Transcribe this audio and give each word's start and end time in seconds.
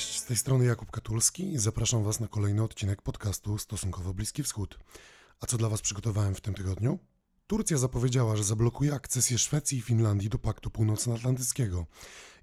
Cześć, 0.00 0.18
z 0.18 0.24
tej 0.24 0.36
strony 0.36 0.64
Jakub 0.64 0.90
Katulski 0.90 1.52
i 1.52 1.58
zapraszam 1.58 2.04
Was 2.04 2.20
na 2.20 2.28
kolejny 2.28 2.62
odcinek 2.62 3.02
podcastu 3.02 3.58
Stosunkowo 3.58 4.14
Bliski 4.14 4.42
Wschód. 4.42 4.78
A 5.40 5.46
co 5.46 5.58
dla 5.58 5.68
Was 5.68 5.80
przygotowałem 5.80 6.34
w 6.34 6.40
tym 6.40 6.54
tygodniu? 6.54 6.98
Turcja 7.46 7.78
zapowiedziała, 7.78 8.36
że 8.36 8.44
zablokuje 8.44 8.94
akcesję 8.94 9.38
Szwecji 9.38 9.78
i 9.78 9.82
Finlandii 9.82 10.28
do 10.28 10.38
Paktu 10.38 10.70
Północnoatlantyckiego. 10.70 11.86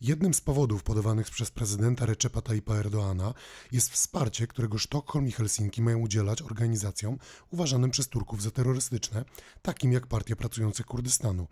Jednym 0.02 0.34
z 0.34 0.42
powodów 0.42 0.84
podawanych 0.84 1.30
przez 1.30 1.52
prezydenta 1.52 2.06
Recepa 2.06 2.42
Tayyipa 2.42 2.76
Erdoana 2.76 3.34
jest 3.72 3.90
wsparcie, 3.90 4.48
którego 4.48 4.78
Sztokholm 4.78 5.28
i 5.28 5.32
Helsinki 5.32 5.82
mają 5.82 6.00
udzielać 6.00 6.42
organizacjom 6.42 7.18
uważanym 7.52 7.92
przez 7.92 8.08
Turków 8.08 8.42
za 8.42 8.52
terrorystyczne, 8.52 9.26
takim 9.62 9.92
jak 9.92 10.08
Partia 10.08 10.36
Pracujących 10.36 10.86
Kurdystanu. 10.86 11.48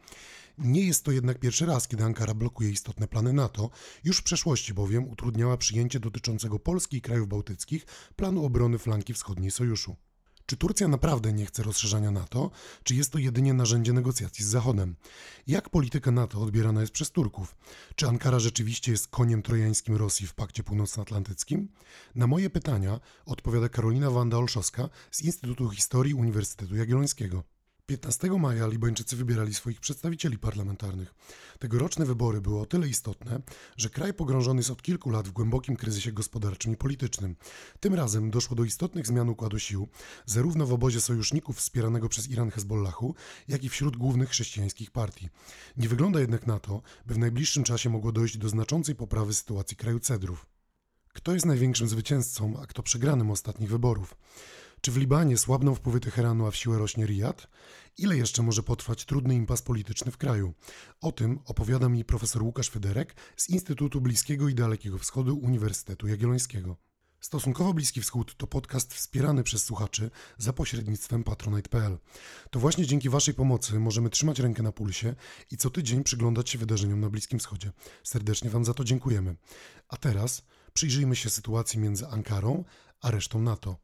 Nie 0.57 0.85
jest 0.85 1.03
to 1.03 1.11
jednak 1.11 1.39
pierwszy 1.39 1.65
raz, 1.65 1.87
kiedy 1.87 2.03
Ankara 2.03 2.33
blokuje 2.33 2.69
istotne 2.69 3.07
plany 3.07 3.33
NATO. 3.33 3.69
Już 4.03 4.17
w 4.17 4.23
przeszłości 4.23 4.73
bowiem 4.73 5.09
utrudniała 5.09 5.57
przyjęcie 5.57 5.99
dotyczącego 5.99 6.59
Polski 6.59 6.97
i 6.97 7.01
krajów 7.01 7.27
bałtyckich 7.27 7.85
planu 8.15 8.45
obrony 8.45 8.77
flanki 8.77 9.13
wschodniej 9.13 9.51
sojuszu. 9.51 9.95
Czy 10.45 10.57
Turcja 10.57 10.87
naprawdę 10.87 11.33
nie 11.33 11.45
chce 11.45 11.63
rozszerzania 11.63 12.11
NATO, 12.11 12.51
czy 12.83 12.95
jest 12.95 13.11
to 13.11 13.17
jedynie 13.17 13.53
narzędzie 13.53 13.93
negocjacji 13.93 14.45
z 14.45 14.47
Zachodem? 14.47 14.95
Jak 15.47 15.69
polityka 15.69 16.11
NATO 16.11 16.41
odbierana 16.41 16.81
jest 16.81 16.93
przez 16.93 17.11
Turków? 17.11 17.55
Czy 17.95 18.07
Ankara 18.07 18.39
rzeczywiście 18.39 18.91
jest 18.91 19.07
koniem 19.07 19.41
trojańskim 19.41 19.95
Rosji 19.95 20.27
w 20.27 20.33
Pakcie 20.33 20.63
Północnoatlantyckim? 20.63 21.67
Na 22.15 22.27
moje 22.27 22.49
pytania 22.49 22.99
odpowiada 23.25 23.69
Karolina 23.69 24.07
Wanda-Olszowska 24.07 24.89
z 25.11 25.21
Instytutu 25.21 25.69
Historii 25.69 26.13
Uniwersytetu 26.13 26.75
Jagiellońskiego. 26.75 27.54
15 27.85 28.29
maja 28.39 28.67
Libańczycy 28.67 29.15
wybierali 29.15 29.53
swoich 29.53 29.79
przedstawicieli 29.79 30.37
parlamentarnych. 30.37 31.13
Tegoroczne 31.59 32.05
wybory 32.05 32.41
były 32.41 32.59
o 32.59 32.65
tyle 32.65 32.87
istotne, 32.87 33.41
że 33.77 33.89
kraj 33.89 34.13
pogrążony 34.13 34.59
jest 34.59 34.69
od 34.69 34.81
kilku 34.81 35.09
lat 35.09 35.27
w 35.27 35.31
głębokim 35.31 35.75
kryzysie 35.75 36.11
gospodarczym 36.11 36.73
i 36.73 36.77
politycznym. 36.77 37.35
Tym 37.79 37.93
razem 37.93 38.31
doszło 38.31 38.55
do 38.55 38.63
istotnych 38.63 39.07
zmian 39.07 39.29
układu 39.29 39.59
sił, 39.59 39.87
zarówno 40.25 40.65
w 40.65 40.73
obozie 40.73 41.01
sojuszników 41.01 41.57
wspieranego 41.57 42.09
przez 42.09 42.29
Iran 42.29 42.51
Hezbollahu, 42.51 43.15
jak 43.47 43.63
i 43.63 43.69
wśród 43.69 43.97
głównych 43.97 44.29
chrześcijańskich 44.29 44.91
partii. 44.91 45.29
Nie 45.77 45.89
wygląda 45.89 46.19
jednak 46.19 46.47
na 46.47 46.59
to, 46.59 46.81
by 47.05 47.13
w 47.13 47.17
najbliższym 47.17 47.63
czasie 47.63 47.89
mogło 47.89 48.11
dojść 48.11 48.37
do 48.37 48.49
znaczącej 48.49 48.95
poprawy 48.95 49.33
sytuacji 49.33 49.77
kraju 49.77 49.99
cedrów. 49.99 50.45
Kto 51.13 51.33
jest 51.33 51.45
największym 51.45 51.87
zwycięzcą, 51.87 52.59
a 52.61 52.67
kto 52.67 52.83
przegranym 52.83 53.31
ostatnich 53.31 53.69
wyborów? 53.69 54.15
Czy 54.81 54.91
w 54.91 54.97
Libanie 54.97 55.37
słabną 55.37 55.75
wpływy 55.75 55.99
Teheranu, 55.99 56.47
a 56.47 56.51
w 56.51 56.55
siłę 56.55 56.77
rośnie 56.77 57.05
Riyad? 57.05 57.47
Ile 57.97 58.17
jeszcze 58.17 58.43
może 58.43 58.63
potrwać 58.63 59.05
trudny 59.05 59.35
impas 59.35 59.61
polityczny 59.61 60.11
w 60.11 60.17
kraju? 60.17 60.53
O 61.01 61.11
tym 61.11 61.39
opowiada 61.45 61.89
mi 61.89 62.05
profesor 62.05 62.43
Łukasz 62.43 62.69
Federek 62.69 63.15
z 63.37 63.49
Instytutu 63.49 64.01
Bliskiego 64.01 64.49
i 64.49 64.55
Dalekiego 64.55 64.97
Wschodu 64.97 65.37
Uniwersytetu 65.37 66.07
Jagiellońskiego. 66.07 66.77
Stosunkowo 67.19 67.73
Bliski 67.73 68.01
Wschód 68.01 68.37
to 68.37 68.47
podcast 68.47 68.93
wspierany 68.93 69.43
przez 69.43 69.63
słuchaczy 69.63 70.11
za 70.37 70.53
pośrednictwem 70.53 71.23
patronite.pl. 71.23 71.97
To 72.49 72.59
właśnie 72.59 72.85
dzięki 72.85 73.09
Waszej 73.09 73.33
pomocy 73.33 73.79
możemy 73.79 74.09
trzymać 74.09 74.39
rękę 74.39 74.63
na 74.63 74.71
pulsie 74.71 75.15
i 75.51 75.57
co 75.57 75.69
tydzień 75.69 76.03
przyglądać 76.03 76.49
się 76.49 76.57
wydarzeniom 76.57 76.99
na 76.99 77.09
Bliskim 77.09 77.39
Wschodzie. 77.39 77.71
Serdecznie 78.03 78.49
Wam 78.49 78.65
za 78.65 78.73
to 78.73 78.83
dziękujemy. 78.83 79.35
A 79.87 79.97
teraz 79.97 80.45
przyjrzyjmy 80.73 81.15
się 81.15 81.29
sytuacji 81.29 81.79
między 81.79 82.07
Ankarą 82.07 82.63
a 83.01 83.11
resztą 83.11 83.41
NATO. 83.41 83.77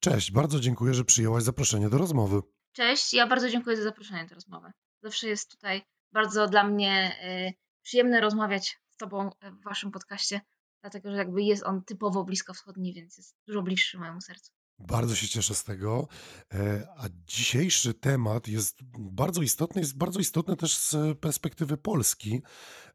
Cześć, 0.00 0.32
bardzo 0.32 0.60
dziękuję, 0.60 0.94
że 0.94 1.04
przyjęłaś 1.04 1.44
zaproszenie 1.44 1.88
do 1.88 1.98
rozmowy. 1.98 2.42
Cześć, 2.74 3.14
ja 3.14 3.26
bardzo 3.26 3.50
dziękuję 3.50 3.76
za 3.76 3.82
zaproszenie 3.82 4.26
do 4.26 4.34
rozmowy. 4.34 4.72
Zawsze 5.02 5.28
jest 5.28 5.50
tutaj 5.50 5.82
bardzo 6.12 6.46
dla 6.46 6.64
mnie 6.64 7.18
y, 7.48 7.54
przyjemne 7.82 8.20
rozmawiać 8.20 8.78
z 8.88 8.96
Tobą 8.96 9.30
w 9.42 9.64
Waszym 9.64 9.90
podcaście, 9.90 10.40
dlatego 10.80 11.10
że 11.10 11.16
jakby 11.16 11.42
jest 11.42 11.62
on 11.62 11.84
typowo 11.84 12.24
bliskowschodni, 12.24 12.94
więc 12.94 13.16
jest 13.16 13.36
dużo 13.46 13.62
bliższy 13.62 13.98
mojemu 13.98 14.20
sercu. 14.20 14.52
Bardzo 14.78 15.14
się 15.14 15.28
cieszę 15.28 15.54
z 15.54 15.64
tego. 15.64 16.08
E, 16.54 16.88
a 16.96 17.08
dzisiejszy 17.26 17.94
temat 17.94 18.48
jest 18.48 18.78
bardzo 18.98 19.42
istotny, 19.42 19.80
jest 19.80 19.98
bardzo 19.98 20.20
istotny 20.20 20.56
też 20.56 20.76
z 20.76 21.18
perspektywy 21.18 21.76
Polski. 21.76 22.42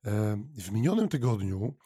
E, 0.06 0.44
w 0.56 0.72
minionym 0.72 1.09
tygodniu 1.09 1.78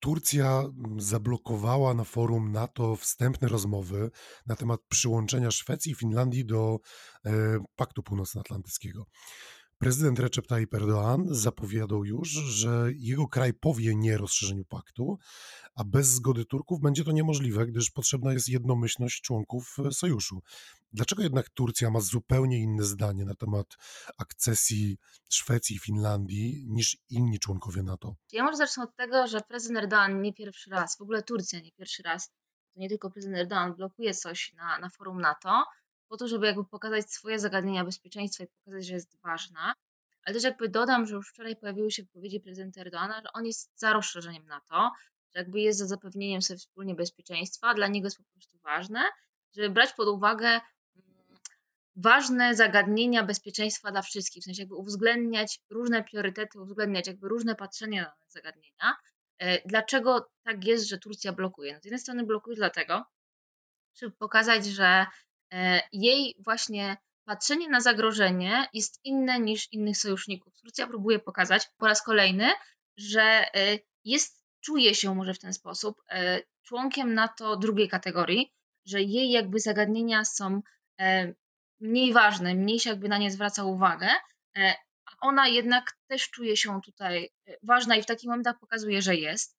Turcja 0.00 0.60
mm, 0.60 1.00
zablokowała 1.00 1.94
na 1.94 2.04
forum 2.04 2.52
NATO 2.52 2.96
wstępne 2.96 3.48
rozmowy 3.48 4.10
na 4.46 4.56
temat 4.56 4.80
przyłączenia 4.88 5.50
Szwecji 5.50 5.92
i 5.92 5.94
Finlandii 5.94 6.44
do 6.44 6.78
e, 7.26 7.30
Paktu 7.76 8.02
Północnoatlantyckiego. 8.02 9.06
Prezydent 9.78 10.18
Recep 10.18 10.46
Tayyip 10.46 10.74
Erdoğan 10.74 11.26
zapowiadał 11.30 12.04
już, 12.04 12.28
że 12.28 12.88
jego 12.94 13.28
kraj 13.28 13.54
powie 13.54 13.94
nie 13.96 14.16
rozszerzeniu 14.18 14.64
paktu, 14.64 15.18
a 15.74 15.84
bez 15.84 16.08
zgody 16.08 16.44
Turków 16.44 16.80
będzie 16.80 17.04
to 17.04 17.12
niemożliwe, 17.12 17.66
gdyż 17.66 17.90
potrzebna 17.90 18.32
jest 18.32 18.48
jednomyślność 18.48 19.22
członków 19.22 19.76
e, 19.86 19.92
sojuszu. 19.92 20.42
Dlaczego 20.92 21.22
jednak 21.22 21.50
Turcja 21.50 21.90
ma 21.90 22.00
zupełnie 22.00 22.58
inne 22.58 22.82
zdanie 22.82 23.24
na 23.24 23.34
temat 23.34 23.66
akcesji 24.18 24.98
Szwecji 25.30 25.76
i 25.76 25.78
Finlandii 25.78 26.66
niż 26.68 26.96
inni 27.10 27.38
członkowie 27.38 27.82
NATO? 27.82 28.14
Ja 28.32 28.44
może 28.44 28.56
zacznę 28.56 28.84
od 28.84 28.96
tego, 28.96 29.26
że 29.26 29.40
prezydent 29.40 29.86
Erdoğan 29.86 30.20
nie 30.20 30.34
pierwszy 30.34 30.70
raz, 30.70 30.96
w 30.96 31.00
ogóle 31.00 31.22
Turcja 31.22 31.60
nie 31.60 31.72
pierwszy 31.72 32.02
raz, 32.02 32.28
to 32.74 32.80
nie 32.80 32.88
tylko 32.88 33.10
prezydent 33.10 33.50
Erdoğan 33.50 33.74
blokuje 33.76 34.14
coś 34.14 34.52
na, 34.52 34.78
na 34.78 34.90
forum 34.90 35.20
NATO, 35.20 35.64
po 36.08 36.16
to, 36.16 36.28
żeby 36.28 36.46
jakby 36.46 36.64
pokazać 36.64 37.12
swoje 37.12 37.38
zagadnienia 37.38 37.84
bezpieczeństwa 37.84 38.44
i 38.44 38.46
pokazać, 38.46 38.86
że 38.86 38.94
jest 38.94 39.18
ważna. 39.22 39.74
Ale 40.24 40.34
też 40.34 40.44
jakby 40.44 40.68
dodam, 40.68 41.06
że 41.06 41.14
już 41.14 41.28
wczoraj 41.28 41.56
pojawiły 41.56 41.90
się 41.90 42.02
wypowiedzi 42.02 42.40
prezydenta 42.40 42.80
Erdoana, 42.80 43.20
że 43.22 43.32
on 43.34 43.46
jest 43.46 43.70
za 43.74 43.92
rozszerzeniem 43.92 44.46
NATO, 44.46 44.90
że 45.34 45.40
jakby 45.40 45.60
jest 45.60 45.78
za 45.78 45.86
zapewnieniem 45.86 46.42
sobie 46.42 46.58
wspólnie 46.58 46.94
bezpieczeństwa, 46.94 47.74
dla 47.74 47.88
niego 47.88 48.06
jest 48.06 48.16
po 48.16 48.24
prostu 48.32 48.58
ważne, 48.58 49.00
żeby 49.56 49.70
brać 49.70 49.92
pod 49.92 50.08
uwagę 50.08 50.60
ważne 52.02 52.54
zagadnienia 52.54 53.22
bezpieczeństwa 53.22 53.90
dla 53.90 54.02
wszystkich, 54.02 54.42
w 54.42 54.44
sensie 54.44 54.62
jakby 54.62 54.74
uwzględniać 54.74 55.60
różne 55.70 56.04
priorytety, 56.04 56.60
uwzględniać 56.60 57.06
jakby 57.06 57.28
różne 57.28 57.54
patrzenia 57.54 58.02
na 58.02 58.14
zagadnienia. 58.28 58.96
E, 59.38 59.68
dlaczego 59.68 60.30
tak 60.44 60.64
jest, 60.64 60.88
że 60.88 60.98
Turcja 60.98 61.32
blokuje? 61.32 61.74
No 61.74 61.80
z 61.80 61.84
jednej 61.84 62.00
strony 62.00 62.24
blokuje 62.26 62.56
dlatego, 62.56 63.04
żeby 63.94 64.16
pokazać, 64.16 64.66
że 64.66 65.06
E, 65.52 65.80
jej 65.92 66.36
właśnie 66.38 66.96
patrzenie 67.24 67.68
na 67.68 67.80
zagrożenie 67.80 68.66
jest 68.72 69.00
inne 69.04 69.40
niż 69.40 69.72
innych 69.72 69.96
sojuszników. 69.96 70.54
Turcja 70.54 70.86
próbuje 70.86 71.18
pokazać 71.18 71.68
po 71.78 71.86
raz 71.86 72.02
kolejny, 72.02 72.50
że 72.96 73.22
e, 73.22 73.78
jest, 74.04 74.42
czuje 74.60 74.94
się 74.94 75.14
może 75.14 75.34
w 75.34 75.38
ten 75.38 75.52
sposób 75.52 76.02
członkiem 76.62 77.14
NATO 77.14 77.56
drugiej 77.56 77.88
kategorii, 77.88 78.52
że 78.86 79.02
jej 79.02 79.30
jakby 79.30 79.60
zagadnienia 79.60 80.24
są 80.24 80.62
mniej 81.80 82.12
ważne, 82.12 82.54
mniej 82.54 82.80
się 82.80 82.90
jakby 82.90 83.08
na 83.08 83.18
nie 83.18 83.30
zwraca 83.30 83.64
uwagę, 83.64 84.08
a 85.06 85.12
ona 85.20 85.48
jednak 85.48 85.96
też 86.06 86.30
czuje 86.30 86.56
się 86.56 86.80
tutaj 86.84 87.30
ważna 87.62 87.96
i 87.96 88.02
w 88.02 88.06
takich 88.06 88.28
momentach 88.28 88.58
pokazuje, 88.60 89.02
że 89.02 89.16
jest. 89.16 89.56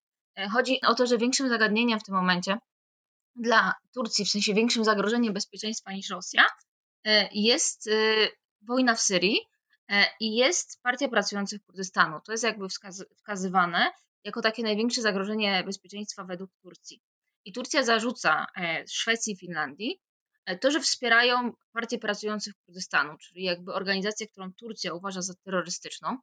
Chodzi 0.51 0.81
o 0.81 0.95
to, 0.95 1.07
że 1.07 1.17
większym 1.17 1.49
zagadnieniem 1.49 1.99
w 1.99 2.03
tym 2.03 2.15
momencie 2.15 2.57
dla 3.35 3.73
Turcji, 3.93 4.25
w 4.25 4.29
sensie 4.29 4.53
większym 4.53 4.83
zagrożeniem 4.83 5.33
bezpieczeństwa 5.33 5.91
niż 5.91 6.09
Rosja, 6.09 6.45
e, 7.05 7.29
jest 7.31 7.87
e, 7.87 8.27
wojna 8.61 8.95
w 8.95 9.01
Syrii 9.01 9.39
e, 9.89 10.05
i 10.19 10.35
jest 10.35 10.81
Partia 10.81 11.07
Pracujących 11.07 11.61
Kurdystanu. 11.61 12.19
To 12.25 12.31
jest 12.31 12.43
jakby 12.43 12.67
wskazywane 13.17 13.91
jako 14.23 14.41
takie 14.41 14.63
największe 14.63 15.01
zagrożenie 15.01 15.63
bezpieczeństwa 15.65 16.23
według 16.23 16.51
Turcji. 16.61 17.01
I 17.45 17.53
Turcja 17.53 17.83
zarzuca 17.83 18.45
Szwecji 18.87 19.33
i 19.33 19.37
Finlandii 19.37 20.01
to, 20.61 20.71
że 20.71 20.79
wspierają 20.79 21.53
Partię 21.73 21.99
Pracujących 21.99 22.53
Kurdystanu, 22.65 23.17
czyli 23.17 23.43
jakby 23.43 23.73
organizację, 23.73 24.27
którą 24.27 24.53
Turcja 24.53 24.93
uważa 24.93 25.21
za 25.21 25.33
terrorystyczną. 25.45 26.17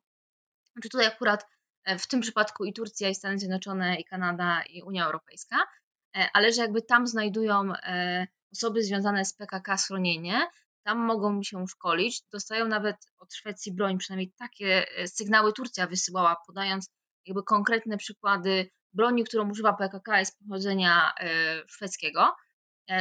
Znaczy 0.73 0.89
tutaj 0.89 1.07
akurat 1.07 1.47
w 1.99 2.07
tym 2.07 2.21
przypadku 2.21 2.65
i 2.65 2.73
Turcja, 2.73 3.09
i 3.09 3.15
Stany 3.15 3.39
Zjednoczone, 3.39 3.97
i 3.97 4.05
Kanada, 4.05 4.63
i 4.63 4.83
Unia 4.83 5.07
Europejska. 5.07 5.57
E, 6.17 6.29
ale 6.33 6.53
że 6.53 6.63
jakby 6.63 6.83
tam 6.83 7.07
znajdują 7.07 7.73
e, 7.75 8.27
osoby 8.53 8.83
związane 8.83 9.25
z 9.25 9.35
PKK 9.35 9.79
schronienie, 9.79 10.47
tam 10.83 10.99
mogą 10.99 11.43
się 11.43 11.67
szkolić, 11.69 12.23
dostają 12.33 12.69
nawet 12.69 12.97
od 13.19 13.35
Szwecji 13.35 13.73
broń, 13.73 13.99
przynajmniej 13.99 14.33
takie 14.39 14.87
e, 14.99 15.09
sygnały 15.09 15.53
Turcja 15.53 15.87
wysyłała, 15.87 16.37
podając 16.47 16.91
jakby 17.27 17.43
konkretne 17.43 17.97
przykłady 17.97 18.71
broni, 18.93 19.25
którą 19.25 19.51
używa 19.51 19.73
PKK 19.73 20.19
jest 20.19 20.39
pochodzenia 20.39 21.13
szwedzkiego, 21.67 22.37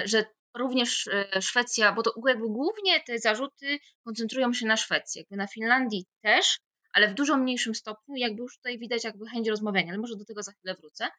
że 0.06 0.26
również 0.56 1.10
Szwecja, 1.42 1.94
bo 1.94 2.04
to 2.04 2.14
jakby 2.28 2.48
głównie 2.48 3.04
te 3.04 3.20
zarzuty 3.20 3.80
koncentrują 4.06 4.54
się 4.54 4.66
na 4.66 4.78
Szwecji, 4.78 5.20
jakby 5.20 5.36
na 5.36 5.48
Finlandii 5.48 6.06
też, 6.22 6.60
ale 6.94 7.08
w 7.08 7.14
dużo 7.14 7.38
mniejszym 7.38 7.76
stopniu, 7.76 8.16
jakby 8.16 8.42
już 8.42 8.58
tutaj 8.58 8.80
widać 8.80 9.04
jakby 9.04 9.26
chęć 9.26 9.50
rozmawiania, 9.50 9.90
ale 9.90 9.98
może 9.98 10.16
do 10.16 10.26
tego 10.26 10.44
za 10.44 10.52
chwilę 10.52 10.76
wrócę. 10.76 11.10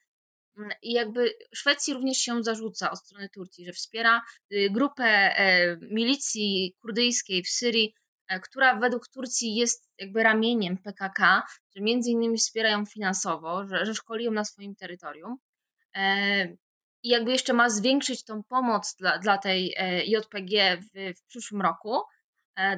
I 0.82 0.92
jakby 0.92 1.34
Szwecji 1.54 1.94
również 1.94 2.18
się 2.18 2.42
zarzuca 2.42 2.90
od 2.90 2.98
strony 2.98 3.28
Turcji, 3.28 3.66
że 3.66 3.72
wspiera 3.72 4.22
y, 4.52 4.70
grupę 4.70 5.04
e, 5.04 5.76
milicji 5.76 6.74
kurdyjskiej 6.80 7.42
w 7.42 7.48
Syrii, 7.48 7.94
e, 8.28 8.40
która 8.40 8.80
według 8.80 9.08
Turcji 9.08 9.54
jest 9.54 9.88
jakby 9.98 10.22
ramieniem 10.22 10.78
PKK, 10.78 11.42
że 11.76 11.82
między 11.82 12.10
innymi 12.10 12.38
wspierają 12.38 12.86
finansowo, 12.86 13.66
że, 13.66 13.86
że 13.86 13.92
na 14.30 14.44
swoim 14.44 14.76
terytorium. 14.76 15.36
I 17.06 17.08
jakby 17.08 17.32
jeszcze 17.32 17.52
ma 17.52 17.70
zwiększyć 17.70 18.24
tą 18.24 18.42
pomoc 18.42 18.94
dla, 18.98 19.18
dla 19.18 19.38
tej 19.38 19.74
JPG 20.06 20.76
w, 20.76 21.18
w 21.18 21.26
przyszłym 21.26 21.62
roku. 21.62 22.00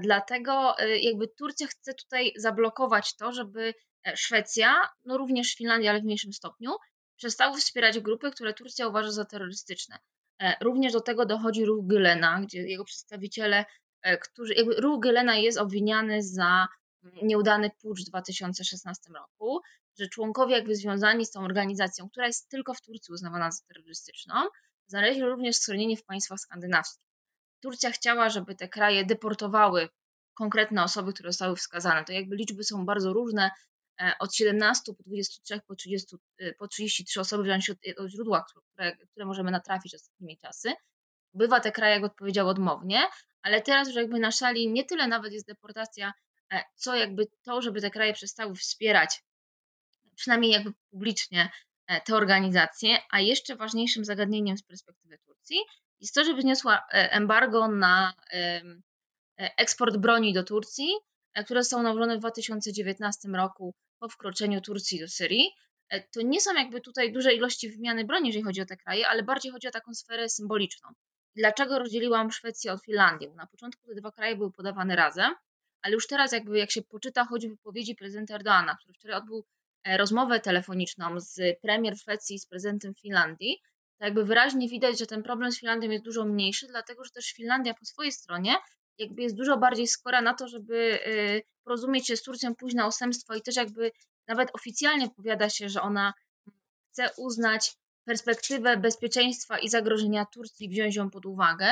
Dlatego 0.00 0.74
jakby 1.00 1.28
Turcja 1.28 1.66
chce 1.66 1.94
tutaj 1.94 2.32
zablokować 2.36 3.16
to, 3.16 3.32
żeby 3.32 3.74
Szwecja, 4.14 4.88
no 5.04 5.18
również 5.18 5.54
Finlandia, 5.54 5.90
ale 5.90 6.00
w 6.00 6.04
mniejszym 6.04 6.32
stopniu, 6.32 6.70
przestały 7.16 7.56
wspierać 7.56 8.00
grupy, 8.00 8.30
które 8.30 8.54
Turcja 8.54 8.88
uważa 8.88 9.10
za 9.10 9.24
terrorystyczne. 9.24 9.98
Również 10.60 10.92
do 10.92 11.00
tego 11.00 11.26
dochodzi 11.26 11.64
ruch 11.64 11.86
Gülena, 11.86 12.42
gdzie 12.42 12.62
jego 12.62 12.84
przedstawiciele 12.84 13.64
E, 14.02 14.18
którzy, 14.18 14.54
jakby 14.54 14.74
ruch 14.74 15.00
Gylena 15.00 15.36
jest 15.36 15.58
obwiniany 15.58 16.22
za 16.22 16.68
nieudany 17.22 17.70
pucz 17.82 18.00
w 18.00 18.10
2016 18.10 19.12
roku, 19.12 19.60
że 19.98 20.08
członkowie 20.08 20.54
jakby 20.54 20.76
związani 20.76 21.26
z 21.26 21.30
tą 21.30 21.44
organizacją, 21.44 22.08
która 22.10 22.26
jest 22.26 22.48
tylko 22.48 22.74
w 22.74 22.80
Turcji 22.80 23.14
uznawana 23.14 23.50
za 23.50 23.64
terrorystyczną, 23.68 24.34
znaleźli 24.86 25.22
również 25.22 25.56
schronienie 25.56 25.96
w 25.96 26.04
państwach 26.04 26.40
skandynawskich. 26.40 27.08
Turcja 27.60 27.90
chciała, 27.90 28.28
żeby 28.28 28.54
te 28.54 28.68
kraje 28.68 29.04
deportowały 29.04 29.88
konkretne 30.34 30.84
osoby, 30.84 31.12
które 31.12 31.32
zostały 31.32 31.56
wskazane. 31.56 32.04
To 32.04 32.12
jakby 32.12 32.36
liczby 32.36 32.64
są 32.64 32.86
bardzo 32.86 33.12
różne, 33.12 33.50
e, 34.00 34.12
od 34.18 34.34
17 34.34 34.94
po 34.94 35.02
23 35.02 35.60
po, 35.66 35.74
30, 35.74 36.16
e, 36.38 36.52
po 36.52 36.68
33 36.68 37.20
osoby, 37.20 37.42
w 37.42 37.46
zależności 37.46 37.96
od 37.96 38.08
źródła, 38.10 38.44
które, 38.48 38.96
które 38.96 39.26
możemy 39.26 39.50
natrafić 39.50 39.94
ostatnimi 39.94 40.38
czasy. 40.38 40.72
Bywa 41.34 41.60
te 41.60 41.72
kraje, 41.72 41.94
jak 41.94 42.04
odpowiedział, 42.04 42.48
odmownie, 42.48 43.00
ale 43.42 43.62
teraz 43.62 43.88
już 43.88 43.96
jakby 43.96 44.18
na 44.18 44.30
szali 44.30 44.72
nie 44.72 44.84
tyle 44.84 45.08
nawet 45.08 45.32
jest 45.32 45.46
deportacja, 45.46 46.12
e, 46.52 46.62
co 46.74 46.96
jakby 46.96 47.26
to, 47.42 47.62
żeby 47.62 47.80
te 47.80 47.90
kraje 47.90 48.12
przestały 48.12 48.54
wspierać, 48.54 49.22
przynajmniej 50.18 50.52
jakby 50.52 50.72
publicznie, 50.90 51.50
e, 51.86 52.00
te 52.00 52.14
organizacje, 52.14 52.98
a 53.10 53.20
jeszcze 53.20 53.56
ważniejszym 53.56 54.04
zagadnieniem 54.04 54.58
z 54.58 54.62
perspektywy 54.62 55.18
Turcji 55.18 55.58
jest 56.00 56.14
to, 56.14 56.24
żeby 56.24 56.42
zniosła 56.42 56.76
e, 56.76 57.12
embargo 57.12 57.68
na 57.68 58.14
eksport 59.36 59.96
broni 59.96 60.32
do 60.32 60.44
Turcji, 60.44 60.88
które 61.44 61.62
zostało 61.62 61.82
nałożone 61.82 62.16
w 62.16 62.18
2019 62.18 63.28
roku 63.28 63.74
po 63.98 64.08
wkroczeniu 64.08 64.60
Turcji 64.60 65.00
do 65.00 65.08
Syrii. 65.08 65.50
To 66.12 66.22
nie 66.22 66.40
są 66.40 66.54
jakby 66.54 66.80
tutaj 66.80 67.12
duże 67.12 67.34
ilości 67.34 67.70
wymiany 67.70 68.04
broni, 68.04 68.26
jeżeli 68.28 68.44
chodzi 68.44 68.60
o 68.60 68.66
te 68.66 68.76
kraje, 68.76 69.08
ale 69.08 69.22
bardziej 69.22 69.52
chodzi 69.52 69.68
o 69.68 69.70
taką 69.70 69.94
sferę 69.94 70.28
symboliczną. 70.28 70.88
Dlaczego 71.36 71.78
rozdzieliłam 71.78 72.30
Szwecję 72.30 72.72
od 72.72 72.84
Finlandii? 72.84 73.30
Na 73.30 73.46
początku 73.46 73.88
te 73.88 73.94
dwa 73.94 74.12
kraje 74.12 74.36
były 74.36 74.52
podawane 74.52 74.96
razem, 74.96 75.34
ale 75.82 75.94
już 75.94 76.06
teraz 76.06 76.32
jakby 76.32 76.58
jak 76.58 76.70
się 76.70 76.82
poczyta 76.82 77.24
choć 77.24 77.46
wypowiedzi 77.46 77.94
prezydenta 77.94 78.34
Erdoana, 78.34 78.76
który 78.76 78.94
wczoraj 78.94 79.16
odbył 79.16 79.38
e, 79.38 79.42
rozmowę 79.86 80.40
telefoniczną 80.40 81.20
z 81.20 81.60
premier 81.60 81.98
Szwecji 81.98 82.36
i 82.36 82.38
z 82.38 82.46
prezydentem 82.46 82.94
Finlandii, 82.94 83.58
to 83.98 84.04
jakby 84.04 84.24
wyraźnie 84.24 84.68
widać, 84.68 84.98
że 84.98 85.06
ten 85.06 85.22
problem 85.22 85.52
z 85.52 85.58
Finlandią 85.60 85.90
jest 85.90 86.04
dużo 86.04 86.24
mniejszy, 86.24 86.66
dlatego 86.66 87.04
że 87.04 87.10
też 87.10 87.32
Finlandia 87.32 87.74
po 87.74 87.84
swojej 87.84 88.12
stronie 88.12 88.54
jakby 88.98 89.22
jest 89.22 89.36
dużo 89.36 89.56
bardziej 89.56 89.86
skora 89.86 90.20
na 90.20 90.34
to, 90.34 90.48
żeby 90.48 91.00
e, 91.06 91.40
porozumieć 91.64 92.06
się 92.06 92.16
z 92.16 92.22
Turcją, 92.22 92.54
pójść 92.54 92.76
na 92.76 92.86
ustępstwo 92.86 93.34
i 93.34 93.42
też 93.42 93.56
jakby 93.56 93.90
nawet 94.26 94.48
oficjalnie 94.54 95.10
powiada 95.10 95.50
się, 95.50 95.68
że 95.68 95.82
ona 95.82 96.14
chce 96.90 97.10
uznać 97.16 97.76
perspektywę 98.04 98.76
bezpieczeństwa 98.76 99.58
i 99.58 99.68
zagrożenia 99.68 100.26
Turcji 100.26 100.68
wziąć 100.68 100.96
ją 100.96 101.10
pod 101.10 101.26
uwagę. 101.26 101.66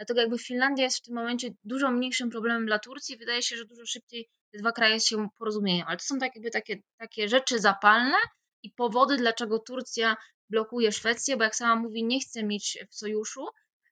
Dlatego 0.00 0.20
jakby 0.20 0.38
Finlandia 0.38 0.84
jest 0.84 0.98
w 0.98 1.02
tym 1.02 1.14
momencie 1.14 1.50
dużo 1.64 1.90
mniejszym 1.90 2.30
problemem 2.30 2.66
dla 2.66 2.78
Turcji. 2.78 3.16
Wydaje 3.16 3.42
się, 3.42 3.56
że 3.56 3.64
dużo 3.64 3.86
szybciej 3.86 4.28
te 4.52 4.58
dwa 4.58 4.72
kraje 4.72 5.00
się 5.00 5.28
porozumieją. 5.38 5.84
Ale 5.86 5.96
to 5.96 6.04
są 6.04 6.18
tak 6.18 6.34
jakby 6.34 6.50
takie, 6.50 6.82
takie 6.98 7.28
rzeczy 7.28 7.58
zapalne 7.58 8.16
i 8.62 8.70
powody, 8.70 9.16
dlaczego 9.16 9.58
Turcja 9.58 10.16
blokuje 10.50 10.92
Szwecję, 10.92 11.36
bo 11.36 11.44
jak 11.44 11.56
sama 11.56 11.82
mówi, 11.82 12.04
nie 12.04 12.20
chce 12.20 12.42
mieć 12.44 12.78
w 12.90 12.94
sojuszu 12.94 13.46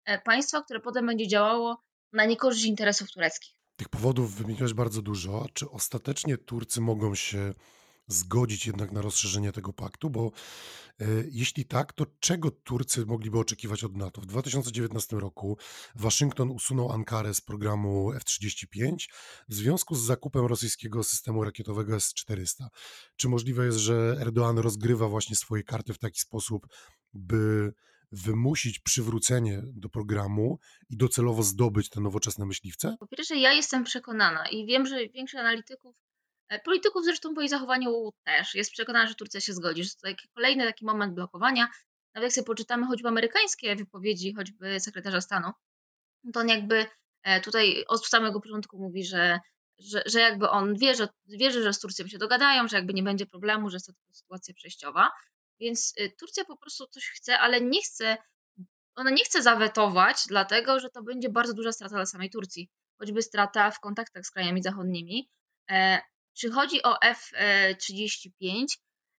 e, 0.04 0.18
państwa, 0.18 0.62
które 0.62 0.80
potem 0.80 1.06
będzie 1.06 1.28
działało 1.28 1.82
na 2.12 2.24
niekorzyść 2.24 2.64
interesów 2.64 3.10
tureckich. 3.10 3.54
Tych 3.76 3.88
powodów 3.88 4.34
wymieniłeś 4.34 4.74
bardzo 4.74 5.02
dużo. 5.02 5.46
Czy 5.52 5.70
ostatecznie 5.70 6.38
Turcy 6.38 6.80
mogą 6.80 7.14
się 7.14 7.54
zgodzić 8.08 8.66
jednak 8.66 8.92
na 8.92 9.02
rozszerzenie 9.02 9.52
tego 9.52 9.72
paktu, 9.72 10.10
bo 10.10 10.30
e, 11.00 11.04
jeśli 11.30 11.64
tak, 11.64 11.92
to 11.92 12.06
czego 12.20 12.50
Turcy 12.50 13.06
mogliby 13.06 13.38
oczekiwać 13.38 13.84
od 13.84 13.96
NATO? 13.96 14.20
W 14.20 14.26
2019 14.26 15.16
roku 15.16 15.58
Waszyngton 15.94 16.50
usunął 16.50 16.92
Ankarę 16.92 17.34
z 17.34 17.40
programu 17.40 18.12
F-35 18.12 18.96
w 19.48 19.54
związku 19.54 19.94
z 19.94 20.00
zakupem 20.00 20.46
rosyjskiego 20.46 21.04
systemu 21.04 21.44
rakietowego 21.44 21.96
S-400. 21.96 22.66
Czy 23.16 23.28
możliwe 23.28 23.66
jest, 23.66 23.78
że 23.78 24.16
Erdoğan 24.20 24.60
rozgrywa 24.60 25.08
właśnie 25.08 25.36
swoje 25.36 25.62
karty 25.62 25.94
w 25.94 25.98
taki 25.98 26.20
sposób, 26.20 26.66
by 27.14 27.72
wymusić 28.12 28.78
przywrócenie 28.78 29.62
do 29.64 29.88
programu 29.88 30.58
i 30.90 30.96
docelowo 30.96 31.42
zdobyć 31.42 31.88
te 31.88 32.00
nowoczesne 32.00 32.46
myśliwce? 32.46 32.96
Po 33.00 33.06
pierwsze, 33.06 33.36
ja 33.36 33.52
jestem 33.52 33.84
przekonana 33.84 34.48
i 34.48 34.66
wiem, 34.66 34.86
że 34.86 35.08
większość 35.08 35.40
analityków 35.40 35.96
polityków 36.64 37.04
zresztą 37.04 37.34
po 37.34 37.40
jej 37.40 37.48
zachowaniu 37.48 38.10
też 38.24 38.54
jest 38.54 38.72
przekonana, 38.72 39.08
że 39.08 39.14
Turcja 39.14 39.40
się 39.40 39.52
zgodzi, 39.52 39.84
że 39.84 39.90
to 39.90 40.00
taki 40.02 40.28
kolejny 40.28 40.66
taki 40.66 40.84
moment 40.84 41.14
blokowania. 41.14 41.68
Nawet 42.14 42.26
jak 42.26 42.32
sobie 42.32 42.44
poczytamy 42.44 42.86
choćby 42.86 43.08
amerykańskie 43.08 43.76
wypowiedzi, 43.76 44.34
choćby 44.34 44.80
sekretarza 44.80 45.20
stanu, 45.20 45.50
to 46.32 46.40
on 46.40 46.48
jakby 46.48 46.86
e, 47.22 47.40
tutaj 47.40 47.84
od 47.88 48.06
samego 48.06 48.40
początku 48.40 48.78
mówi, 48.78 49.04
że, 49.04 49.40
że, 49.78 50.02
że 50.06 50.20
jakby 50.20 50.50
on 50.50 50.74
wierzy, 50.78 51.08
wierzy, 51.26 51.62
że 51.62 51.72
z 51.72 51.80
Turcją 51.80 52.06
się 52.06 52.18
dogadają, 52.18 52.68
że 52.68 52.76
jakby 52.76 52.94
nie 52.94 53.02
będzie 53.02 53.26
problemu, 53.26 53.70
że 53.70 53.76
jest 53.76 53.86
to 53.86 53.92
sytuacja 54.12 54.54
przejściowa. 54.54 55.10
Więc 55.60 55.92
e, 55.96 56.08
Turcja 56.08 56.44
po 56.44 56.56
prostu 56.56 56.86
coś 56.86 57.10
chce, 57.10 57.38
ale 57.38 57.60
nie 57.60 57.82
chce, 57.82 58.16
ona 58.94 59.10
nie 59.10 59.24
chce 59.24 59.42
zawetować, 59.42 60.16
dlatego 60.28 60.80
że 60.80 60.90
to 60.90 61.02
będzie 61.02 61.28
bardzo 61.28 61.54
duża 61.54 61.72
strata 61.72 61.94
dla 61.94 62.06
samej 62.06 62.30
Turcji, 62.30 62.70
choćby 62.98 63.22
strata 63.22 63.70
w 63.70 63.80
kontaktach 63.80 64.26
z 64.26 64.30
krajami 64.30 64.62
zachodnimi, 64.62 65.28
czy 66.38 66.50
chodzi 66.50 66.82
o 66.82 67.00
F-35? 67.00 68.66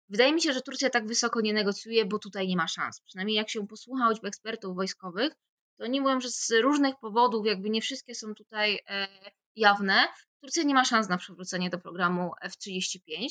Wydaje 0.10 0.34
mi 0.34 0.42
się, 0.42 0.54
że 0.54 0.62
Turcja 0.62 0.90
tak 0.90 1.08
wysoko 1.08 1.42
nie 1.42 1.54
negocjuje, 1.54 2.06
bo 2.06 2.20
tutaj 2.20 2.48
nie 2.48 2.56
ma 2.56 2.68
szans. 2.68 3.02
Przynajmniej 3.02 3.38
jak 3.38 3.50
się 3.50 3.68
posłucha 3.68 4.06
choćby 4.06 4.28
ekspertów 4.28 4.76
wojskowych, 4.76 5.34
to 5.78 5.86
oni 5.86 6.02
mówią, 6.02 6.22
że 6.22 6.30
z 6.30 6.52
różnych 6.62 6.96
powodów, 7.02 7.46
jakby 7.46 7.70
nie 7.70 7.82
wszystkie 7.82 8.16
są 8.16 8.36
tutaj 8.36 8.80
e, 8.90 9.08
jawne, 9.56 10.08
Turcja 10.42 10.64
nie 10.64 10.74
ma 10.74 10.86
szans 10.86 11.10
na 11.10 11.18
przywrócenie 11.18 11.70
do 11.70 11.80
programu 11.80 12.32
F-35, 12.42 13.28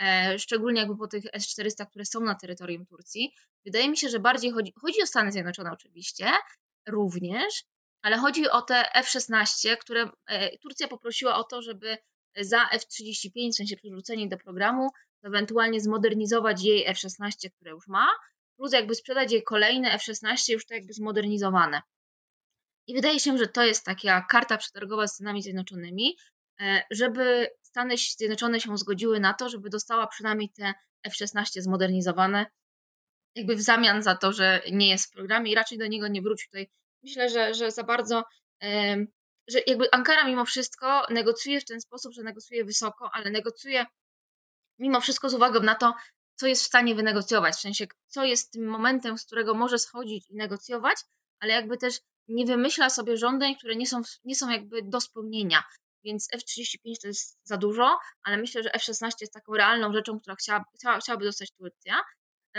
e, 0.00 0.38
szczególnie 0.38 0.80
jakby 0.80 0.96
po 0.96 1.08
tych 1.08 1.24
S-400, 1.32 1.86
które 1.86 2.04
są 2.04 2.20
na 2.20 2.34
terytorium 2.34 2.86
Turcji. 2.86 3.34
Wydaje 3.64 3.88
mi 3.88 3.96
się, 3.96 4.08
że 4.08 4.20
bardziej 4.20 4.50
chodzi, 4.50 4.72
chodzi 4.80 5.02
o 5.02 5.06
Stany 5.06 5.32
Zjednoczone 5.32 5.72
oczywiście, 5.72 6.30
również, 6.88 7.64
ale 8.02 8.16
chodzi 8.16 8.50
o 8.50 8.62
te 8.62 8.94
F-16, 8.94 9.76
które 9.76 10.10
e, 10.26 10.58
Turcja 10.58 10.88
poprosiła 10.88 11.36
o 11.36 11.44
to, 11.44 11.62
żeby 11.62 11.98
za 12.40 12.68
F-35, 12.72 13.52
w 13.52 13.56
sensie 13.56 13.76
przywrócenie 13.76 14.28
do 14.28 14.36
programu, 14.36 14.90
ewentualnie 15.22 15.80
zmodernizować 15.80 16.64
jej 16.64 16.86
F-16, 16.86 17.50
które 17.50 17.70
już 17.70 17.86
ma, 17.88 18.06
plus 18.56 18.72
jakby 18.72 18.94
sprzedać 18.94 19.32
jej 19.32 19.42
kolejne 19.42 19.92
F-16 19.92 20.52
już 20.52 20.66
to 20.66 20.74
jakby 20.74 20.92
zmodernizowane. 20.92 21.82
I 22.86 22.94
wydaje 22.94 23.20
się, 23.20 23.38
że 23.38 23.46
to 23.46 23.64
jest 23.64 23.84
taka 23.84 24.26
karta 24.30 24.56
przetargowa 24.56 25.06
z 25.06 25.14
Stanami 25.14 25.42
Zjednoczonymi, 25.42 26.16
e, 26.60 26.82
żeby 26.90 27.48
Stany 27.62 27.94
Zjednoczone 27.96 28.60
się 28.60 28.78
zgodziły 28.78 29.20
na 29.20 29.34
to, 29.34 29.48
żeby 29.48 29.70
dostała 29.70 30.06
przynajmniej 30.06 30.50
te 30.50 30.74
F-16 31.02 31.60
zmodernizowane, 31.60 32.46
jakby 33.34 33.56
w 33.56 33.62
zamian 33.62 34.02
za 34.02 34.16
to, 34.16 34.32
że 34.32 34.62
nie 34.72 34.88
jest 34.88 35.06
w 35.06 35.10
programie 35.10 35.52
i 35.52 35.54
raczej 35.54 35.78
do 35.78 35.86
niego 35.86 36.08
nie 36.08 36.22
wróci. 36.22 36.46
Tutaj 36.46 36.70
myślę, 37.02 37.30
że, 37.30 37.54
że 37.54 37.70
za 37.70 37.84
bardzo 37.84 38.24
że 39.48 39.58
jakby 39.66 39.90
Ankara 39.92 40.24
mimo 40.24 40.44
wszystko 40.44 41.06
negocjuje 41.10 41.60
w 41.60 41.64
ten 41.64 41.80
sposób, 41.80 42.12
że 42.12 42.22
negocjuje 42.22 42.64
wysoko, 42.64 43.10
ale 43.12 43.30
negocjuje 43.30 43.86
mimo 44.78 45.00
wszystko 45.00 45.28
z 45.28 45.34
uwagą 45.34 45.60
na 45.60 45.74
to, 45.74 45.94
co 46.34 46.46
jest 46.46 46.62
w 46.62 46.66
stanie 46.66 46.94
wynegocjować, 46.94 47.54
w 47.54 47.60
sensie 47.60 47.86
co 48.06 48.24
jest 48.24 48.52
tym 48.52 48.66
momentem, 48.66 49.18
z 49.18 49.26
którego 49.26 49.54
może 49.54 49.78
schodzić 49.78 50.30
i 50.30 50.36
negocjować, 50.36 50.96
ale 51.40 51.52
jakby 51.52 51.76
też 51.76 52.00
nie 52.28 52.46
wymyśla 52.46 52.90
sobie 52.90 53.16
żądań, 53.16 53.56
które 53.56 53.76
nie 53.76 53.86
są, 53.86 54.02
nie 54.24 54.36
są 54.36 54.50
jakby 54.50 54.82
do 54.82 55.00
spełnienia. 55.00 55.62
Więc 56.04 56.28
F-35 56.32 56.94
to 57.02 57.08
jest 57.08 57.38
za 57.42 57.56
dużo, 57.56 57.98
ale 58.22 58.36
myślę, 58.36 58.62
że 58.62 58.74
F-16 58.74 59.10
jest 59.20 59.32
taką 59.32 59.54
realną 59.54 59.92
rzeczą, 59.92 60.20
która 60.20 60.36
chciała, 60.36 60.64
chciała, 60.74 60.98
chciałaby 60.98 61.24
dostać 61.24 61.50
Turcja. 61.52 62.00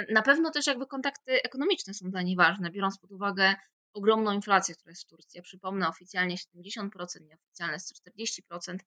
Na 0.10 0.22
pewno 0.22 0.52
też 0.52 0.68
jakby 0.68 0.88
kontakty 0.88 1.44
ekonomiczne 1.44 1.94
są 1.94 2.10
dla 2.10 2.22
niej 2.22 2.36
ważne, 2.36 2.72
biorąc 2.72 3.00
pod 3.00 3.12
uwagę 3.12 3.56
ogromną 3.98 4.32
inflację, 4.32 4.76
która 4.76 4.92
jest 4.92 5.04
w 5.04 5.10
Turcji. 5.10 5.38
Ja 5.38 5.42
przypomnę, 5.42 5.90
oficjalnie 5.90 6.36
70%, 6.36 6.90
nieoficjalne 7.22 7.78
140%, 7.78 8.78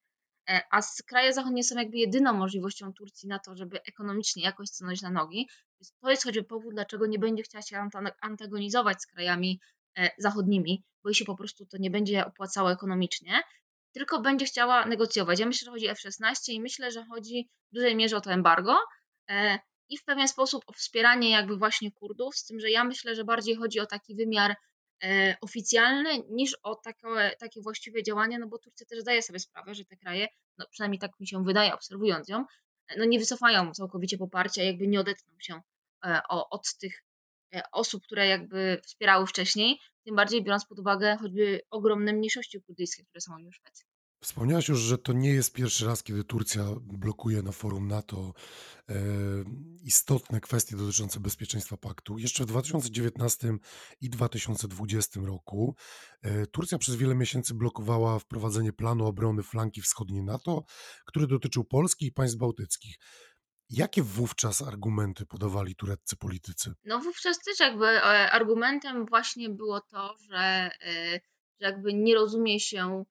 e, 0.49 0.61
a 0.71 0.81
kraje 1.07 1.33
zachodnie 1.33 1.65
są 1.65 1.77
jakby 1.77 1.99
jedyną 1.99 2.33
możliwością 2.33 2.93
Turcji 2.93 3.29
na 3.29 3.39
to, 3.39 3.57
żeby 3.57 3.83
ekonomicznie 3.83 4.43
jakoś 4.43 4.69
stanąć 4.69 5.03
na 5.03 5.11
nogi. 5.11 5.49
Więc 5.81 5.93
to 6.01 6.11
jest 6.11 6.25
choćby 6.25 6.45
powód, 6.45 6.75
dlaczego 6.75 7.07
nie 7.07 7.19
będzie 7.19 7.43
chciała 7.43 7.63
się 7.63 7.89
antagonizować 8.21 9.03
z 9.03 9.07
krajami 9.07 9.61
e, 9.99 10.11
zachodnimi, 10.19 10.85
bo 11.03 11.09
jej 11.11 11.15
się 11.15 11.25
po 11.25 11.37
prostu 11.37 11.67
to 11.67 11.77
nie 11.79 11.91
będzie 11.91 12.27
opłacało 12.27 12.73
ekonomicznie, 12.73 13.43
tylko 13.93 14.21
będzie 14.21 14.47
chciała 14.47 14.87
negocjować. 14.87 15.41
Ja 15.41 15.47
myślę, 15.47 15.65
że 15.65 15.71
chodzi 15.71 15.89
o 15.89 15.91
F-16 15.91 16.53
i 16.53 16.61
myślę, 16.61 16.91
że 16.91 17.05
chodzi 17.05 17.49
w 17.73 17.75
dużej 17.75 17.97
mierze 17.97 18.17
o 18.17 18.21
to 18.21 18.33
embargo. 18.33 18.79
E, 19.31 19.59
i 19.91 19.99
w 19.99 20.05
pewien 20.05 20.29
sposób 20.29 20.65
o 20.67 20.73
wspieranie 20.73 21.31
jakby 21.31 21.57
właśnie 21.57 21.93
Kurdów, 21.93 22.37
z 22.37 22.45
tym, 22.45 22.61
że 22.61 22.71
ja 22.71 22.85
myślę, 22.85 23.15
że 23.15 23.25
bardziej 23.25 23.57
chodzi 23.57 23.81
o 23.81 23.87
taki 23.87 24.15
wymiar 24.15 24.55
e, 25.05 25.37
oficjalny 25.41 26.11
niż 26.29 26.57
o 26.63 26.75
takie, 26.75 27.37
takie 27.39 27.61
właściwe 27.61 28.03
działania, 28.03 28.39
no 28.39 28.47
bo 28.47 28.59
Turcja 28.59 28.87
też 28.87 29.01
zdaje 29.01 29.23
sobie 29.23 29.39
sprawę, 29.39 29.75
że 29.75 29.85
te 29.85 29.97
kraje, 29.97 30.29
no 30.59 30.67
przynajmniej 30.71 30.99
tak 30.99 31.21
mi 31.21 31.27
się 31.27 31.45
wydaje, 31.45 31.75
obserwując 31.75 32.29
ją, 32.29 32.45
no 32.97 33.05
nie 33.05 33.19
wycofają 33.19 33.75
całkowicie 33.75 34.19
poparcia, 34.19 34.63
jakby 34.63 34.87
nie 34.87 35.01
odetną 35.01 35.33
się 35.39 35.61
e, 36.05 36.21
od 36.29 36.77
tych 36.77 37.05
e, 37.55 37.63
osób, 37.73 38.05
które 38.05 38.27
jakby 38.27 38.81
wspierały 38.85 39.27
wcześniej, 39.27 39.79
tym 40.05 40.17
bardziej 40.17 40.45
biorąc 40.45 40.67
pod 40.67 40.79
uwagę 40.79 41.17
choćby 41.17 41.61
ogromne 41.71 42.13
mniejszości 42.13 42.63
kurdyjskie, 42.63 43.05
które 43.05 43.21
są 43.21 43.33
w 43.51 43.55
Szwecji. 43.55 43.90
Wspomniałaś 44.23 44.69
już, 44.69 44.79
że 44.79 44.99
to 44.99 45.13
nie 45.13 45.31
jest 45.31 45.53
pierwszy 45.53 45.87
raz, 45.87 46.03
kiedy 46.03 46.25
Turcja 46.25 46.65
blokuje 46.83 47.43
na 47.43 47.53
forum 47.53 47.89
NATO 47.89 48.33
e, 48.89 48.95
istotne 49.83 50.41
kwestie 50.41 50.77
dotyczące 50.77 51.21
bezpieczeństwa 51.21 51.77
paktu. 51.77 52.19
Jeszcze 52.19 52.45
w 52.45 52.47
2019 52.47 53.55
i 54.01 54.11
2020 54.11 55.21
roku 55.21 55.75
e, 56.23 56.47
Turcja 56.47 56.79
przez 56.79 56.97
wiele 56.97 57.15
miesięcy 57.15 57.55
blokowała 57.55 58.19
wprowadzenie 58.19 58.73
planu 58.73 59.07
obrony 59.07 59.43
flanki 59.43 59.83
wschodniej 59.83 60.23
NATO, 60.23 60.65
który 61.07 61.27
dotyczył 61.27 61.65
Polski 61.65 62.07
i 62.07 62.13
państw 62.13 62.39
bałtyckich. 62.39 62.97
Jakie 63.71 64.03
wówczas 64.03 64.63
argumenty 64.63 65.27
podawali 65.27 65.75
tureccy 65.75 66.17
politycy? 66.17 66.75
No 66.85 66.99
wówczas 66.99 67.39
też 67.39 67.61
jakby 67.61 67.87
e, 67.87 68.31
argumentem 68.31 69.07
właśnie 69.07 69.51
było 69.51 69.81
to, 69.81 70.15
że, 70.31 70.71
e, 70.81 71.21
że 71.61 71.67
jakby 71.67 71.95
nie 71.95 72.15
rozumie 72.15 72.61
się 72.61 73.05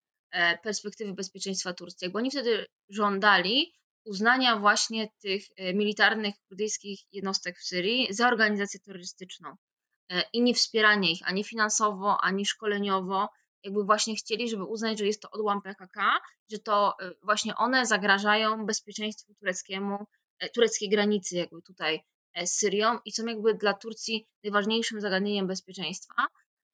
perspektywy 0.63 1.13
bezpieczeństwa 1.13 1.73
Turcji, 1.73 2.09
bo 2.09 2.19
oni 2.19 2.31
wtedy 2.31 2.65
żądali 2.89 3.73
uznania 4.05 4.55
właśnie 4.55 5.07
tych 5.21 5.43
e, 5.57 5.73
militarnych 5.73 6.35
kurdyjskich 6.47 6.99
jednostek 7.11 7.59
w 7.59 7.63
Syrii 7.63 8.07
za 8.13 8.27
organizację 8.27 8.79
terrorystyczną 8.79 9.55
e, 10.09 10.23
i 10.33 10.41
nie 10.41 10.53
wspieranie 10.53 11.11
ich 11.11 11.19
ani 11.23 11.43
finansowo, 11.43 12.17
ani 12.21 12.45
szkoleniowo. 12.45 13.29
Jakby 13.63 13.83
właśnie 13.83 14.15
chcieli, 14.15 14.49
żeby 14.49 14.63
uznać, 14.63 14.99
że 14.99 15.05
jest 15.05 15.21
to 15.21 15.31
odłam 15.31 15.61
PKK, 15.61 16.19
że 16.51 16.59
to 16.59 16.93
właśnie 17.23 17.55
one 17.55 17.85
zagrażają 17.85 18.65
bezpieczeństwu 18.65 19.33
tureckiemu, 19.33 20.05
tureckiej 20.55 20.89
granicy 20.89 21.35
jakby 21.35 21.61
tutaj 21.61 21.99
z 22.45 22.51
Syrią 22.51 22.99
i 23.05 23.11
są 23.11 23.25
jakby 23.25 23.53
dla 23.53 23.73
Turcji 23.73 24.27
najważniejszym 24.43 25.01
zagadnieniem 25.01 25.47
bezpieczeństwa. 25.47 26.13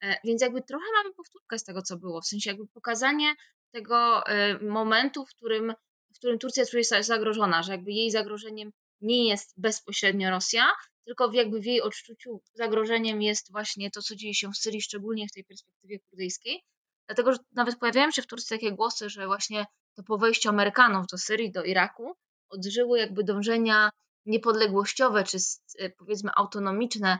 E, 0.02 0.16
więc 0.24 0.42
jakby 0.42 0.62
trochę 0.62 0.84
mamy 0.96 1.14
powtórkę 1.14 1.58
z 1.58 1.64
tego, 1.64 1.82
co 1.82 1.96
było, 1.96 2.20
w 2.20 2.26
sensie 2.26 2.50
jakby 2.50 2.66
pokazanie 2.66 3.34
tego 3.70 4.26
e, 4.26 4.58
momentu, 4.58 5.24
w 5.24 5.28
którym, 5.28 5.74
w 6.14 6.16
którym 6.18 6.38
Turcja 6.38 6.66
czuje 6.66 6.84
się 6.84 7.02
zagrożona, 7.02 7.62
że 7.62 7.72
jakby 7.72 7.92
jej 7.92 8.10
zagrożeniem 8.10 8.70
nie 9.00 9.28
jest 9.28 9.54
bezpośrednio 9.56 10.30
Rosja, 10.30 10.66
tylko 11.04 11.32
jakby 11.32 11.60
w 11.60 11.64
jej 11.64 11.82
odczuciu 11.82 12.40
zagrożeniem 12.54 13.22
jest 13.22 13.52
właśnie 13.52 13.90
to, 13.90 14.02
co 14.02 14.16
dzieje 14.16 14.34
się 14.34 14.50
w 14.52 14.56
Syrii, 14.56 14.82
szczególnie 14.82 15.28
w 15.28 15.32
tej 15.32 15.44
perspektywie 15.44 15.98
kurdyjskiej. 15.98 16.62
Dlatego, 17.08 17.32
że 17.32 17.38
nawet 17.52 17.78
pojawiają 17.78 18.10
się 18.10 18.22
w 18.22 18.26
Turcji 18.26 18.58
takie 18.58 18.72
głosy, 18.72 19.10
że 19.10 19.26
właśnie 19.26 19.66
to 19.96 20.02
po 20.02 20.18
wejściu 20.18 20.48
Amerykanów 20.48 21.06
do 21.06 21.18
Syrii, 21.18 21.52
do 21.52 21.64
Iraku, 21.64 22.12
odżyły 22.48 22.98
jakby 22.98 23.24
dążenia 23.24 23.90
niepodległościowe 24.26 25.24
czy 25.24 25.38
e, 25.78 25.90
powiedzmy 25.90 26.30
autonomiczne 26.36 27.18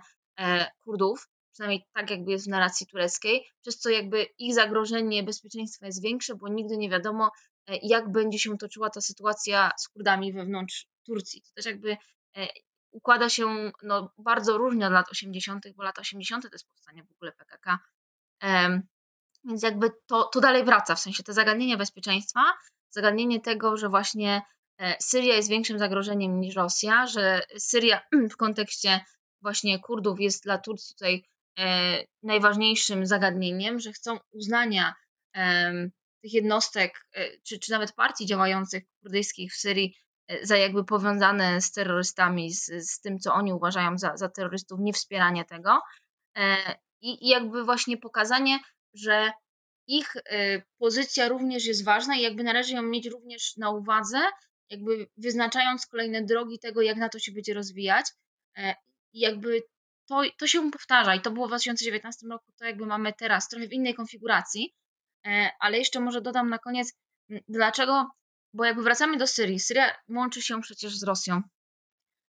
Kurdów, 0.80 1.28
przynajmniej 1.56 1.84
tak 1.92 2.10
jakby 2.10 2.30
jest 2.30 2.46
w 2.46 2.48
narracji 2.48 2.86
tureckiej, 2.86 3.46
przez 3.62 3.78
co 3.78 3.90
jakby 3.90 4.26
ich 4.38 4.54
zagrożenie 4.54 5.22
bezpieczeństwa 5.22 5.86
jest 5.86 6.02
większe, 6.02 6.34
bo 6.34 6.48
nigdy 6.48 6.76
nie 6.76 6.90
wiadomo, 6.90 7.30
e, 7.66 7.76
jak 7.82 8.12
będzie 8.12 8.38
się 8.38 8.58
toczyła 8.58 8.90
ta 8.90 9.00
sytuacja 9.00 9.70
z 9.78 9.88
Kurdami 9.88 10.32
wewnątrz 10.32 10.86
Turcji. 11.06 11.42
To 11.42 11.48
też 11.54 11.66
jakby 11.66 11.96
e, 12.36 12.48
układa 12.90 13.28
się 13.28 13.72
no, 13.82 14.12
bardzo 14.18 14.58
różnie 14.58 14.86
od 14.86 14.92
lat 14.92 15.10
80., 15.10 15.64
bo 15.76 15.82
lata 15.82 16.00
80. 16.00 16.42
to 16.42 16.48
jest 16.52 16.68
powstanie 16.68 17.04
w 17.04 17.12
ogóle 17.12 17.32
PKK. 17.32 17.78
Więc 19.44 19.62
jakby 19.62 19.90
to, 20.06 20.24
to 20.24 20.40
dalej 20.40 20.64
wraca, 20.64 20.94
w 20.94 21.00
sensie 21.00 21.22
te 21.22 21.32
zagadnienia 21.32 21.76
bezpieczeństwa, 21.76 22.40
zagadnienie 22.90 23.40
tego, 23.40 23.76
że 23.76 23.88
właśnie 23.88 24.42
e, 24.78 24.96
Syria 25.00 25.34
jest 25.34 25.48
większym 25.48 25.78
zagrożeniem 25.78 26.40
niż 26.40 26.54
Rosja, 26.54 27.06
że 27.06 27.42
Syria 27.58 28.00
w 28.32 28.36
kontekście 28.36 29.00
właśnie 29.42 29.78
Kurdów 29.80 30.20
jest 30.20 30.44
dla 30.44 30.58
Turcji 30.58 30.94
tutaj 30.94 31.24
najważniejszym 32.22 33.06
zagadnieniem, 33.06 33.80
że 33.80 33.92
chcą 33.92 34.18
uznania 34.32 34.94
tych 36.26 36.34
jednostek, 36.34 37.06
e, 37.12 37.28
czy, 37.42 37.58
czy 37.58 37.72
nawet 37.72 37.92
partii 37.92 38.26
działających 38.26 38.82
kurdyjskich 39.02 39.52
w 39.52 39.56
Syrii 39.56 39.96
e, 40.28 40.46
za 40.46 40.56
jakby 40.56 40.84
powiązane 40.84 41.60
z 41.60 41.72
terrorystami, 41.72 42.52
z, 42.52 42.90
z 42.90 43.00
tym, 43.00 43.18
co 43.18 43.34
oni 43.34 43.52
uważają 43.52 43.98
za, 43.98 44.16
za 44.16 44.28
terrorystów, 44.28 44.80
nie 44.80 44.92
wspieranie 44.92 45.44
tego. 45.44 45.80
I, 47.00 47.26
I 47.26 47.28
jakby 47.28 47.64
właśnie 47.64 47.96
pokazanie, 47.96 48.58
że 48.94 49.32
ich 49.86 50.14
pozycja 50.78 51.28
również 51.28 51.66
jest 51.66 51.84
ważna 51.84 52.16
i 52.16 52.22
jakby 52.22 52.42
należy 52.42 52.74
ją 52.74 52.82
mieć 52.82 53.06
również 53.06 53.56
na 53.56 53.70
uwadze, 53.70 54.18
jakby 54.70 55.06
wyznaczając 55.16 55.86
kolejne 55.86 56.22
drogi 56.22 56.58
tego, 56.58 56.82
jak 56.82 56.96
na 56.96 57.08
to 57.08 57.18
się 57.18 57.32
będzie 57.32 57.54
rozwijać. 57.54 58.06
I 59.12 59.20
jakby 59.20 59.62
to, 60.08 60.22
to 60.38 60.46
się 60.46 60.70
powtarza 60.70 61.14
i 61.14 61.20
to 61.20 61.30
było 61.30 61.46
w 61.46 61.48
2019 61.48 62.26
roku, 62.26 62.52
to 62.58 62.64
jakby 62.64 62.86
mamy 62.86 63.12
teraz, 63.12 63.48
trochę 63.48 63.68
w 63.68 63.72
innej 63.72 63.94
konfiguracji, 63.94 64.74
e, 65.26 65.50
ale 65.60 65.78
jeszcze 65.78 66.00
może 66.00 66.20
dodam 66.20 66.50
na 66.50 66.58
koniec, 66.58 66.92
dlaczego, 67.48 68.10
bo 68.52 68.64
jakby 68.64 68.82
wracamy 68.82 69.16
do 69.16 69.26
Syrii, 69.26 69.60
Syria 69.60 69.92
łączy 70.08 70.42
się 70.42 70.60
przecież 70.60 70.98
z 70.98 71.02
Rosją, 71.02 71.42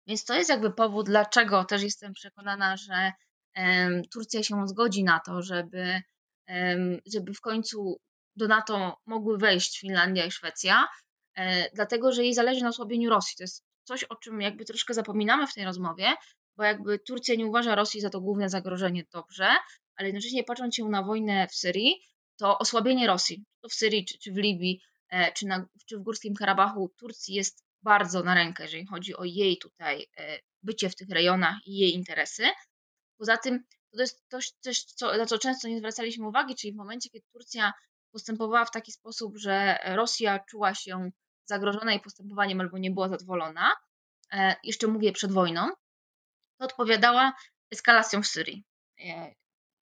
więc 0.07 0.25
to 0.25 0.35
jest 0.35 0.51
jakby 0.51 0.71
powód, 0.71 1.07
dlaczego 1.07 1.65
też 1.65 1.83
jestem 1.83 2.13
przekonana, 2.13 2.77
że 2.77 3.13
Turcja 4.13 4.43
się 4.43 4.69
zgodzi 4.69 5.05
na 5.05 5.21
to, 5.21 5.43
żeby, 5.43 6.03
żeby 7.13 7.35
w 7.35 7.41
końcu 7.41 8.01
do 8.37 8.49
NATO 8.49 8.97
mogły 9.07 9.39
wejść 9.39 9.81
Finlandia 9.81 10.27
i 10.27 10.31
Szwecja, 10.31 10.89
e, 11.35 11.71
dlatego 11.71 12.13
że 12.13 12.23
jej 12.23 12.35
zależy 12.35 12.63
na 12.63 12.69
osłabieniu 12.69 13.11
Rosji. 13.11 13.37
To 13.37 13.43
jest 13.43 13.65
coś, 13.85 14.05
o 14.05 14.17
czym 14.17 14.41
jakby 14.41 14.65
troszkę 14.65 14.95
zapominamy 14.95 15.47
w 15.47 15.55
tej 15.55 15.65
rozmowie, 15.65 16.13
bo 16.57 16.65
jakby 16.65 16.99
Turcja 16.99 17.35
nie 17.35 17.47
uważa 17.47 17.75
Rosji 17.75 18.01
za 18.01 18.11
to 18.11 18.21
główne 18.21 18.49
zagrożenie 18.49 19.05
dobrze, 19.13 19.49
ale 19.97 20.09
jednocześnie 20.09 20.45
patrząc 20.45 20.75
się 20.75 20.89
na 20.89 21.03
wojnę 21.03 21.49
w 21.49 21.55
Syrii, 21.55 22.01
to 22.37 22.59
osłabienie 22.59 23.07
Rosji, 23.07 23.45
to 23.63 23.69
w 23.69 23.75
Syrii 23.75 24.05
czy, 24.05 24.19
czy 24.19 24.33
w 24.33 24.37
Libii, 24.37 24.81
e, 25.11 25.33
czy, 25.33 25.47
na, 25.47 25.67
czy 25.87 25.99
w 25.99 26.03
Górskim 26.03 26.35
Karabachu, 26.35 26.93
Turcji 26.99 27.35
jest 27.35 27.65
bardzo 27.83 28.23
na 28.23 28.35
rękę, 28.35 28.63
jeżeli 28.63 28.87
chodzi 28.87 29.17
o 29.17 29.25
jej 29.25 29.59
tutaj 29.59 30.07
e, 30.19 30.39
bycie 30.63 30.91
w 30.91 30.97
tych 30.97 31.09
rejonach 31.09 31.57
i 31.67 31.79
jej 31.79 31.95
interesy. 31.95 32.45
Poza 33.19 33.37
tym 33.37 33.65
to 33.93 34.01
jest 34.01 34.25
coś, 34.29 34.53
coś 34.61 34.85
co, 34.85 35.17
na 35.17 35.27
co 35.27 35.39
często 35.39 35.69
nie 35.69 35.79
zwracaliśmy 35.79 36.29
uwagi, 36.29 36.55
czyli 36.55 36.73
w 36.73 36.77
momencie, 36.77 37.11
kiedy 37.11 37.27
Turcja 37.33 37.73
postępowała 38.13 38.65
w 38.65 38.71
taki 38.71 38.93
sposób, 38.93 39.37
że 39.37 39.79
Rosja 39.85 40.39
czuła 40.39 40.75
się 40.75 41.11
zagrożona 41.45 41.93
jej 41.93 42.01
postępowaniem 42.01 42.61
albo 42.61 42.79
nie 42.79 42.91
była 42.91 43.09
zadowolona, 43.09 43.73
e, 44.33 44.57
jeszcze 44.65 44.87
mówię 44.87 45.13
przed 45.13 45.33
wojną, 45.33 45.69
to 46.59 46.65
odpowiadała 46.65 47.33
eskalacją 47.71 48.23
w 48.23 48.27
Syrii. 48.27 48.65
E, 49.01 49.35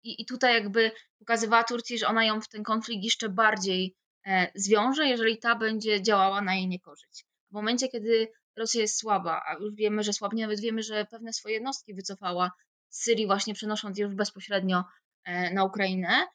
I, 0.02 0.22
I 0.22 0.26
tutaj 0.26 0.54
jakby 0.54 0.92
pokazywała 1.18 1.64
Turcji, 1.64 1.98
że 1.98 2.08
ona 2.08 2.24
ją 2.24 2.40
w 2.40 2.48
ten 2.48 2.62
konflikt 2.62 3.04
jeszcze 3.04 3.28
bardziej 3.28 3.96
e, 4.26 4.52
zwiąże, 4.54 5.06
jeżeli 5.06 5.38
ta 5.38 5.54
będzie 5.54 6.02
działała 6.02 6.40
na 6.40 6.54
jej 6.54 6.68
niekorzyść. 6.68 7.24
W 7.50 7.52
momencie, 7.52 7.88
kiedy 7.88 8.32
Rosja 8.56 8.80
jest 8.80 8.98
słaba, 8.98 9.42
a 9.46 9.54
już 9.54 9.74
wiemy, 9.74 10.02
że 10.02 10.12
słabnie, 10.12 10.42
nawet 10.42 10.60
wiemy, 10.60 10.82
że 10.82 11.04
pewne 11.04 11.32
swoje 11.32 11.54
jednostki 11.54 11.94
wycofała 11.94 12.52
z 12.88 13.02
Syrii, 13.02 13.26
właśnie 13.26 13.54
przenosząc 13.54 13.98
je 13.98 14.04
już 14.04 14.14
bezpośrednio 14.14 14.84
e, 15.24 15.54
na 15.54 15.64
Ukrainę, 15.64 16.26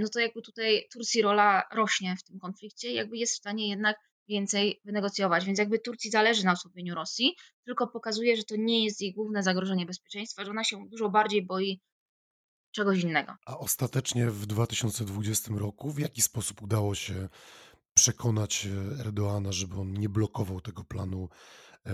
no 0.00 0.08
to 0.08 0.20
jakby 0.20 0.42
tutaj 0.42 0.88
Turcji 0.92 1.22
rola 1.22 1.62
rośnie 1.72 2.16
w 2.16 2.22
tym 2.22 2.38
konflikcie, 2.38 2.92
jakby 2.92 3.16
jest 3.16 3.34
w 3.34 3.38
stanie 3.38 3.68
jednak 3.68 3.96
więcej 4.28 4.80
wynegocjować. 4.84 5.44
Więc 5.44 5.58
jakby 5.58 5.78
Turcji 5.78 6.10
zależy 6.10 6.44
na 6.44 6.52
osłabieniu 6.52 6.94
Rosji, 6.94 7.36
tylko 7.64 7.86
pokazuje, 7.86 8.36
że 8.36 8.44
to 8.44 8.54
nie 8.58 8.84
jest 8.84 9.00
jej 9.00 9.12
główne 9.12 9.42
zagrożenie 9.42 9.86
bezpieczeństwa, 9.86 10.44
że 10.44 10.50
ona 10.50 10.64
się 10.64 10.88
dużo 10.88 11.08
bardziej 11.08 11.46
boi 11.46 11.80
czegoś 12.72 13.02
innego. 13.02 13.34
A 13.46 13.58
ostatecznie 13.58 14.30
w 14.30 14.46
2020 14.46 15.54
roku 15.56 15.90
w 15.90 15.98
jaki 15.98 16.22
sposób 16.22 16.62
udało 16.62 16.94
się 16.94 17.28
przekonać 17.94 18.66
e, 18.66 19.00
Erdoana, 19.00 19.52
żeby 19.52 19.80
on 19.80 19.92
nie 19.92 20.08
blokował 20.08 20.60
tego 20.60 20.84
planu 20.84 21.28
e, 21.86 21.92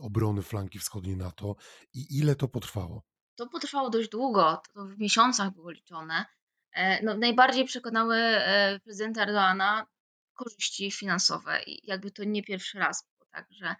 obrony 0.00 0.42
flanki 0.42 0.78
wschodniej 0.78 1.16
NATO 1.16 1.56
i 1.94 2.18
ile 2.18 2.36
to 2.36 2.48
potrwało? 2.48 3.02
To 3.36 3.46
potrwało 3.46 3.90
dość 3.90 4.08
długo, 4.08 4.62
to 4.74 4.84
w 4.84 4.98
miesiącach 4.98 5.54
było 5.54 5.70
liczone. 5.70 6.24
E, 6.72 7.04
no, 7.04 7.16
najbardziej 7.16 7.64
przekonały 7.64 8.16
e, 8.16 8.80
prezydenta 8.84 9.22
Erdoana 9.22 9.86
korzyści 10.38 10.90
finansowe 10.90 11.62
i 11.66 11.86
jakby 11.86 12.10
to 12.10 12.24
nie 12.24 12.42
pierwszy 12.42 12.78
raz 12.78 13.08
było 13.08 13.26
tak, 13.32 13.46
że 13.50 13.74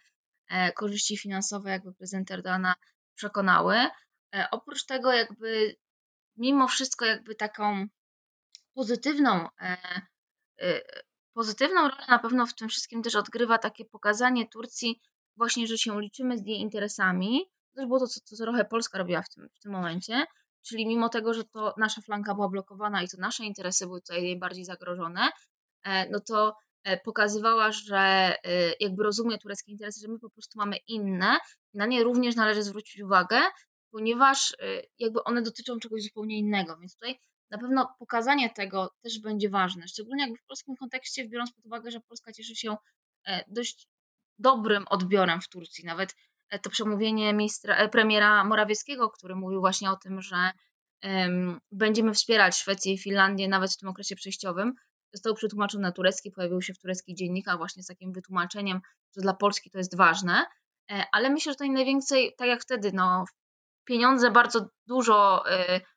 e, 0.49 0.73
korzyści 0.73 1.17
finansowe 1.17 1.71
jakby 1.71 1.95
prezydent 1.95 2.31
Erdogana 2.31 2.75
przekonały. 3.15 3.77
E, 4.35 4.49
oprócz 4.51 4.85
tego 4.85 5.13
jakby 5.13 5.77
mimo 6.37 6.69
wszystko 6.69 7.05
jakby 7.05 7.35
taką 7.35 7.87
pozytywną 8.75 9.49
e, 9.61 9.77
pozytywną 11.33 11.89
rolę 11.89 12.05
na 12.09 12.19
pewno 12.19 12.47
w 12.47 12.55
tym 12.55 12.69
wszystkim 12.69 13.03
też 13.03 13.15
odgrywa 13.15 13.59
takie 13.59 13.85
pokazanie 13.85 14.49
Turcji 14.49 15.01
właśnie, 15.37 15.67
że 15.67 15.79
się 15.79 16.01
liczymy 16.01 16.39
z 16.39 16.47
jej 16.47 16.59
interesami. 16.59 17.41
To 17.71 17.81
też 17.81 17.87
było 17.87 17.99
to, 17.99 18.07
co, 18.07 18.21
co 18.21 18.37
trochę 18.37 18.65
Polska 18.65 18.99
robiła 18.99 19.23
w 19.23 19.29
tym, 19.29 19.49
w 19.55 19.63
tym 19.63 19.73
momencie, 19.73 20.27
czyli 20.63 20.87
mimo 20.87 21.09
tego, 21.09 21.35
że 21.35 21.45
to 21.45 21.75
nasza 21.77 22.01
flanka 22.01 22.35
była 22.35 22.49
blokowana 22.49 23.03
i 23.03 23.09
to 23.09 23.17
nasze 23.17 23.45
interesy 23.45 23.87
były 23.87 24.01
tutaj 24.01 24.23
najbardziej 24.23 24.65
zagrożone, 24.65 25.29
no 26.11 26.21
to 26.21 26.57
e, 26.85 26.97
pokazywała, 26.97 27.73
że 27.73 27.99
e, 27.99 28.35
jakby 28.81 29.03
rozumie 29.03 29.39
tureckie 29.39 29.73
interesy, 29.73 30.01
że 30.01 30.09
my 30.09 30.19
po 30.19 30.31
prostu 30.31 30.59
mamy 30.59 30.77
inne, 30.87 31.39
na 31.75 31.87
nie 31.87 32.05
również 32.05 32.37
należy 32.37 32.63
zwrócić 32.63 33.03
uwagę, 33.03 33.41
ponieważ 33.91 34.57
jakby 34.99 35.25
one 35.25 35.43
dotyczą 35.43 35.79
czegoś 35.79 36.03
zupełnie 36.03 36.39
innego, 36.39 36.77
więc 36.77 36.95
tutaj 36.95 37.19
na 37.51 37.59
pewno 37.59 37.95
pokazanie 37.99 38.51
tego 38.51 38.91
też 39.03 39.21
będzie 39.21 39.51
ważne, 39.51 39.89
szczególnie 39.89 40.23
jakby 40.23 40.39
w 40.39 40.47
polskim 40.47 40.77
kontekście, 40.77 41.29
biorąc 41.29 41.53
pod 41.53 41.67
uwagę, 41.67 41.91
że 41.91 42.01
Polska 42.01 42.33
cieszy 42.33 42.57
się 42.57 42.77
dość 43.49 43.89
dobrym 44.39 44.85
odbiorem 44.89 45.41
w 45.41 45.49
Turcji. 45.49 45.85
Nawet 45.85 46.15
e, 46.51 46.59
to 46.59 46.71
przemówienie 46.71 47.33
ministra, 47.33 47.77
e, 47.77 47.89
premiera 47.89 48.45
Morawieckiego, 48.45 49.11
który 49.11 49.35
mówił 49.35 49.61
właśnie 49.61 49.91
o 49.91 49.97
tym, 49.97 50.23
że 50.23 50.51
um, 51.03 51.61
będziemy 51.73 52.15
wspierać 52.15 52.57
Szwecję 52.57 52.93
i 52.93 52.99
Finlandię 52.99 53.49
nawet 53.49 53.73
w 53.73 53.79
tym 53.79 53.89
okresie 53.89 54.17
przejściowym, 54.17 54.75
został 55.13 55.35
przetłumaczony 55.35 55.83
na 55.83 55.93
turecki, 55.93 56.31
pojawił 56.31 56.63
się 56.63 56.75
w 56.75 56.79
tureckich 56.79 57.17
dziennikach 57.17 57.57
właśnie 57.57 57.83
z 57.83 57.87
takim 57.87 58.13
wytłumaczeniem, 58.13 58.81
że 59.17 59.23
dla 59.23 59.35
Polski 59.35 59.71
to 59.71 59.79
jest 59.79 59.97
ważne. 59.97 60.47
E, 60.91 61.05
ale 61.13 61.31
myślę, 61.31 61.53
że 61.53 61.57
to 61.57 61.73
najwięcej, 61.73 62.35
tak 62.39 62.49
jak 62.49 62.63
wtedy, 62.63 62.91
no, 62.95 63.25
pieniądze 63.85 64.31
bardzo 64.31 64.69
dużo 64.87 65.45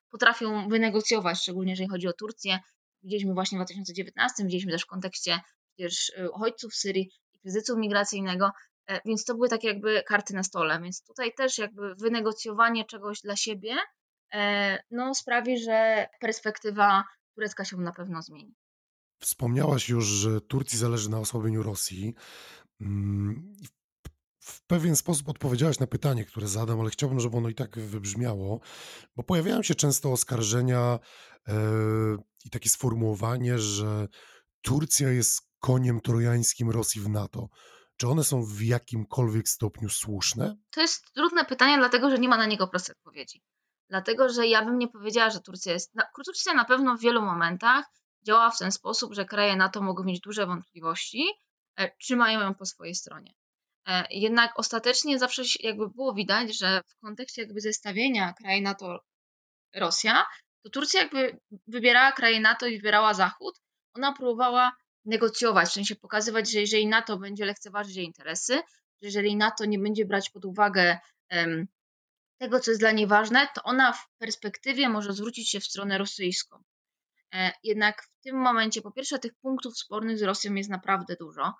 potrafią 0.09 0.69
wynegocjować, 0.69 1.41
szczególnie 1.41 1.71
jeżeli 1.71 1.89
chodzi 1.89 2.07
o 2.07 2.13
Turcję. 2.13 2.59
Widzieliśmy 3.03 3.33
właśnie 3.33 3.55
w 3.55 3.59
2019, 3.59 4.43
widzieliśmy 4.43 4.71
też 4.71 4.83
w 4.83 4.87
kontekście 4.87 5.39
przecież 5.75 6.11
uchodźców 6.33 6.71
w 6.71 6.75
Syrii, 6.75 7.11
kryzysu 7.41 7.77
migracyjnego, 7.77 8.51
e, 8.87 9.01
więc 9.05 9.25
to 9.25 9.35
były 9.35 9.49
takie 9.49 9.67
jakby 9.67 10.03
karty 10.07 10.33
na 10.33 10.43
stole. 10.43 10.79
Więc 10.81 11.03
tutaj 11.03 11.33
też 11.33 11.57
jakby 11.57 11.95
wynegocjowanie 11.95 12.85
czegoś 12.85 13.21
dla 13.21 13.35
siebie 13.35 13.75
e, 14.33 14.83
no, 14.91 15.15
sprawi, 15.15 15.57
że 15.57 16.07
perspektywa 16.19 17.03
turecka 17.35 17.65
się 17.65 17.77
na 17.77 17.91
pewno 17.91 18.21
zmieni. 18.21 18.55
Wspomniałaś 19.21 19.89
już, 19.89 20.05
że 20.05 20.41
Turcji 20.41 20.77
zależy 20.77 21.09
na 21.09 21.19
osłabieniu 21.19 21.63
Rosji. 21.63 22.13
Mm, 22.81 23.55
w 24.39 24.65
pewien 24.67 24.95
sposób 24.95 25.29
odpowiedziałaś 25.29 25.79
na 25.79 25.87
pytanie, 25.87 26.25
które 26.25 26.47
zadam, 26.47 26.79
ale 26.79 26.89
chciałbym, 26.89 27.19
żeby 27.19 27.37
ono 27.37 27.49
i 27.49 27.55
tak 27.55 27.79
wybrzmiało, 27.79 28.59
bo 29.15 29.23
pojawiają 29.23 29.63
się 29.63 29.75
często 29.75 30.11
oskarżenia 30.11 30.99
yy, 31.47 31.53
i 32.45 32.49
takie 32.49 32.69
sformułowanie, 32.69 33.59
że 33.59 34.07
Turcja 34.61 35.09
jest 35.09 35.41
koniem 35.59 36.01
trojańskim 36.01 36.69
Rosji 36.69 37.01
w 37.01 37.09
NATO. 37.09 37.49
Czy 37.97 38.07
one 38.07 38.23
są 38.23 38.43
w 38.43 38.61
jakimkolwiek 38.61 39.49
stopniu 39.49 39.89
słuszne? 39.89 40.57
To 40.71 40.81
jest 40.81 41.13
trudne 41.13 41.45
pytanie, 41.45 41.77
dlatego 41.77 42.09
że 42.09 42.17
nie 42.17 42.29
ma 42.29 42.37
na 42.37 42.45
niego 42.45 42.67
prostej 42.67 42.95
odpowiedzi. 42.95 43.43
Dlatego, 43.89 44.29
że 44.29 44.47
ja 44.47 44.65
bym 44.65 44.77
nie 44.77 44.87
powiedziała, 44.87 45.29
że 45.29 45.39
Turcja 45.39 45.73
jest. 45.73 45.93
Turcja 46.25 46.53
na 46.53 46.65
pewno 46.65 46.97
w 46.97 47.01
wielu 47.01 47.21
momentach 47.21 47.85
działa 48.23 48.51
w 48.51 48.57
ten 48.57 48.71
sposób, 48.71 49.13
że 49.13 49.25
kraje 49.25 49.55
NATO 49.55 49.81
mogą 49.81 50.03
mieć 50.03 50.19
duże 50.19 50.45
wątpliwości, 50.45 51.23
e, 51.79 51.91
czy 51.97 52.15
mają 52.15 52.41
ją 52.41 52.55
po 52.55 52.65
swojej 52.65 52.95
stronie. 52.95 53.33
E, 53.87 54.07
jednak 54.09 54.59
ostatecznie 54.59 55.19
zawsze 55.19 55.41
jakby 55.59 55.89
było 55.89 56.13
widać, 56.13 56.57
że 56.57 56.81
w 56.87 56.99
kontekście 56.99 57.41
jakby 57.41 57.61
zestawienia 57.61 58.33
krajów 58.33 58.63
NATO 58.63 58.99
Rosja, 59.75 60.25
to 60.63 60.69
Turcja 60.69 61.01
jakby 61.01 61.39
wybierała 61.67 62.11
kraje 62.11 62.39
NATO 62.39 62.67
i 62.67 62.77
wybierała 62.77 63.13
Zachód. 63.13 63.61
Ona 63.93 64.13
próbowała 64.13 64.71
negocjować, 65.05 65.69
w 65.69 65.73
sensie 65.73 65.95
pokazywać, 65.95 66.51
że 66.51 66.59
jeżeli 66.59 66.87
NATO 66.87 67.17
będzie 67.17 67.45
lekceważyć 67.45 67.95
jej 67.95 68.05
interesy, 68.05 68.53
że 69.01 69.07
jeżeli 69.07 69.35
NATO 69.35 69.65
nie 69.65 69.79
będzie 69.79 70.05
brać 70.05 70.29
pod 70.29 70.45
uwagę 70.45 70.99
um, 71.31 71.67
tego, 72.37 72.59
co 72.59 72.71
jest 72.71 72.81
dla 72.81 72.91
niej 72.91 73.07
ważne, 73.07 73.47
to 73.55 73.63
ona 73.63 73.93
w 73.93 74.07
perspektywie 74.17 74.89
może 74.89 75.13
zwrócić 75.13 75.49
się 75.49 75.59
w 75.59 75.65
stronę 75.65 75.97
rosyjską. 75.97 76.63
E, 77.33 77.51
jednak 77.63 78.03
w 78.03 78.23
tym 78.23 78.35
momencie, 78.35 78.81
po 78.81 78.91
pierwsze, 78.91 79.19
tych 79.19 79.33
punktów 79.35 79.77
spornych 79.77 80.17
z 80.17 80.23
Rosją 80.23 80.53
jest 80.53 80.69
naprawdę 80.69 81.15
dużo. 81.15 81.53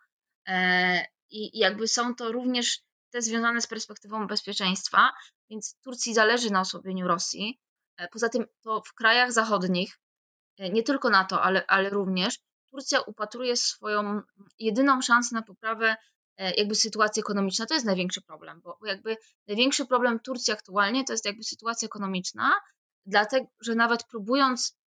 E, 0.48 1.06
I 1.30 1.60
jakby 1.60 1.88
są 1.88 2.16
to 2.16 2.32
również 2.32 2.80
te 3.10 3.22
związane 3.22 3.62
z 3.62 3.68
perspektywą 3.68 4.28
bezpieczeństwa, 4.28 5.12
więc 5.50 5.78
Turcji 5.84 6.14
zależy 6.14 6.52
na 6.52 6.62
osłabieniu 6.62 7.08
Rosji. 7.08 7.60
E, 7.98 8.08
poza 8.08 8.30
tym 8.30 8.46
to 8.64 8.82
w 8.88 8.94
krajach 8.94 9.32
zachodnich, 9.32 10.00
nie 10.60 10.84
tylko 10.84 11.10
NATO, 11.10 11.42
ale, 11.42 11.66
ale 11.68 11.90
również 11.90 12.40
Turcja 12.72 13.02
upatruje 13.02 13.58
swoją 13.58 14.22
jedyną 14.60 15.02
szansę 15.02 15.36
na 15.36 15.42
poprawę 15.42 15.96
jakby 16.58 16.76
sytuacji 16.76 17.20
ekonomicznej. 17.20 17.68
To 17.68 17.74
jest 17.74 17.86
największy 17.86 18.22
problem, 18.22 18.62
bo 18.62 18.78
jakby 18.86 19.18
największy 19.48 19.86
problem 19.86 20.20
Turcji 20.20 20.54
aktualnie 20.54 21.04
to 21.04 21.14
jest 21.14 21.26
jakby 21.26 21.44
sytuacja 21.44 21.86
ekonomiczna, 21.86 22.52
dlatego 23.06 23.48
że 23.62 23.76
nawet 23.76 24.04
próbując 24.04 24.81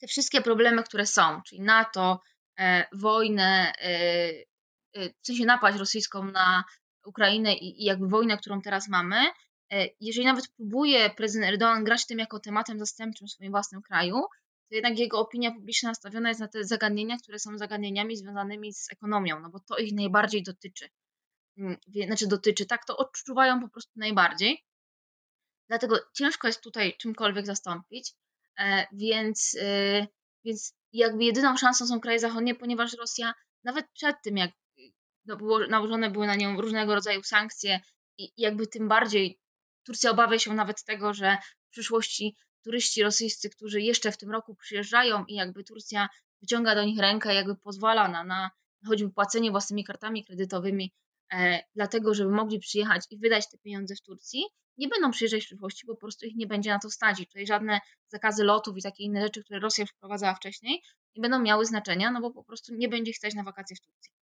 te 0.00 0.06
wszystkie 0.06 0.40
problemy, 0.40 0.82
które 0.82 1.06
są, 1.06 1.42
czyli 1.42 1.60
NATO, 1.60 2.20
e, 2.58 2.86
wojnę, 2.92 3.72
e, 3.78 5.12
w 5.22 5.26
sensie 5.26 5.44
napaść 5.44 5.78
rosyjską 5.78 6.24
na 6.24 6.64
Ukrainę 7.04 7.54
i, 7.54 7.82
i 7.82 7.84
jakby 7.84 8.08
wojnę, 8.08 8.38
którą 8.38 8.60
teraz 8.60 8.88
mamy, 8.88 9.16
jeżeli 10.00 10.26
nawet 10.26 10.48
próbuje 10.56 11.10
prezydent 11.10 11.52
Erdogan 11.52 11.84
grać 11.84 12.06
tym 12.06 12.18
jako 12.18 12.40
tematem 12.40 12.78
zastępczym 12.78 13.28
w 13.28 13.30
swoim 13.30 13.50
własnym 13.50 13.82
kraju, 13.82 14.22
to 14.68 14.74
jednak 14.74 14.98
jego 14.98 15.18
opinia 15.18 15.50
publiczna 15.52 15.88
nastawiona 15.88 16.28
jest 16.28 16.40
na 16.40 16.48
te 16.48 16.64
zagadnienia, 16.64 17.16
które 17.16 17.38
są 17.38 17.58
zagadnieniami 17.58 18.16
związanymi 18.16 18.72
z 18.72 18.92
ekonomią, 18.92 19.40
no 19.40 19.50
bo 19.50 19.60
to 19.60 19.78
ich 19.78 19.92
najbardziej 19.92 20.42
dotyczy. 20.42 20.88
Mm, 21.58 21.76
znaczy 22.06 22.26
dotyczy, 22.26 22.66
tak, 22.66 22.84
to 22.84 22.96
odczuwają 22.96 23.60
po 23.60 23.68
prostu 23.68 23.92
najbardziej. 23.96 24.64
Dlatego 25.68 25.98
ciężko 26.14 26.46
jest 26.46 26.62
tutaj 26.62 26.96
czymkolwiek 26.96 27.46
zastąpić, 27.46 28.10
e, 28.10 28.14
więc, 28.92 29.56
e, 29.60 30.06
więc 30.44 30.74
jakby 30.92 31.24
jedyną 31.24 31.56
szansą 31.56 31.86
są 31.86 32.00
kraje 32.00 32.18
zachodnie, 32.18 32.54
ponieważ 32.54 32.92
Rosja 32.92 33.34
nawet 33.64 33.86
przed 33.92 34.16
tym, 34.22 34.36
jak 34.36 34.50
no, 35.24 35.36
było, 35.36 35.66
nałożone 35.66 36.10
były 36.10 36.26
na 36.26 36.36
nią 36.36 36.60
różnego 36.60 36.94
rodzaju 36.94 37.22
sankcje 37.22 37.80
i 38.18 38.32
jakby 38.36 38.66
tym 38.66 38.88
bardziej 38.88 39.38
Turcja 39.86 40.10
obawia 40.10 40.38
się 40.38 40.54
nawet 40.54 40.84
tego, 40.84 41.14
że 41.14 41.38
w 41.68 41.70
przyszłości 41.70 42.36
turyści 42.64 43.02
rosyjscy, 43.02 43.50
którzy 43.50 43.80
jeszcze 43.80 44.12
w 44.12 44.18
tym 44.18 44.30
roku 44.30 44.54
przyjeżdżają 44.54 45.24
i 45.24 45.34
jakby 45.34 45.64
Turcja 45.64 46.08
wyciąga 46.40 46.74
do 46.74 46.84
nich 46.84 46.98
rękę, 46.98 47.34
jakby 47.34 47.56
pozwala 47.56 48.08
na, 48.08 48.24
na 48.24 48.50
choćby 48.86 49.10
płacenie 49.10 49.50
własnymi 49.50 49.84
kartami 49.84 50.24
kredytowymi, 50.24 50.84
e, 50.84 50.90
dlatego 51.74 52.14
żeby 52.14 52.30
mogli 52.30 52.58
przyjechać 52.58 53.02
i 53.10 53.18
wydać 53.18 53.50
te 53.50 53.58
pieniądze 53.58 53.94
w 53.94 54.02
Turcji, 54.02 54.44
nie 54.78 54.88
będą 54.88 55.10
przyjeżdżać 55.10 55.42
w 55.42 55.46
przyszłości, 55.46 55.86
bo 55.86 55.94
po 55.94 56.00
prostu 56.00 56.26
ich 56.26 56.36
nie 56.36 56.46
będzie 56.46 56.70
na 56.70 56.78
to 56.78 56.90
stać. 56.90 57.20
I 57.20 57.26
tutaj 57.26 57.46
żadne 57.46 57.80
zakazy 58.08 58.44
lotów 58.44 58.76
i 58.76 58.82
takie 58.82 59.04
inne 59.04 59.20
rzeczy, 59.22 59.44
które 59.44 59.60
Rosja 59.60 59.86
wprowadzała 59.86 60.34
wcześniej, 60.34 60.82
nie 61.16 61.22
będą 61.22 61.38
miały 61.38 61.66
znaczenia, 61.66 62.10
no 62.10 62.20
bo 62.20 62.30
po 62.30 62.44
prostu 62.44 62.74
nie 62.74 62.88
będzie 62.88 63.12
stać 63.12 63.34
na 63.34 63.42
wakacje 63.42 63.76
w 63.76 63.80
Turcji. 63.80 64.12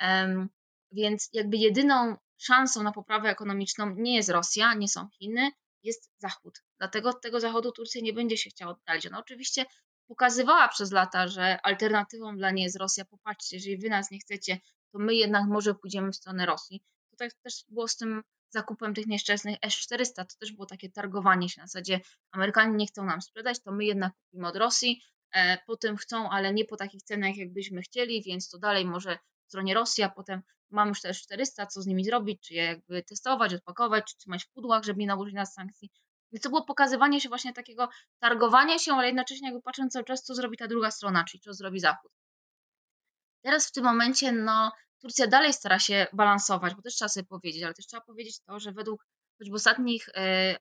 Um, 0.00 0.48
więc 0.92 1.28
jakby 1.32 1.56
jedyną 1.56 2.16
szansą 2.36 2.82
na 2.82 2.92
poprawę 2.92 3.28
ekonomiczną 3.28 3.94
nie 3.96 4.16
jest 4.16 4.28
Rosja, 4.28 4.74
nie 4.74 4.88
są 4.88 5.08
Chiny, 5.08 5.50
jest 5.82 6.10
Zachód. 6.18 6.62
Dlatego 6.78 7.10
od 7.10 7.20
tego 7.22 7.40
Zachodu 7.40 7.72
Turcja 7.72 8.00
nie 8.04 8.12
będzie 8.12 8.36
się 8.36 8.50
chciała 8.50 8.72
oddalić. 8.72 9.06
Ona 9.06 9.18
oczywiście 9.18 9.64
pokazywała 10.06 10.68
przez 10.68 10.92
lata, 10.92 11.28
że 11.28 11.58
alternatywą 11.62 12.36
dla 12.36 12.50
niej 12.50 12.64
jest 12.64 12.76
Rosja. 12.76 13.04
Popatrzcie, 13.04 13.56
jeżeli 13.56 13.78
wy 13.78 13.88
nas 13.88 14.10
nie 14.10 14.18
chcecie, 14.18 14.58
to 14.96 15.02
my 15.02 15.14
jednak 15.14 15.44
może 15.46 15.74
pójdziemy 15.74 16.12
w 16.12 16.16
stronę 16.16 16.46
Rosji. 16.46 16.82
To 17.10 17.16
tak 17.16 17.32
też 17.42 17.64
było 17.68 17.88
z 17.88 17.96
tym 17.96 18.22
zakupem 18.50 18.94
tych 18.94 19.06
nieszczęsnych 19.06 19.56
S-400. 19.62 20.14
To 20.14 20.36
też 20.40 20.52
było 20.52 20.66
takie 20.66 20.90
targowanie 20.90 21.48
się 21.48 21.60
na 21.60 21.66
zasadzie 21.66 22.00
Amerykanie 22.32 22.76
nie 22.76 22.86
chcą 22.86 23.04
nam 23.04 23.22
sprzedać, 23.22 23.62
to 23.62 23.72
my 23.72 23.84
jednak 23.84 24.12
kupimy 24.24 24.48
od 24.48 24.56
Rosji. 24.56 25.02
E, 25.34 25.58
potem 25.66 25.96
chcą, 25.96 26.30
ale 26.30 26.54
nie 26.54 26.64
po 26.64 26.76
takich 26.76 27.02
cenach, 27.02 27.36
jakbyśmy 27.36 27.82
chcieli, 27.82 28.22
więc 28.22 28.48
to 28.48 28.58
dalej 28.58 28.84
może 28.84 29.18
w 29.46 29.48
stronie 29.48 29.74
Rosji, 29.74 30.04
a 30.04 30.08
potem 30.08 30.42
mam 30.70 30.88
już 30.88 31.00
też 31.00 31.22
400, 31.22 31.66
co 31.66 31.82
z 31.82 31.86
nimi 31.86 32.04
zrobić, 32.04 32.42
czy 32.42 32.54
je 32.54 32.64
jakby 32.64 33.02
testować, 33.02 33.54
odpakować, 33.54 34.04
czy 34.04 34.16
trzymać 34.16 34.44
w 34.44 34.50
pudłach, 34.50 34.84
żeby 34.84 35.00
nie 35.00 35.06
nałożyć 35.06 35.34
nas 35.34 35.54
sankcji. 35.54 35.90
Więc 36.32 36.42
to 36.42 36.48
było 36.48 36.64
pokazywanie 36.64 37.20
się 37.20 37.28
właśnie 37.28 37.52
takiego 37.52 37.88
targowania 38.18 38.78
się, 38.78 38.92
ale 38.92 39.06
jednocześnie 39.06 39.48
jakby 39.48 39.62
patrząc 39.62 39.92
cały 39.92 40.04
czas, 40.04 40.22
co 40.22 40.34
zrobi 40.34 40.56
ta 40.56 40.68
druga 40.68 40.90
strona, 40.90 41.24
czyli 41.24 41.40
co 41.40 41.54
zrobi 41.54 41.80
Zachód. 41.80 42.12
Teraz 43.46 43.68
w 43.68 43.72
tym 43.72 43.84
momencie, 43.84 44.32
no, 44.32 44.72
Turcja 45.02 45.26
dalej 45.26 45.52
stara 45.52 45.78
się 45.78 46.06
balansować, 46.12 46.74
bo 46.74 46.82
też 46.82 46.94
trzeba 46.94 47.08
sobie 47.08 47.26
powiedzieć, 47.26 47.62
ale 47.62 47.74
też 47.74 47.86
trzeba 47.86 48.00
powiedzieć 48.00 48.40
to, 48.40 48.60
że 48.60 48.72
według 48.72 49.06
choćby 49.38 49.54
ostatnich 49.54 50.08
y, 50.08 50.12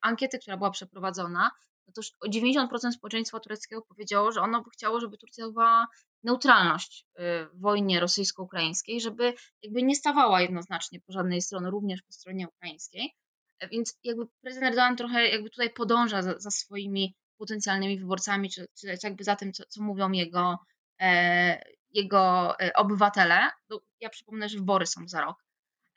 ankiety, 0.02 0.39
która 0.39 0.58
była 0.58 0.71
przeprowadzona, 0.71 1.52
no 1.88 1.93
to 1.93 2.02
90% 2.30 2.91
społeczeństwa 2.91 3.39
tureckiego 3.39 3.82
powiedziało, 3.82 4.32
że 4.32 4.41
ono 4.41 4.63
by 4.63 4.69
chciało, 4.69 5.00
żeby 5.00 5.17
Turcja 5.17 5.45
zachowała 5.45 5.88
neutralność 6.24 7.06
y, 7.19 7.21
w 7.54 7.62
wojnie 7.62 8.00
rosyjsko-ukraińskiej, 8.00 9.02
żeby 9.02 9.34
jakby 9.62 9.84
nie 9.84 9.95
stawała 9.95 10.41
jednoznacznie 10.41 11.00
po 11.00 11.13
żadnej 11.13 11.41
stronie, 11.41 11.69
również 11.69 12.02
po 12.02 12.12
stronie 12.12 12.48
ukraińskiej. 12.48 13.15
E, 13.60 13.69
więc 13.69 14.00
jakby 14.04 14.26
prezydent 14.41 14.69
Erdogan 14.69 14.95
trochę 14.95 15.28
jakby 15.28 15.50
tutaj 15.50 15.69
podąża 15.69 16.21
za, 16.21 16.39
za 16.39 16.52
swoimi 16.52 17.15
potencjalnymi 17.38 18.00
wyborcami, 18.00 18.50
czy, 18.50 18.65
czy 18.80 18.98
jakby 19.04 19.24
za 19.24 19.36
tym, 19.36 19.54
co, 19.54 19.63
co 19.69 19.84
mówią 19.84 20.12
jego, 20.12 20.58
e, 21.02 21.63
jego 21.95 22.53
e, 22.60 22.73
obywatele. 22.73 23.49
No, 23.69 23.79
ja 23.99 24.10
przypomnę, 24.10 24.49
że 24.49 24.58
wybory 24.58 24.86
są 24.88 25.08
za 25.08 25.21
rok. 25.21 25.38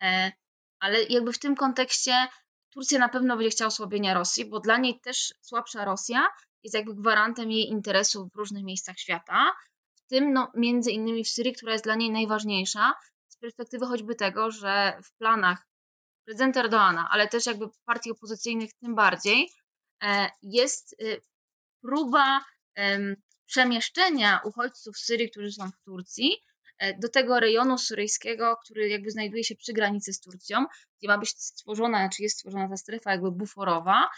E, 0.02 0.32
ale 0.80 1.02
jakby 1.02 1.32
w 1.32 1.38
tym 1.38 1.56
kontekście 1.56 2.28
Turcja 2.70 2.98
na 2.98 3.08
pewno 3.08 3.36
będzie 3.36 3.50
chciała 3.50 3.68
osłabienia 3.68 4.14
Rosji, 4.14 4.44
bo 4.44 4.60
dla 4.60 4.76
niej 4.76 5.00
też 5.00 5.34
słabsza 5.40 5.84
Rosja 5.84 6.26
jest 6.62 6.74
jakby 6.74 6.94
gwarantem 6.94 7.50
jej 7.50 7.68
interesów 7.68 8.32
w 8.32 8.36
różnych 8.36 8.64
miejscach 8.64 8.98
świata, 8.98 9.52
w 9.94 10.06
tym 10.08 10.32
no, 10.32 10.52
między 10.54 10.90
innymi 10.90 11.24
w 11.24 11.28
Syrii, 11.28 11.52
która 11.52 11.72
jest 11.72 11.84
dla 11.84 11.94
niej 11.94 12.10
najważniejsza 12.10 12.94
z 13.28 13.36
perspektywy 13.36 13.86
choćby 13.86 14.14
tego, 14.14 14.50
że 14.50 14.98
w 15.04 15.12
planach 15.12 15.66
prezydenta 16.24 16.60
Erdoana, 16.60 17.08
ale 17.10 17.28
też 17.28 17.46
jakby 17.46 17.66
partii 17.84 18.10
opozycyjnych 18.10 18.70
tym 18.74 18.94
bardziej, 18.94 19.50
e, 20.02 20.30
jest 20.42 20.96
próba 21.82 22.40
przemieszczenia 23.48 24.40
uchodźców 24.44 24.98
z 24.98 25.04
Syrii, 25.04 25.30
którzy 25.30 25.52
są 25.52 25.70
w 25.70 25.84
Turcji, 25.84 26.36
e, 26.78 26.98
do 26.98 27.08
tego 27.08 27.40
rejonu 27.40 27.78
syryjskiego, 27.78 28.56
który 28.64 28.88
jakby 28.88 29.10
znajduje 29.10 29.44
się 29.44 29.56
przy 29.56 29.72
granicy 29.72 30.12
z 30.12 30.20
Turcją, 30.20 30.66
gdzie 30.98 31.08
ma 31.08 31.18
być 31.18 31.30
stworzona, 31.30 32.08
czy 32.08 32.22
jest 32.22 32.36
stworzona 32.36 32.68
ta 32.68 32.76
strefa 32.76 33.10
jakby 33.12 33.30
buforowa. 33.30 34.08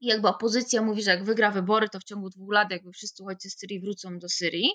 I 0.00 0.06
jakby 0.06 0.28
opozycja 0.28 0.82
mówi, 0.82 1.02
że 1.02 1.10
jak 1.10 1.24
wygra 1.24 1.50
wybory, 1.50 1.88
to 1.88 2.00
w 2.00 2.04
ciągu 2.04 2.30
dwóch 2.30 2.52
lat 2.52 2.70
jakby 2.70 2.92
wszyscy 2.92 3.22
uchodźcy 3.22 3.50
z 3.50 3.58
Syrii 3.58 3.80
wrócą 3.80 4.18
do 4.18 4.28
Syrii. 4.28 4.70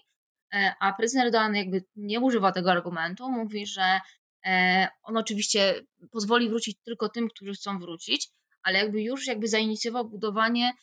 E, 0.54 0.73
a 0.80 0.93
prezydent 0.93 1.26
Erdogan 1.26 1.56
jakby 1.56 1.84
nie 1.95 2.19
używa 2.19 2.52
tego 2.52 2.71
argumentu, 2.71 3.30
mówi, 3.30 3.67
że 3.67 3.99
e, 4.45 4.88
on 5.04 5.17
oczywiście 5.17 5.82
pozwoli 6.12 6.49
wrócić 6.49 6.78
tylko 6.84 7.10
tym, 7.10 7.30
którzy 7.30 7.54
chcą 7.54 7.80
wrócić, 7.80 8.30
ale 8.63 8.80
jakby 8.80 9.02
już 9.02 9.28
jakby 9.28 9.47
zainicjował 9.47 10.10
budowanie 10.10 10.73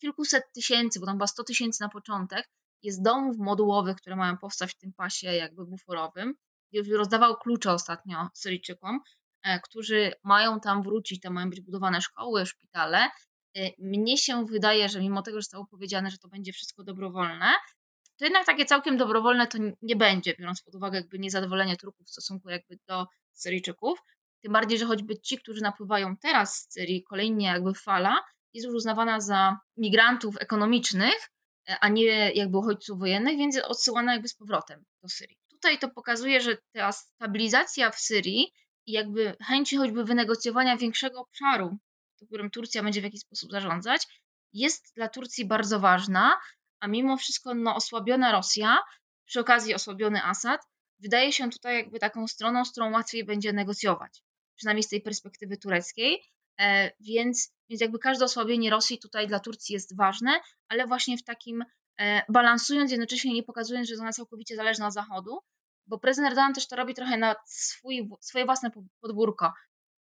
kilkuset 0.00 0.44
tysięcy, 0.54 1.00
bo 1.00 1.06
tam 1.06 1.14
chyba 1.14 1.26
100 1.26 1.44
tysięcy 1.44 1.82
na 1.82 1.88
początek, 1.88 2.48
jest 2.82 3.02
domów 3.02 3.36
modułowych, 3.38 3.96
które 3.96 4.16
mają 4.16 4.38
powstać 4.38 4.70
w 4.70 4.78
tym 4.78 4.92
pasie 4.92 5.26
jakby 5.26 5.66
buforowym. 5.66 6.34
Już 6.72 6.88
rozdawał 6.88 7.36
klucze 7.36 7.72
ostatnio 7.72 8.28
Syryjczykom, 8.34 9.00
e, 9.42 9.60
którzy 9.60 10.12
mają 10.24 10.60
tam 10.60 10.82
wrócić, 10.82 11.20
tam 11.20 11.34
mają 11.34 11.50
być 11.50 11.60
budowane 11.60 12.00
szkoły, 12.00 12.46
szpitale. 12.46 13.08
E, 13.56 13.70
mnie 13.78 14.18
się 14.18 14.46
wydaje, 14.46 14.88
że 14.88 15.00
mimo 15.00 15.22
tego, 15.22 15.38
że 15.38 15.42
zostało 15.42 15.66
powiedziane, 15.66 16.10
że 16.10 16.18
to 16.18 16.28
będzie 16.28 16.52
wszystko 16.52 16.84
dobrowolne, 16.84 17.52
to 18.18 18.24
jednak 18.24 18.46
takie 18.46 18.64
całkiem 18.64 18.96
dobrowolne 18.96 19.46
to 19.46 19.58
nie 19.82 19.96
będzie, 19.96 20.34
biorąc 20.38 20.62
pod 20.62 20.74
uwagę 20.74 20.98
jakby 20.98 21.18
niezadowolenie 21.18 21.76
Turków 21.76 22.06
w 22.06 22.10
stosunku 22.10 22.48
jakby 22.48 22.78
do 22.88 23.06
Syryjczyków. 23.32 23.98
Tym 24.42 24.52
bardziej, 24.52 24.78
że 24.78 24.86
choćby 24.86 25.20
ci, 25.20 25.38
którzy 25.38 25.62
napływają 25.62 26.16
teraz 26.16 26.54
z 26.54 26.72
Syrii, 26.72 27.02
kolejnie 27.02 27.46
jakby 27.46 27.74
fala, 27.74 28.20
jest 28.54 28.66
już 28.66 28.74
uznawana 28.74 29.20
za 29.20 29.58
migrantów 29.76 30.36
ekonomicznych, 30.40 31.30
a 31.80 31.88
nie 31.88 32.32
jakby 32.32 32.58
uchodźców 32.58 32.98
wojennych, 32.98 33.38
więc 33.38 33.58
odsyłana 33.58 34.12
jakby 34.12 34.28
z 34.28 34.34
powrotem 34.34 34.84
do 35.02 35.08
Syrii. 35.08 35.36
Tutaj 35.48 35.78
to 35.78 35.88
pokazuje, 35.88 36.40
że 36.40 36.56
ta 36.72 36.92
stabilizacja 36.92 37.90
w 37.90 37.98
Syrii 37.98 38.52
i 38.86 38.92
jakby 38.92 39.36
chęci 39.46 39.76
choćby 39.76 40.04
wynegocjowania 40.04 40.76
większego 40.76 41.20
obszaru, 41.20 41.78
którym 42.26 42.50
Turcja 42.50 42.82
będzie 42.82 43.00
w 43.00 43.04
jakiś 43.04 43.20
sposób 43.20 43.50
zarządzać, 43.50 44.06
jest 44.52 44.94
dla 44.94 45.08
Turcji 45.08 45.44
bardzo 45.44 45.80
ważna, 45.80 46.40
a 46.80 46.88
mimo 46.88 47.16
wszystko 47.16 47.54
no, 47.54 47.76
osłabiona 47.76 48.32
Rosja, 48.32 48.78
przy 49.24 49.40
okazji 49.40 49.74
osłabiony 49.74 50.24
Assad, 50.24 50.60
wydaje 50.98 51.32
się 51.32 51.50
tutaj 51.50 51.76
jakby 51.76 51.98
taką 51.98 52.28
stroną, 52.28 52.64
z 52.64 52.70
którą 52.70 52.92
łatwiej 52.92 53.24
będzie 53.24 53.52
negocjować, 53.52 54.22
przynajmniej 54.56 54.82
z 54.82 54.88
tej 54.88 55.00
perspektywy 55.00 55.56
tureckiej, 55.56 56.22
więc, 57.00 57.52
więc 57.68 57.80
jakby 57.80 57.98
każde 57.98 58.24
osłabienie 58.24 58.70
Rosji 58.70 58.98
tutaj 58.98 59.28
dla 59.28 59.40
Turcji 59.40 59.72
jest 59.72 59.96
ważne, 59.96 60.40
ale 60.68 60.86
właśnie 60.86 61.18
w 61.18 61.24
takim 61.24 61.64
e, 62.00 62.22
balansując, 62.28 62.90
jednocześnie 62.90 63.34
nie 63.34 63.42
pokazując, 63.42 63.88
że 63.88 63.92
jest 63.92 64.02
ona 64.02 64.12
całkowicie 64.12 64.56
zależna 64.56 64.86
od 64.86 64.92
Zachodu, 64.92 65.38
bo 65.86 65.98
prezydent 65.98 66.30
Erdogan 66.30 66.54
też 66.54 66.68
to 66.68 66.76
robi 66.76 66.94
trochę 66.94 67.16
na 67.16 67.34
swój, 67.46 68.10
swoje 68.20 68.44
własne 68.44 68.70
podwórko, 69.00 69.52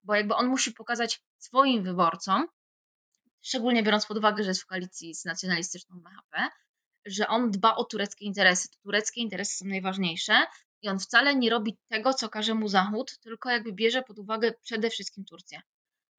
bo 0.03 0.15
jakby 0.15 0.35
on 0.35 0.47
musi 0.47 0.71
pokazać 0.73 1.21
swoim 1.38 1.83
wyborcom, 1.83 2.47
szczególnie 3.41 3.83
biorąc 3.83 4.05
pod 4.05 4.17
uwagę, 4.17 4.43
że 4.43 4.49
jest 4.49 4.62
w 4.62 4.65
koalicji 4.65 5.15
z 5.15 5.25
nacjonalistyczną 5.25 5.95
MHP, 5.95 6.49
że 7.05 7.27
on 7.27 7.51
dba 7.51 7.75
o 7.75 7.83
tureckie 7.83 8.25
interesy. 8.25 8.69
To 8.69 8.77
tureckie 8.83 9.21
interesy 9.21 9.57
są 9.57 9.65
najważniejsze 9.65 10.45
i 10.81 10.89
on 10.89 10.99
wcale 10.99 11.35
nie 11.35 11.49
robi 11.49 11.77
tego, 11.88 12.13
co 12.13 12.29
każe 12.29 12.53
mu 12.53 12.67
Zachód, 12.67 13.19
tylko 13.19 13.49
jakby 13.49 13.73
bierze 13.73 14.03
pod 14.03 14.19
uwagę 14.19 14.53
przede 14.62 14.89
wszystkim 14.89 15.25
Turcję 15.25 15.62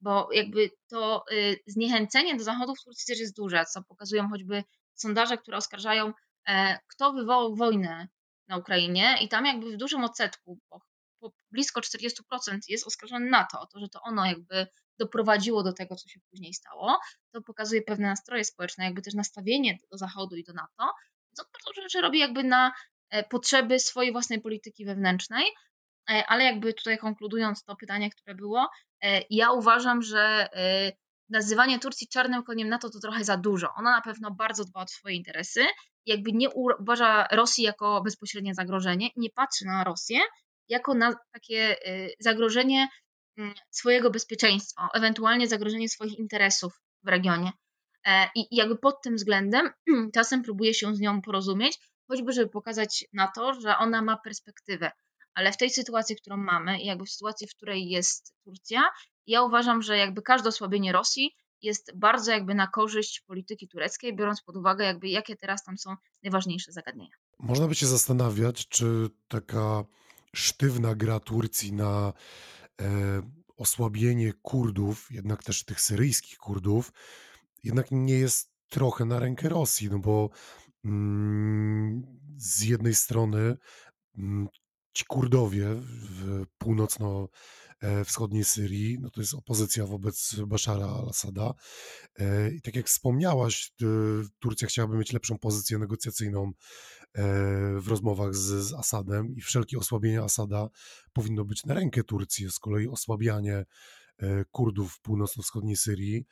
bo 0.00 0.28
jakby 0.32 0.70
to 0.88 1.24
y, 1.32 1.56
zniechęcenie 1.66 2.36
do 2.36 2.44
Zachodu 2.44 2.74
w 2.74 2.84
Turcji 2.84 3.06
też 3.06 3.20
jest 3.20 3.36
duże, 3.36 3.64
co 3.64 3.82
pokazują 3.82 4.28
choćby 4.28 4.64
sondaże, 4.94 5.38
które 5.38 5.56
oskarżają, 5.56 6.12
e, 6.48 6.78
kto 6.88 7.12
wywołał 7.12 7.56
wojnę 7.56 8.08
na 8.48 8.56
Ukrainie 8.56 9.16
i 9.22 9.28
tam 9.28 9.46
jakby 9.46 9.72
w 9.72 9.76
dużym 9.76 10.04
odsetku, 10.04 10.58
bo 10.70 10.80
blisko 11.50 11.80
40% 11.80 12.68
jest 12.68 12.86
oskarżone 12.86 13.30
NATO 13.30 13.60
o 13.60 13.66
to, 13.66 13.80
że 13.80 13.88
to 13.88 14.00
ono 14.02 14.26
jakby 14.26 14.66
doprowadziło 14.98 15.62
do 15.62 15.72
tego, 15.72 15.96
co 15.96 16.08
się 16.08 16.20
później 16.30 16.54
stało. 16.54 16.98
To 17.32 17.42
pokazuje 17.42 17.82
pewne 17.82 18.08
nastroje 18.08 18.44
społeczne, 18.44 18.84
jakby 18.84 19.02
też 19.02 19.14
nastawienie 19.14 19.78
do 19.90 19.98
Zachodu 19.98 20.36
i 20.36 20.44
do 20.44 20.52
NATO, 20.52 20.92
co 21.32 21.44
bardzo 21.52 21.82
rzeczy 21.82 22.00
robi 22.00 22.18
jakby 22.18 22.44
na 22.44 22.72
e, 23.10 23.24
potrzeby 23.24 23.78
swojej 23.78 24.12
własnej 24.12 24.40
polityki 24.40 24.84
wewnętrznej, 24.84 25.44
ale 26.06 26.44
jakby 26.44 26.74
tutaj 26.74 26.98
konkludując 26.98 27.64
to 27.64 27.76
pytanie, 27.76 28.10
które 28.10 28.34
było, 28.34 28.68
E, 29.02 29.22
ja 29.30 29.52
uważam, 29.52 30.02
że 30.02 30.48
e, 30.52 30.92
nazywanie 31.28 31.78
Turcji 31.78 32.08
czarnym 32.08 32.42
koniem 32.42 32.68
NATO 32.68 32.90
to 32.90 33.00
trochę 33.00 33.24
za 33.24 33.36
dużo. 33.36 33.68
Ona 33.76 33.90
na 33.90 34.00
pewno 34.00 34.30
bardzo 34.30 34.64
dba 34.64 34.82
o 34.82 34.88
swoje 34.88 35.14
interesy, 35.14 35.64
jakby 36.06 36.32
nie 36.32 36.50
uważa 36.50 37.26
Rosji 37.32 37.64
jako 37.64 38.02
bezpośrednie 38.02 38.54
zagrożenie, 38.54 39.08
nie 39.16 39.30
patrzy 39.30 39.64
na 39.64 39.84
Rosję 39.84 40.18
jako 40.68 40.94
na 40.94 41.14
takie 41.32 41.76
e, 41.86 42.08
zagrożenie 42.18 42.88
mm, 43.38 43.54
swojego 43.70 44.10
bezpieczeństwa, 44.10 44.88
ewentualnie 44.94 45.48
zagrożenie 45.48 45.88
swoich 45.88 46.18
interesów 46.18 46.72
w 47.02 47.08
regionie. 47.08 47.52
I 48.34 48.56
jakby 48.56 48.78
pod 48.78 49.02
tym 49.02 49.16
względem 49.16 49.70
czasem 50.14 50.42
próbuje 50.42 50.74
się 50.74 50.94
z 50.94 51.00
nią 51.00 51.22
porozumieć, 51.22 51.78
choćby 52.08 52.32
żeby 52.32 52.50
pokazać 52.50 53.04
na 53.12 53.32
to, 53.34 53.54
że 53.54 53.78
ona 53.78 54.02
ma 54.02 54.16
perspektywę 54.16 54.90
ale 55.34 55.52
w 55.52 55.56
tej 55.56 55.70
sytuacji, 55.70 56.16
którą 56.16 56.36
mamy 56.36 56.80
i 56.80 56.86
jakby 56.86 57.04
w 57.04 57.10
sytuacji, 57.10 57.46
w 57.46 57.54
której 57.56 57.88
jest 57.88 58.34
Turcja, 58.44 58.82
ja 59.26 59.42
uważam, 59.42 59.82
że 59.82 59.96
jakby 59.96 60.22
każde 60.22 60.48
osłabienie 60.48 60.92
Rosji 60.92 61.36
jest 61.62 61.92
bardzo 61.98 62.30
jakby 62.32 62.54
na 62.54 62.66
korzyść 62.66 63.20
polityki 63.20 63.68
tureckiej, 63.68 64.16
biorąc 64.16 64.42
pod 64.42 64.56
uwagę 64.56 64.84
jakby 64.84 65.08
jakie 65.08 65.36
teraz 65.36 65.64
tam 65.64 65.78
są 65.78 65.94
najważniejsze 66.22 66.72
zagadnienia. 66.72 67.16
Można 67.38 67.68
by 67.68 67.74
się 67.74 67.86
zastanawiać, 67.86 68.68
czy 68.68 69.10
taka 69.28 69.84
sztywna 70.34 70.94
gra 70.94 71.20
Turcji 71.20 71.72
na 71.72 72.12
e, 72.80 73.22
osłabienie 73.56 74.32
Kurdów, 74.32 75.08
jednak 75.10 75.44
też 75.44 75.64
tych 75.64 75.80
syryjskich 75.80 76.38
Kurdów, 76.38 76.92
jednak 77.64 77.86
nie 77.90 78.18
jest 78.18 78.50
trochę 78.68 79.04
na 79.04 79.18
rękę 79.18 79.48
Rosji, 79.48 79.88
no 79.90 79.98
bo 79.98 80.30
mm, 80.84 82.02
z 82.36 82.62
jednej 82.62 82.94
strony 82.94 83.56
mm, 84.18 84.48
ci 84.92 85.05
Kurdowie 85.05 85.66
w 85.74 86.44
północno-wschodniej 86.59 88.44
Syrii, 88.44 88.98
no 89.00 89.11
to 89.11 89.20
jest 89.20 89.35
opozycja 89.35 89.87
wobec 89.87 90.35
Bashara 90.46 90.87
al-Assada. 90.87 91.55
E, 92.18 92.50
I 92.50 92.62
tak 92.62 92.76
jak 92.76 92.87
wspomniałaś, 92.87 93.72
Turcja 94.38 94.68
chciałaby 94.68 94.96
mieć 94.96 95.12
lepszą 95.12 95.38
pozycję 95.38 95.79
negocjacyjną 95.79 96.44
e, 96.44 96.53
w 97.81 97.88
rozmowach 97.88 98.35
z, 98.35 98.64
z 98.68 98.72
Asadem 98.72 99.35
i 99.37 99.40
wszelkie 99.40 99.79
osłabienie 99.79 100.22
Asada 100.22 100.68
powinno 101.12 101.44
być 101.44 101.64
na 101.64 101.74
rękę 101.74 102.05
Turcji. 102.05 102.50
Z 102.50 102.59
kolei 102.59 102.88
osłabianie 102.88 103.64
e, 104.18 104.44
Kurdów 104.50 104.92
w 104.92 105.00
północno-wschodniej 105.00 105.76
Syrii 105.76 106.24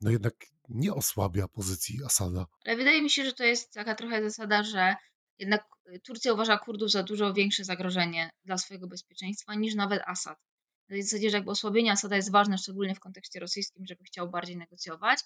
no 0.00 0.10
jednak 0.10 0.34
nie 0.68 0.94
osłabia 0.94 1.48
pozycji 1.48 1.98
Asada. 2.04 2.46
Ale 2.66 2.76
wydaje 2.76 3.02
mi 3.02 3.10
się, 3.10 3.24
że 3.24 3.32
to 3.32 3.44
jest 3.44 3.72
taka 3.72 3.94
trochę 3.94 4.22
zasada, 4.22 4.62
że 4.62 4.94
jednak 5.38 5.64
y, 5.86 6.00
Turcja 6.00 6.32
uważa 6.32 6.58
Kurdów 6.58 6.90
za 6.90 7.02
dużo 7.02 7.32
większe 7.32 7.64
zagrożenie 7.64 8.30
dla 8.44 8.58
swojego 8.58 8.86
bezpieczeństwa 8.86 9.54
niż 9.54 9.74
nawet 9.74 10.02
Asad. 10.06 10.38
W 10.90 11.02
zasadzie, 11.02 11.30
że 11.30 11.36
jakby 11.36 11.50
osłabienie 11.50 11.92
Asada 11.92 12.16
jest 12.16 12.32
ważne, 12.32 12.58
szczególnie 12.58 12.94
w 12.94 13.00
kontekście 13.00 13.40
rosyjskim, 13.40 13.86
żeby 13.86 14.04
chciał 14.04 14.30
bardziej 14.30 14.56
negocjować, 14.56 15.18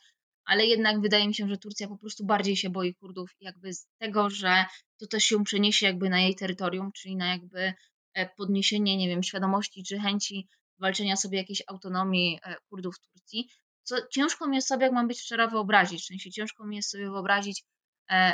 ale 0.44 0.66
jednak 0.66 1.00
wydaje 1.00 1.28
mi 1.28 1.34
się, 1.34 1.48
że 1.48 1.58
Turcja 1.58 1.88
po 1.88 1.98
prostu 1.98 2.26
bardziej 2.26 2.56
się 2.56 2.70
boi 2.70 2.94
Kurdów 2.94 3.30
jakby 3.40 3.74
z 3.74 3.86
tego, 3.98 4.30
że 4.30 4.64
to 5.00 5.06
też 5.06 5.24
się 5.24 5.44
przeniesie 5.44 5.86
jakby 5.86 6.08
na 6.08 6.20
jej 6.20 6.34
terytorium, 6.34 6.92
czyli 6.92 7.16
na 7.16 7.26
jakby 7.26 7.72
e, 8.14 8.28
podniesienie, 8.36 8.96
nie 8.96 9.08
wiem, 9.08 9.22
świadomości 9.22 9.84
czy 9.84 9.98
chęci 9.98 10.48
walczenia 10.78 11.16
sobie 11.16 11.38
jakiejś 11.38 11.62
autonomii 11.66 12.38
e, 12.42 12.56
Kurdów 12.68 12.96
w 12.96 13.12
Turcji, 13.12 13.48
co 13.82 13.96
ciężko 14.12 14.48
mi 14.48 14.56
jest 14.56 14.68
sobie, 14.68 14.84
jak 14.84 14.92
mam 14.92 15.08
być 15.08 15.20
szczera, 15.20 15.46
wyobrazić. 15.46 16.02
W 16.02 16.06
sensie 16.06 16.30
ciężko 16.30 16.66
mi 16.66 16.76
jest 16.76 16.90
sobie 16.90 17.10
wyobrazić 17.10 17.64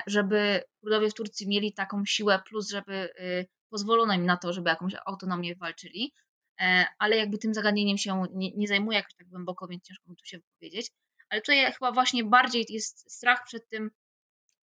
żeby 0.07 0.63
Kurdowie 0.81 1.11
w 1.11 1.15
Turcji 1.15 1.49
mieli 1.49 1.73
taką 1.73 2.05
siłę, 2.05 2.43
plus 2.49 2.71
żeby 2.71 3.11
y, 3.21 3.47
pozwolono 3.75 4.15
im 4.15 4.27
na 4.27 4.37
to, 4.37 4.53
żeby 4.53 4.71
jakąś 4.71 4.93
autonomię 5.07 5.57
walczyli, 5.57 6.15
e, 6.61 6.87
ale 6.99 7.17
jakby 7.17 7.39
tym 7.39 7.55
zagadnieniem 7.55 7.99
się 7.99 8.25
nie, 8.33 8.51
nie 8.57 8.69
zajmuję 8.69 8.99
jakoś 8.99 9.15
tak 9.15 9.29
głęboko, 9.29 9.69
więc 9.69 9.85
ciężko 9.85 10.11
mi 10.11 10.17
tu 10.17 10.25
się 10.27 10.39
wypowiedzieć. 10.39 10.91
Ale 11.29 11.41
tutaj 11.41 11.73
chyba 11.73 11.93
właśnie 11.93 12.25
bardziej 12.25 12.67
jest 12.69 13.13
strach 13.13 13.45
przed 13.47 13.69
tym, 13.69 13.91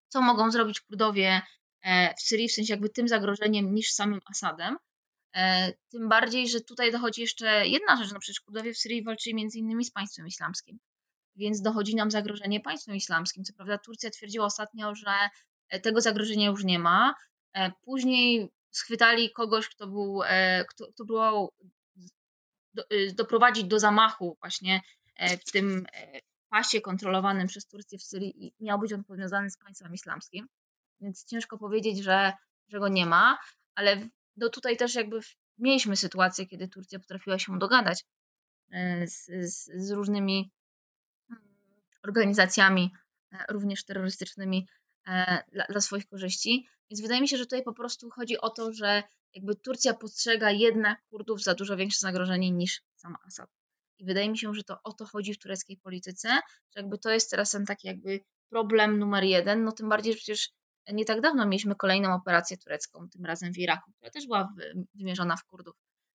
co 0.07 0.21
mogą 0.21 0.51
zrobić 0.51 0.81
Kurdowie 0.81 1.41
e, 1.81 2.13
w 2.13 2.21
Syrii, 2.21 2.49
w 2.49 2.51
sensie 2.51 2.73
jakby 2.73 2.89
tym 2.89 3.07
zagrożeniem 3.07 3.73
niż 3.73 3.91
samym 3.91 4.19
Asadem. 4.25 4.77
E, 5.35 5.73
tym 5.89 6.09
bardziej, 6.09 6.49
że 6.49 6.61
tutaj 6.61 6.91
dochodzi 6.91 7.21
jeszcze 7.21 7.67
jedna 7.67 7.95
rzecz, 7.95 8.11
no 8.13 8.19
przecież 8.19 8.41
Kurdowie 8.41 8.73
w 8.73 8.77
Syrii 8.77 9.03
walczyli 9.03 9.35
między 9.35 9.59
innymi 9.59 9.85
z 9.85 9.91
państwem 9.91 10.27
islamskim, 10.27 10.79
więc 11.35 11.61
dochodzi 11.61 11.95
nam 11.95 12.11
zagrożenie 12.11 12.59
państwem 12.59 12.95
islamskim. 12.95 13.43
Co 13.43 13.53
prawda 13.53 13.77
Turcja 13.77 14.09
twierdziła 14.09 14.45
ostatnio, 14.45 14.95
że 14.95 15.11
tego 15.83 16.01
zagrożenia 16.01 16.49
już 16.49 16.63
nie 16.63 16.79
ma. 16.79 17.15
Później 17.81 18.49
schwytali 18.71 19.31
kogoś, 19.31 19.69
kto 19.69 19.87
był, 19.87 20.21
kto, 20.69 20.87
kto 20.87 21.05
próbował 21.05 21.53
doprowadzić 23.13 23.63
do 23.63 23.79
zamachu 23.79 24.37
właśnie 24.41 24.81
w 25.47 25.51
tym 25.51 25.85
pasie 26.49 26.81
kontrolowanym 26.81 27.47
przez 27.47 27.67
Turcję 27.67 27.97
w 27.97 28.03
Syrii 28.03 28.45
i 28.45 28.53
miał 28.59 28.79
być 28.79 28.93
on 28.93 29.03
powiązany 29.03 29.49
z 29.49 29.57
państwem 29.57 29.93
islamskim, 29.93 30.47
więc 31.01 31.25
ciężko 31.25 31.57
powiedzieć, 31.57 32.03
że, 32.03 32.33
że 32.67 32.79
go 32.79 32.87
nie 32.87 33.05
ma, 33.05 33.39
ale 33.75 34.09
no 34.37 34.49
tutaj 34.49 34.77
też 34.77 34.95
jakby 34.95 35.19
mieliśmy 35.57 35.95
sytuację, 35.95 36.45
kiedy 36.45 36.67
Turcja 36.67 36.99
potrafiła 36.99 37.39
się 37.39 37.59
dogadać 37.59 38.05
e, 38.71 39.07
z, 39.07 39.25
z, 39.25 39.85
z 39.87 39.91
różnymi 39.91 40.51
organizacjami, 42.03 42.91
e, 43.33 43.45
również 43.49 43.85
terrorystycznymi 43.85 44.67
e, 45.07 45.43
dla, 45.51 45.65
dla 45.65 45.81
swoich 45.81 46.07
korzyści. 46.07 46.67
Więc 46.91 47.01
wydaje 47.01 47.21
mi 47.21 47.27
się, 47.27 47.37
że 47.37 47.45
tutaj 47.45 47.63
po 47.63 47.73
prostu 47.73 48.09
chodzi 48.09 48.37
o 48.37 48.49
to, 48.49 48.73
że 48.73 49.03
jakby 49.33 49.55
Turcja 49.55 49.93
postrzega 49.93 50.51
jednak 50.51 50.99
Kurdów 51.09 51.43
za 51.43 51.55
dużo 51.55 51.77
większe 51.77 51.99
zagrożenie 51.99 52.51
niż 52.51 52.81
sam 52.95 53.15
Assad. 53.27 53.49
I 53.99 54.05
wydaje 54.05 54.29
mi 54.29 54.37
się, 54.37 54.53
że 54.53 54.63
to 54.63 54.83
o 54.83 54.93
to 54.93 55.05
chodzi 55.05 55.33
w 55.33 55.39
tureckiej 55.39 55.77
polityce, 55.77 56.29
że 56.75 56.81
jakby 56.81 56.97
to 56.97 57.09
jest 57.09 57.31
teraz 57.31 57.51
ten 57.51 57.65
taki 57.65 57.87
jakby 57.87 58.19
problem 58.49 58.99
numer 58.99 59.23
jeden, 59.23 59.63
no 59.63 59.71
tym 59.71 59.89
bardziej, 59.89 60.13
że 60.13 60.17
przecież 60.17 60.49
nie 60.93 61.05
tak 61.05 61.21
dawno 61.21 61.45
mieliśmy 61.45 61.75
kolejną 61.75 62.13
operację 62.13 62.57
turecką, 62.57 63.09
tym 63.09 63.25
razem 63.25 63.53
w 63.53 63.57
Iraku, 63.57 63.91
która 63.91 64.11
też 64.11 64.25
była 64.25 64.53
wymierzona 64.95 65.35
w 65.35 65.43
Kurdów. 65.43 65.75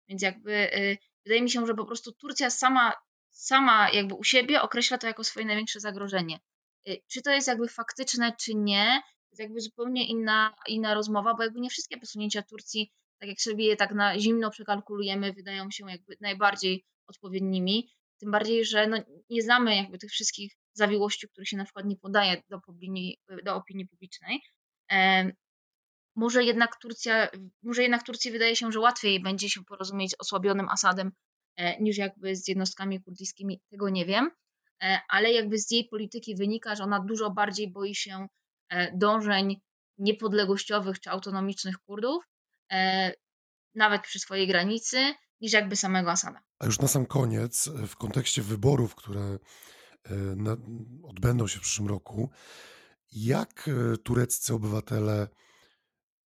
Więc 0.09 0.23
jakby 0.23 0.53
y, 0.53 0.99
wydaje 1.25 1.43
mi 1.43 1.51
się, 1.51 1.67
że 1.67 1.75
po 1.75 1.85
prostu 1.85 2.13
Turcja 2.13 2.51
sama, 2.51 2.93
sama 3.33 3.91
jakby 3.91 4.15
u 4.15 4.25
siebie 4.25 4.63
określa 4.63 4.99
to 4.99 5.07
jako 5.07 5.25
swoje 5.25 5.47
największe 5.47 5.81
zagrożenie. 5.81 6.41
Y, 6.89 7.03
czy 7.09 7.23
to 7.23 7.31
jest 7.31 7.49
jakby 7.49 7.69
faktyczne, 7.69 8.33
czy 8.41 8.55
nie, 8.55 9.03
to 9.05 9.29
jest 9.31 9.41
jakby 9.41 9.61
zupełnie 9.61 10.09
inna, 10.09 10.55
inna 10.67 10.95
rozmowa, 10.95 11.35
bo 11.35 11.43
jakby 11.43 11.61
nie 11.61 11.71
wszystkie 11.71 11.99
posunięcia 11.99 12.43
Turcji, 12.43 12.93
tak 13.21 13.29
jak 13.29 13.41
sobie 13.41 13.67
je 13.67 13.77
tak 13.77 13.95
na 13.95 14.19
zimno 14.19 14.51
przekalkulujemy, 14.51 15.33
wydają 15.33 15.71
się 15.71 15.85
jakby 15.91 16.17
najbardziej 16.21 16.85
odpowiednimi. 17.07 17.89
Tym 18.21 18.31
bardziej, 18.31 18.65
że 18.65 18.87
no, 18.87 18.97
nie 19.31 19.43
znamy 19.43 19.77
jakby 19.77 19.99
tych 19.99 20.11
wszystkich 20.11 20.57
zawiłości, 20.73 21.29
których 21.29 21.49
się 21.49 21.57
na 21.57 21.65
przykład 21.65 21.87
nie 21.87 21.97
podaje 21.97 22.43
do 22.49 22.57
opinii, 22.57 23.19
do 23.45 23.57
opinii 23.57 23.89
publicznej. 23.89 24.41
Może 26.17 26.45
jednak 26.45 26.77
Turcja, 26.77 27.29
może 27.63 27.83
jednak 27.83 28.03
Turcji 28.03 28.31
wydaje 28.31 28.57
się, 28.57 28.73
że 28.73 28.81
łatwiej 28.81 29.23
będzie 29.23 29.51
się 29.51 29.65
porozumieć 29.65 30.11
z 30.11 30.15
osłabionym 30.19 30.69
Asadem 30.69 31.13
niż 31.81 31.97
jakby 31.97 32.37
z 32.37 32.49
jednostkami 32.49 33.03
kurdyjskimi, 33.03 33.61
tego 33.71 33.91
nie 33.91 34.07
wiem, 34.07 34.31
e, 34.83 35.01
ale 35.09 35.33
jakby 35.33 35.59
z 35.59 35.71
jej 35.71 35.89
polityki 35.89 36.37
wynika, 36.37 36.75
że 36.75 36.85
ona 36.85 37.01
dużo 37.01 37.31
bardziej 37.31 37.73
boi 37.73 37.95
się 37.95 38.27
e, 38.69 38.99
dążeń 38.99 39.61
niepodległościowych 39.99 41.01
czy 41.01 41.11
autonomicznych 41.11 41.79
Kurdów, 41.79 42.25
nawet 43.75 44.03
przy 44.03 44.19
swojej 44.19 44.47
granicy, 44.47 45.15
niż 45.41 45.53
jakby 45.53 45.77
samego 45.77 46.11
Asada. 46.11 46.41
A 46.59 46.67
już 46.67 46.79
na 46.79 46.89
sam 46.89 47.07
koniec, 47.07 47.69
w 47.87 47.97
kontekście 47.97 48.43
wyborów, 48.43 48.95
które 48.95 49.39
odbędą 51.03 51.47
się 51.47 51.59
w 51.59 51.63
przyszłym 51.63 51.89
roku, 51.89 52.31
jak 53.13 53.69
e, 53.69 53.97
tureccy 53.97 54.55
obywatele 54.55 55.29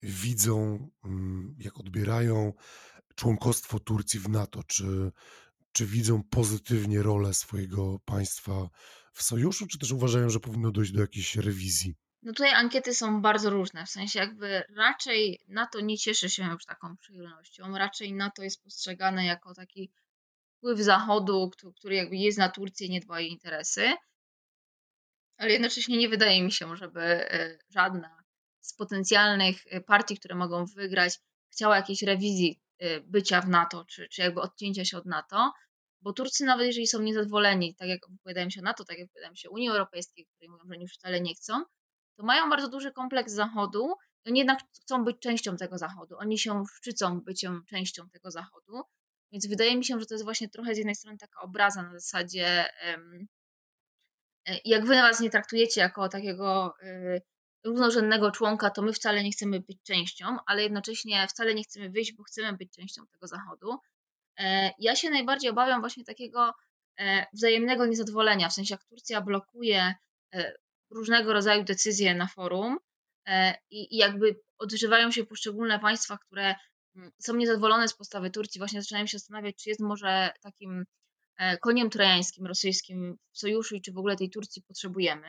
widzą, 0.03 0.89
mm, 1.05 1.57
jak 1.59 1.81
odbierają 1.81 2.53
członkostwo 3.17 3.81
Turcji 3.81 4.21
w 4.21 4.29
NATO? 4.29 4.63
Czy, 4.63 5.13
czy 5.73 5.87
widzą 5.87 6.23
pozytywnie 6.23 7.03
rolę 7.03 7.35
swojego 7.35 7.99
państwa 8.05 8.69
w 9.13 9.23
sojuszu, 9.23 9.67
czy 9.67 9.79
też 9.79 9.93
uważają, 9.93 10.31
że 10.31 10.41
powinno 10.41 10.71
dojść 10.71 10.93
do 10.93 11.01
jakiejś 11.01 11.37
rewizji? 11.37 11.95
No 12.23 12.33
tutaj 12.33 12.53
ankiety 12.53 12.95
są 12.95 13.23
bardzo 13.23 13.51
różne, 13.51 13.87
w 13.87 13.91
sensie 13.91 14.19
jakby 14.19 14.63
raczej 14.77 15.41
NATO 15.49 15.81
nie 15.81 15.99
cieszy 15.99 16.31
się 16.31 16.45
już 16.45 16.65
taką 16.65 16.97
przychylnością, 16.97 17.79
raczej 17.79 18.15
NATO 18.15 18.43
jest 18.43 18.63
postrzegane 18.63 19.27
jako 19.27 19.55
taki 19.55 19.93
wpływ 20.57 20.81
Zachodu, 20.81 21.51
który 21.77 21.95
jakby 21.95 22.17
jest 22.17 22.39
na 22.39 22.49
Turcję, 22.49 22.89
nie 22.89 23.01
dba 23.01 23.15
o 23.15 23.19
jej 23.19 23.31
interesy 23.31 23.93
ale 25.37 25.53
jednocześnie 25.53 25.99
nie 25.99 26.09
wydaje 26.09 26.43
mi 26.43 26.53
się, 26.53 26.77
żeby 26.77 27.01
e, 27.01 27.59
żadna 27.71 28.25
z 28.61 28.75
potencjalnych 28.75 29.57
e, 29.67 29.81
partii, 29.81 30.19
które 30.19 30.35
mogą 30.35 30.65
wygrać, 30.67 31.19
chciała 31.53 31.77
jakiejś 31.77 32.03
rewizji 32.03 32.61
bycia 33.05 33.41
w 33.41 33.49
NATO, 33.49 33.85
czy, 33.85 34.09
czy 34.09 34.23
jakby 34.23 34.41
odcięcia 34.41 34.85
się 34.85 34.99
od 34.99 35.07
NATO, 35.07 35.53
bo 36.01 36.13
Turcy 36.13 36.45
nawet 36.45 36.67
jeżeli 36.67 36.87
są 36.87 37.03
niezadowoleni, 37.03 37.75
tak 37.75 37.89
jak 37.89 38.01
wypowiadają 38.11 38.51
się 38.51 38.63
NATO, 38.63 38.85
tak 38.85 38.99
jak 38.99 39.07
wypowiadają 39.09 39.35
się 39.35 39.51
Unii 39.51 39.69
Europejskiej, 39.69 40.27
której 40.27 40.49
mówią, 40.49 40.65
że 40.67 40.75
oni 40.75 40.83
już 40.83 40.95
wcale 40.95 41.21
nie 41.21 41.35
chcą, 41.35 41.63
to 42.17 42.25
mają 42.25 42.51
bardzo 42.51 42.69
duży 42.69 42.93
kompleks 42.93 43.33
Zachodu 43.33 43.95
oni 44.27 44.39
jednak 44.39 44.59
chcą 44.83 45.05
być 45.05 45.17
częścią 45.21 45.57
tego 45.57 45.79
Zachodu. 45.79 46.17
Oni 46.19 46.39
się 46.39 46.63
szczycą 46.77 47.21
byciem 47.21 47.63
częścią 47.69 48.09
tego 48.11 48.31
Zachodu, 48.31 48.83
więc 49.33 49.47
wydaje 49.49 49.77
mi 49.77 49.85
się, 49.85 50.01
że 50.01 50.07
to 50.07 50.15
jest 50.15 50.25
właśnie 50.25 50.49
trochę 50.49 50.75
z 50.75 50.79
jednej 50.79 50.95
strony 50.95 51.19
taka 51.19 51.41
obraza 51.41 51.83
na 51.83 51.93
zasadzie 51.93 52.65
E, 54.47 54.59
jak 54.65 54.87
wy 54.87 54.97
nas 54.97 55.21
nie 55.21 55.31
traktujecie 55.31 55.81
jako 55.81 56.09
takiego 56.09 56.75
y, 56.83 57.23
równorzędnego 57.67 58.31
członka, 58.31 58.71
to 58.71 58.83
my 58.83 58.93
wcale 58.93 59.25
nie 59.25 59.31
chcemy 59.31 59.61
być 59.61 59.79
częścią, 59.83 60.37
ale 60.47 60.63
jednocześnie 60.63 61.27
wcale 61.29 61.55
nie 61.55 61.63
chcemy 61.63 61.91
wyjść, 61.91 62.13
bo 62.13 62.23
chcemy 62.23 62.53
być 62.53 62.73
częścią 62.73 63.07
tego 63.07 63.27
zachodu. 63.27 63.79
E, 64.39 64.71
ja 64.79 64.97
się 64.97 65.11
najbardziej 65.11 65.51
obawiam 65.51 65.81
właśnie 65.81 66.05
takiego 66.05 66.53
e, 66.99 67.27
wzajemnego 67.33 67.87
niezadowolenia, 67.87 68.49
w 68.49 68.53
sensie 68.53 68.75
jak 68.75 68.85
Turcja 68.85 69.21
blokuje 69.21 69.95
różnego 70.91 71.33
rodzaju 71.33 71.65
decyzje 71.65 72.15
na 72.15 72.27
forum 72.27 72.79
i 73.71 73.97
jakby 73.97 74.41
odżywają 74.59 75.11
się 75.11 75.25
poszczególne 75.25 75.79
państwa, 75.79 76.19
które 76.19 76.55
mm, 76.97 77.11
są 77.19 77.37
niezadowolone 77.37 77.89
z 77.89 77.95
postawy 77.95 78.31
Turcji, 78.31 78.59
właśnie 78.59 78.83
zaczynają 78.83 79.07
się 79.07 79.19
zastanawiać, 79.19 79.57
czy 79.63 79.69
jest 79.69 79.81
może 79.81 80.31
takim 80.43 80.85
E, 81.39 81.59
koniem 81.59 81.91
trojańskim 81.91 82.47
rosyjskim 82.47 83.17
w 83.33 83.39
sojuszu 83.39 83.75
i 83.75 83.81
czy 83.83 83.93
w 83.93 83.99
ogóle 83.99 84.17
tej 84.17 84.31
Turcji 84.31 84.63
potrzebujemy, 84.63 85.29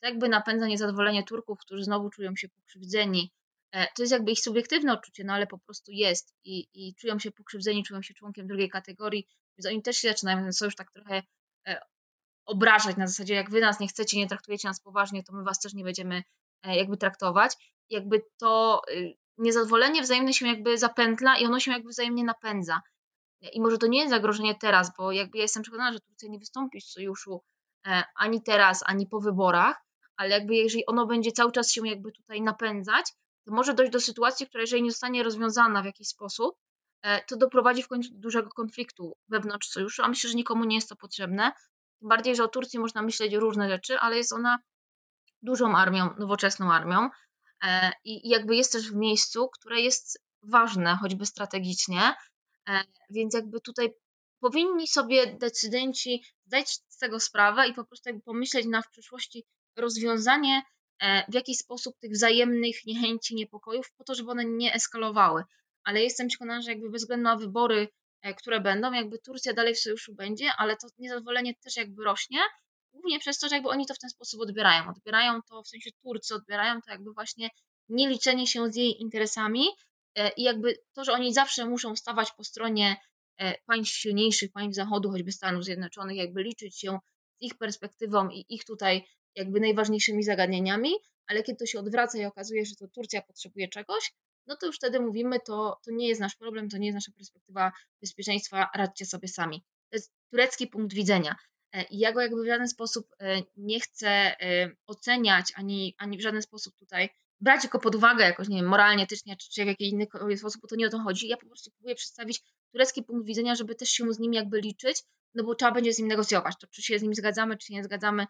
to 0.00 0.08
jakby 0.08 0.28
napędza 0.28 0.66
niezadowolenie 0.66 1.24
Turków, 1.24 1.58
którzy 1.58 1.84
znowu 1.84 2.10
czują 2.10 2.36
się 2.36 2.48
pokrzywdzeni. 2.48 3.32
E, 3.72 3.86
to 3.96 4.02
jest 4.02 4.12
jakby 4.12 4.32
ich 4.32 4.40
subiektywne 4.40 4.92
odczucie, 4.92 5.24
no 5.24 5.32
ale 5.32 5.46
po 5.46 5.58
prostu 5.58 5.92
jest 5.92 6.34
i, 6.44 6.66
i 6.74 6.94
czują 6.94 7.18
się 7.18 7.30
pokrzywdzeni, 7.30 7.84
czują 7.84 8.02
się 8.02 8.14
członkiem 8.14 8.46
drugiej 8.46 8.70
kategorii, 8.70 9.28
więc 9.58 9.66
oni 9.66 9.82
też 9.82 9.96
się 9.96 10.08
zaczynają 10.08 10.38
ten 10.38 10.52
sojusz 10.52 10.76
tak 10.76 10.92
trochę 10.92 11.22
e, 11.66 11.80
obrażać 12.46 12.96
na 12.96 13.06
zasadzie, 13.06 13.34
jak 13.34 13.50
wy 13.50 13.60
nas 13.60 13.80
nie 13.80 13.88
chcecie, 13.88 14.16
nie 14.16 14.28
traktujecie 14.28 14.68
nas 14.68 14.80
poważnie, 14.80 15.22
to 15.22 15.32
my 15.32 15.44
was 15.44 15.60
też 15.60 15.74
nie 15.74 15.84
będziemy 15.84 16.22
jakby 16.64 16.96
traktować. 16.96 17.74
Jakby 17.90 18.22
to 18.38 18.82
y, 18.90 19.14
niezadowolenie 19.38 20.02
wzajemne 20.02 20.32
się 20.32 20.48
jakby 20.48 20.78
zapętla 20.78 21.38
i 21.38 21.46
ono 21.46 21.60
się 21.60 21.72
jakby 21.72 21.88
wzajemnie 21.88 22.24
napędza. 22.24 22.80
I 23.52 23.60
może 23.60 23.78
to 23.78 23.86
nie 23.86 23.98
jest 23.98 24.10
zagrożenie 24.10 24.54
teraz, 24.54 24.92
bo 24.98 25.12
jakby 25.12 25.38
ja 25.38 25.42
jestem 25.42 25.62
przekonana, 25.62 25.92
że 25.92 26.00
Turcja 26.00 26.28
nie 26.28 26.38
wystąpi 26.38 26.80
z 26.80 26.90
sojuszu 26.90 27.42
e, 27.86 28.02
ani 28.16 28.42
teraz, 28.42 28.82
ani 28.86 29.06
po 29.06 29.20
wyborach, 29.20 29.76
ale 30.18 30.30
jakby 30.30 30.54
jeżeli 30.54 30.86
ono 30.86 31.06
będzie 31.06 31.32
cały 31.32 31.52
czas 31.52 31.72
się 31.72 31.88
jakby 31.88 32.12
tutaj 32.12 32.42
napędzać, 32.42 33.12
to 33.44 33.52
może 33.52 33.74
dojść 33.74 33.92
do 33.92 34.00
sytuacji, 34.00 34.46
która 34.46 34.60
jeżeli 34.60 34.82
nie 34.82 34.90
zostanie 34.90 35.22
rozwiązana 35.22 35.82
w 35.82 35.84
jakiś 35.84 36.08
sposób, 36.08 36.56
e, 37.02 37.24
to 37.24 37.36
doprowadzi 37.36 37.82
w 37.82 37.88
końcu 37.88 38.10
do 38.10 38.18
dużego 38.18 38.50
konfliktu 38.50 39.16
wewnątrz 39.28 39.68
sojuszu, 39.68 40.02
a 40.02 40.08
myślę, 40.08 40.30
że 40.30 40.36
nikomu 40.36 40.64
nie 40.64 40.76
jest 40.76 40.88
to 40.88 40.96
potrzebne. 40.96 41.52
Tym 42.00 42.08
bardziej, 42.08 42.36
że 42.36 42.44
o 42.44 42.48
Turcji 42.48 42.78
można 42.78 43.02
myśleć 43.02 43.34
różne 43.34 43.68
rzeczy, 43.68 43.98
ale 43.98 44.16
jest 44.16 44.32
ona 44.32 44.58
dużą 45.42 45.76
armią, 45.76 46.10
nowoczesną 46.18 46.72
armią 46.72 47.08
e, 47.64 47.92
i 48.04 48.28
jakby 48.28 48.56
jest 48.56 48.72
też 48.72 48.90
w 48.90 48.94
miejscu, 48.94 49.48
które 49.48 49.80
jest 49.80 50.22
ważne, 50.42 50.96
choćby 50.96 51.26
strategicznie, 51.26 52.14
E, 52.68 52.84
więc 53.10 53.34
jakby 53.34 53.60
tutaj 53.60 53.94
powinni 54.40 54.88
sobie 54.88 55.26
decydenci 55.26 56.24
zdać 56.46 56.70
z 56.88 56.98
tego 56.98 57.20
sprawę 57.20 57.68
i 57.68 57.74
po 57.74 57.84
prostu 57.84 58.08
jakby 58.08 58.22
pomyśleć 58.22 58.66
na 58.66 58.82
w 58.82 58.90
przyszłości 58.90 59.44
rozwiązanie 59.78 60.62
e, 61.02 61.24
w 61.28 61.34
jakiś 61.34 61.58
sposób 61.58 61.98
tych 61.98 62.12
wzajemnych 62.12 62.86
niechęci, 62.86 63.34
niepokojów, 63.34 63.92
po 63.96 64.04
to, 64.04 64.14
żeby 64.14 64.30
one 64.30 64.44
nie 64.44 64.74
eskalowały. 64.74 65.42
Ale 65.84 66.02
jestem 66.02 66.28
przekonana, 66.28 66.62
że 66.62 66.70
jakby 66.70 66.90
bez 66.90 67.02
względu 67.02 67.24
na 67.24 67.36
wybory, 67.36 67.88
e, 68.22 68.34
które 68.34 68.60
będą, 68.60 68.92
jakby 68.92 69.18
Turcja 69.18 69.52
dalej 69.52 69.74
w 69.74 69.80
sojuszu 69.80 70.14
będzie, 70.14 70.50
ale 70.58 70.76
to 70.76 70.88
niezadowolenie 70.98 71.54
też 71.54 71.76
jakby 71.76 72.04
rośnie, 72.04 72.38
głównie 72.92 73.18
przez 73.18 73.38
to, 73.38 73.48
że 73.48 73.54
jakby 73.54 73.68
oni 73.68 73.86
to 73.86 73.94
w 73.94 73.98
ten 73.98 74.10
sposób 74.10 74.40
odbierają. 74.40 74.88
Odbierają 74.88 75.40
to, 75.42 75.62
w 75.62 75.68
sensie 75.68 75.90
Turcy 76.02 76.34
odbierają 76.34 76.80
to 76.82 76.90
jakby 76.90 77.12
właśnie 77.12 77.48
nieliczenie 77.88 78.46
się 78.46 78.72
z 78.72 78.76
jej 78.76 79.00
interesami, 79.00 79.68
E, 80.18 80.32
I 80.36 80.42
jakby 80.42 80.78
to, 80.92 81.04
że 81.04 81.12
oni 81.12 81.34
zawsze 81.34 81.66
muszą 81.66 81.96
stawać 81.96 82.32
po 82.36 82.44
stronie 82.44 82.96
państw 83.66 83.94
silniejszych, 83.96 84.52
państw 84.52 84.76
Zachodu, 84.76 85.10
choćby 85.10 85.32
Stanów 85.32 85.64
Zjednoczonych, 85.64 86.16
jakby 86.16 86.42
liczyć 86.42 86.78
się 86.78 86.98
z 87.40 87.42
ich 87.42 87.58
perspektywą 87.58 88.28
i 88.28 88.44
ich 88.48 88.64
tutaj 88.64 89.06
jakby 89.34 89.60
najważniejszymi 89.60 90.22
zagadnieniami, 90.22 90.90
ale 91.26 91.42
kiedy 91.42 91.58
to 91.58 91.66
się 91.66 91.78
odwraca 91.78 92.18
i 92.18 92.24
okazuje, 92.24 92.64
że 92.64 92.74
to 92.74 92.88
Turcja 92.88 93.22
potrzebuje 93.22 93.68
czegoś, 93.68 94.12
no 94.46 94.56
to 94.56 94.66
już 94.66 94.76
wtedy 94.76 95.00
mówimy, 95.00 95.40
to, 95.40 95.80
to 95.84 95.90
nie 95.90 96.08
jest 96.08 96.20
nasz 96.20 96.36
problem, 96.36 96.68
to 96.68 96.78
nie 96.78 96.86
jest 96.86 96.94
nasza 96.94 97.12
perspektywa 97.12 97.72
bezpieczeństwa, 98.00 98.68
radźcie 98.74 99.06
sobie 99.06 99.28
sami. 99.28 99.64
To 99.90 99.96
jest 99.96 100.12
turecki 100.30 100.66
punkt 100.66 100.94
widzenia. 100.94 101.36
E, 101.72 101.82
I 101.82 101.98
ja 101.98 102.12
go 102.12 102.20
jakby 102.20 102.42
w 102.42 102.46
żaden 102.46 102.68
sposób 102.68 103.06
e, 103.20 103.42
nie 103.56 103.80
chcę 103.80 104.08
e, 104.08 104.70
oceniać, 104.86 105.52
ani, 105.56 105.94
ani 105.98 106.18
w 106.18 106.20
żaden 106.20 106.42
sposób 106.42 106.74
tutaj 106.78 107.08
brać 107.40 107.68
go 107.68 107.78
pod 107.78 107.94
uwagę 107.94 108.24
jakoś, 108.24 108.48
nie 108.48 108.56
wiem, 108.56 108.68
moralnie, 108.68 109.04
etycznie, 109.04 109.36
czy, 109.36 109.50
czy 109.50 109.64
w 109.64 109.66
jakiś 109.66 109.88
inny 109.88 110.06
sposób, 110.36 110.62
bo 110.62 110.68
to 110.68 110.76
nie 110.76 110.86
o 110.86 110.90
to 110.90 110.98
chodzi. 110.98 111.28
Ja 111.28 111.36
po 111.36 111.46
prostu 111.46 111.70
próbuję 111.70 111.94
przedstawić 111.94 112.42
turecki 112.72 113.02
punkt 113.02 113.26
widzenia, 113.26 113.54
żeby 113.54 113.74
też 113.74 113.88
się 113.88 114.12
z 114.12 114.18
nim 114.18 114.32
jakby 114.32 114.60
liczyć, 114.60 115.02
no 115.34 115.44
bo 115.44 115.54
trzeba 115.54 115.72
będzie 115.72 115.92
z 115.92 115.98
nim 115.98 116.08
negocjować. 116.08 116.54
To 116.60 116.66
czy 116.66 116.82
się 116.82 116.98
z 116.98 117.02
nim 117.02 117.14
zgadzamy, 117.14 117.56
czy 117.56 117.72
nie 117.72 117.84
zgadzamy, 117.84 118.26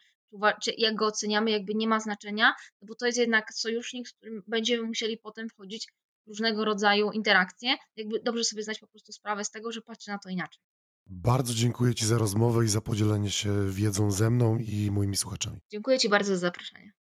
czy 0.63 0.73
jak 0.79 0.95
go 0.95 1.07
oceniamy, 1.07 1.51
jakby 1.51 1.75
nie 1.75 1.89
ma 1.89 2.01
znaczenia, 2.01 2.55
no 2.81 2.89
bo 2.89 2.95
to 2.95 3.07
jest 3.07 3.19
jednak 3.19 3.55
sojusznik, 3.55 4.09
z 4.09 4.13
którym 4.13 4.43
będziemy 4.47 4.83
musieli 4.83 5.19
potem 5.19 5.49
wchodzić 5.49 5.89
w 6.27 6.29
różnego 6.29 6.65
rodzaju 6.65 7.11
interakcje. 7.11 7.77
Jakby 7.97 8.21
dobrze 8.21 8.45
sobie 8.45 8.63
zdać 8.63 8.79
po 8.79 8.87
prostu 8.87 9.13
sprawę 9.13 9.45
z 9.45 9.51
tego, 9.51 9.73
że 9.73 9.83
patrzy 9.83 10.11
na 10.11 10.19
to 10.19 10.29
inaczej. 10.29 10.63
Bardzo 11.07 11.55
dziękuję 11.55 11.95
Ci 11.95 12.07
za 12.07 12.19
rozmowę 12.19 12.65
i 12.65 12.69
za 12.69 12.81
podzielenie 12.81 13.31
się 13.31 13.71
wiedzą 13.71 14.11
ze 14.11 14.31
mną 14.31 14.59
i 14.59 14.91
moimi 14.91 15.17
słuchaczami. 15.17 15.59
Dziękuję 15.71 15.99
Ci 15.99 16.09
bardzo 16.09 16.33
za 16.33 16.39
zaproszenie. 16.39 16.93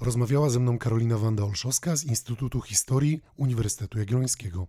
Rozmawiała 0.00 0.50
ze 0.50 0.60
mną 0.60 0.78
Karolina 0.78 1.18
Wanda 1.18 1.44
Olszowska 1.44 1.96
z 1.96 2.04
Instytutu 2.04 2.60
Historii 2.60 3.22
Uniwersytetu 3.36 3.98
Jagiellońskiego. 3.98 4.66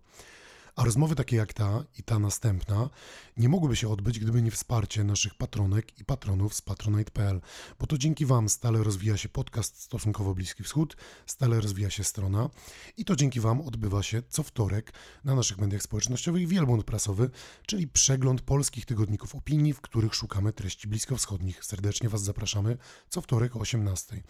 A 0.76 0.84
rozmowy 0.84 1.14
takie 1.14 1.36
jak 1.36 1.52
ta 1.52 1.84
i 1.98 2.02
ta 2.02 2.18
następna 2.18 2.90
nie 3.36 3.48
mogłyby 3.48 3.76
się 3.76 3.88
odbyć, 3.88 4.18
gdyby 4.18 4.42
nie 4.42 4.50
wsparcie 4.50 5.04
naszych 5.04 5.34
patronek 5.34 6.00
i 6.00 6.04
patronów 6.04 6.54
z 6.54 6.62
patronite.pl, 6.62 7.40
bo 7.78 7.86
to 7.86 7.98
dzięki 7.98 8.26
Wam 8.26 8.48
stale 8.48 8.82
rozwija 8.82 9.16
się 9.16 9.28
podcast 9.28 9.82
Stosunkowo 9.82 10.34
Bliski 10.34 10.62
Wschód, 10.62 10.96
stale 11.26 11.60
rozwija 11.60 11.90
się 11.90 12.04
strona 12.04 12.50
i 12.96 13.04
to 13.04 13.16
dzięki 13.16 13.40
Wam 13.40 13.60
odbywa 13.60 14.02
się 14.02 14.22
co 14.28 14.42
wtorek 14.42 14.92
na 15.24 15.34
naszych 15.34 15.58
mediach 15.58 15.82
społecznościowych 15.82 16.48
wielbłąd 16.48 16.84
prasowy, 16.84 17.30
czyli 17.66 17.88
przegląd 17.88 18.40
polskich 18.40 18.86
tygodników 18.86 19.34
opinii, 19.34 19.72
w 19.72 19.80
których 19.80 20.14
szukamy 20.14 20.52
treści 20.52 20.88
bliskowschodnich. 20.88 21.64
Serdecznie 21.64 22.08
Was 22.08 22.22
zapraszamy 22.22 22.78
co 23.08 23.20
wtorek 23.20 23.56
o 23.56 23.60
18. 23.60 24.22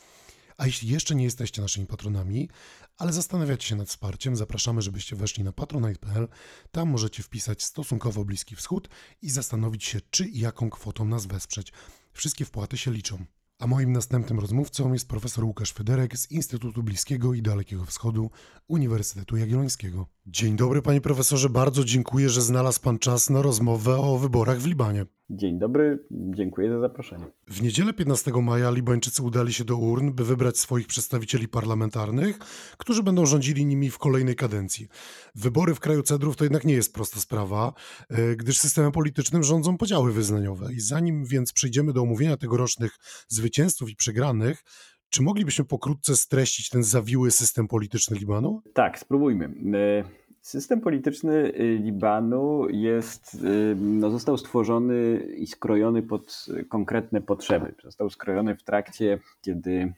A 0.59 0.67
jeśli 0.67 0.89
jeszcze 0.89 1.15
nie 1.15 1.25
jesteście 1.25 1.63
naszymi 1.63 1.87
patronami, 1.87 2.49
ale 2.97 3.13
zastanawiacie 3.13 3.69
się 3.69 3.77
nad 3.77 3.89
wsparciem, 3.89 4.37
zapraszamy, 4.37 4.83
żebyście 4.83 5.17
weszli 5.17 5.45
na 5.45 5.53
patronite.pl. 5.53 6.29
Tam 6.71 6.91
możecie 6.91 7.23
wpisać 7.23 7.63
stosunkowo 7.63 8.25
Bliski 8.25 8.57
Wschód 8.57 8.89
i 9.23 9.31
zastanowić 9.31 9.85
się, 9.85 10.01
czy 10.11 10.25
i 10.25 10.39
jaką 10.39 10.71
kwotą 10.71 11.05
nas 11.05 11.27
wesprzeć. 11.27 11.73
Wszystkie 12.13 12.45
wpłaty 12.45 12.79
się 12.79 12.91
liczą. 12.91 13.25
A 13.59 13.67
moim 13.67 13.93
następnym 13.93 14.41
rozmówcą 14.41 14.93
jest 14.93 15.09
profesor 15.09 15.45
Łukasz 15.45 15.73
Federek 15.73 16.19
z 16.19 16.31
Instytutu 16.31 16.83
Bliskiego 16.83 17.35
i 17.35 17.43
Dalekiego 17.43 17.85
Wschodu 17.85 18.31
Uniwersytetu 18.69 19.37
Jagiellońskiego. 19.37 20.07
Dzień 20.31 20.57
dobry, 20.57 20.83
panie 20.83 21.01
profesorze, 21.01 21.49
bardzo 21.49 21.85
dziękuję, 21.85 22.29
że 22.29 22.43
znalazł 22.43 22.81
pan 22.81 22.99
czas 22.99 23.31
na 23.31 23.43
rozmowę 23.43 23.97
o 23.97 24.19
wyborach 24.19 24.59
w 24.59 24.67
Libanie. 24.67 25.07
Dzień 25.31 25.59
dobry, 25.59 26.07
dziękuję 26.11 26.71
za 26.71 26.81
zaproszenie. 26.81 27.27
W 27.47 27.63
niedzielę 27.63 27.93
15 27.93 28.33
maja 28.43 28.71
Libańczycy 28.71 29.23
udali 29.23 29.53
się 29.53 29.65
do 29.65 29.77
urn, 29.77 30.13
by 30.13 30.25
wybrać 30.25 30.59
swoich 30.59 30.87
przedstawicieli 30.87 31.49
parlamentarnych, 31.49 32.39
którzy 32.79 33.03
będą 33.03 33.27
rządzili 33.27 33.67
nimi 33.67 33.91
w 33.91 33.99
kolejnej 33.99 34.37
kadencji. 34.37 34.89
Wybory 35.35 35.75
w 35.75 35.81
kraju 35.81 36.03
cedrów 36.03 36.37
to 36.37 36.45
jednak 36.45 36.65
nie 36.65 36.75
jest 36.75 36.95
prosta 36.95 37.21
sprawa, 37.21 37.73
e, 38.09 38.37
gdyż 38.37 38.59
systemem 38.59 38.93
politycznym 38.93 39.43
rządzą 39.43 39.77
podziały 39.77 40.13
wyznaniowe. 40.13 40.73
I 40.73 40.81
zanim 40.81 41.25
więc 41.25 41.53
przejdziemy 41.53 41.93
do 41.93 42.03
omówienia 42.03 42.37
tegorocznych 42.37 42.97
zwycięzców 43.29 43.91
i 43.91 43.97
przegranych, 43.97 44.65
czy 45.11 45.23
moglibyśmy 45.23 45.65
pokrótce 45.65 46.17
streścić 46.17 46.69
ten 46.69 46.83
zawiły 46.83 47.31
system 47.31 47.69
polityczny 47.69 48.19
Libanu? 48.19 48.63
Tak, 48.75 48.99
spróbujmy. 48.99 49.45
E, 49.45 50.05
System 50.49 50.81
polityczny 50.81 51.35
y, 51.35 51.79
Libanu 51.83 52.69
jest, 52.69 53.35
y, 53.35 53.77
no 53.81 54.11
został 54.11 54.39
stworzony 54.39 55.27
i 55.37 55.47
skrojony 55.47 56.03
pod 56.03 56.47
konkretne 56.69 57.21
potrzeby. 57.21 57.75
Został 57.85 58.11
skrojony 58.11 58.57
w 58.57 58.63
trakcie, 58.63 59.19
kiedy 59.43 59.93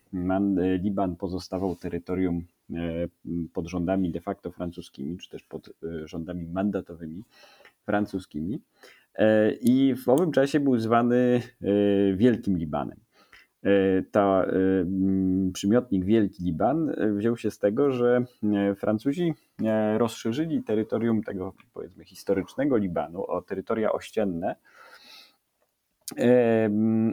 Liban 0.83 1.17
pozostawał 1.17 1.77
terytorium 1.77 2.45
pod 3.53 3.67
rządami 3.67 4.11
de 4.11 4.21
facto 4.21 4.51
francuskimi, 4.51 5.19
czy 5.19 5.31
też 5.31 5.43
pod 5.43 5.71
rządami 6.05 6.47
mandatowymi 6.47 7.23
francuskimi. 7.85 8.61
I 9.61 9.95
w 10.05 10.09
owym 10.09 10.33
czasie 10.33 10.61
był 10.61 10.79
zwany 10.79 11.43
Wielkim 12.17 12.59
Libanem. 12.59 13.01
E, 13.65 14.03
ta 14.03 14.45
e, 14.45 14.53
przymiotnik 15.53 16.05
Wielki 16.05 16.45
Liban 16.45 16.91
e, 16.91 17.13
wziął 17.13 17.37
się 17.37 17.51
z 17.51 17.59
tego, 17.59 17.93
że 17.93 18.25
Francuzi 18.77 19.35
rozszerzyli 19.97 20.63
terytorium 20.63 21.23
tego 21.23 21.55
powiedzmy 21.73 22.05
historycznego 22.05 22.77
Libanu 22.77 23.25
o 23.25 23.43
terytoria 23.43 23.93
ościenne, 23.93 24.57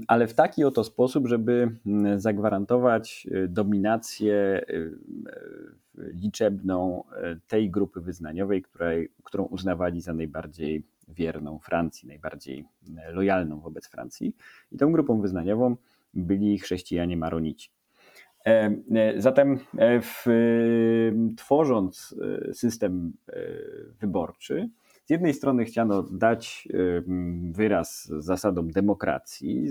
ale 0.08 0.28
w 0.28 0.34
taki 0.34 0.64
oto 0.64 0.84
sposób, 0.84 1.28
żeby 1.28 1.70
zagwarantować 2.16 3.28
dominację 3.48 4.62
liczebną 5.96 7.04
tej 7.48 7.72
grupy 7.72 8.02
wyznaniowej, 8.02 8.62
której, 8.62 9.12
którą 9.24 9.44
uznawali 9.44 10.02
za 10.02 10.14
najbardziej 10.14 10.84
wierną 11.08 11.60
Francji, 11.60 12.08
najbardziej 12.08 12.66
lojalną 13.12 13.60
wobec 13.60 13.88
Francji. 13.88 14.36
I 14.72 14.78
tą 14.78 14.92
grupą 14.92 15.22
wyznaniową 15.22 15.76
byli 16.18 16.60
chrześcijanie 16.60 17.18
maronici. 17.18 17.70
E, 18.48 18.76
e, 18.96 19.22
zatem 19.22 19.60
e, 19.78 20.02
w, 20.02 20.26
tworząc 21.38 22.16
system 22.54 23.14
wyborczy, 24.00 24.70
z 25.06 25.10
jednej 25.10 25.34
strony 25.34 25.66
chciano 25.66 26.04
dać 26.04 26.68
wyraz 27.52 28.12
zasadom 28.20 28.72
demokracji, 28.72 29.68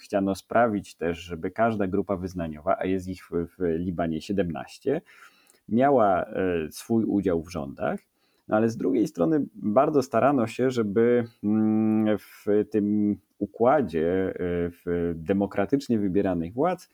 chciano 0.00 0.34
sprawić 0.34 0.94
też, 0.94 1.18
żeby 1.18 1.50
każda 1.50 1.86
grupa 1.86 2.16
wyznaniowa, 2.16 2.76
a 2.78 2.84
jest 2.84 3.08
ich 3.08 3.28
w 3.30 3.78
Libanie 3.78 4.20
17, 4.20 5.00
miała 5.68 6.26
swój 6.70 7.04
udział 7.04 7.42
w 7.42 7.50
rządach. 7.50 8.00
No 8.48 8.56
ale 8.56 8.68
z 8.68 8.76
drugiej 8.76 9.06
strony 9.06 9.44
bardzo 9.54 10.02
starano 10.02 10.46
się, 10.46 10.70
żeby 10.70 11.24
mm, 11.44 12.18
w 12.18 12.46
tym 12.70 13.16
układzie 13.40 14.34
w 14.84 15.12
demokratycznie 15.16 15.98
wybieranych 15.98 16.54
władz 16.54 16.90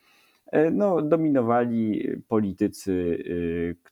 e, 0.46 0.70
no, 0.70 1.02
dominowali 1.02 2.09
politycy, 2.28 3.24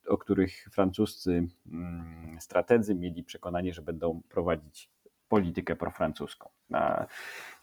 e, 0.06 0.10
o 0.10 0.18
których 0.18 0.68
francuscy 0.72 1.46
mm, 1.72 2.36
strategzy 2.40 2.94
mieli 2.94 3.24
przekonanie, 3.24 3.74
że 3.74 3.82
będą 3.82 4.22
prowadzić 4.28 4.90
politykę 5.28 5.76
profrancuską. 5.76 6.48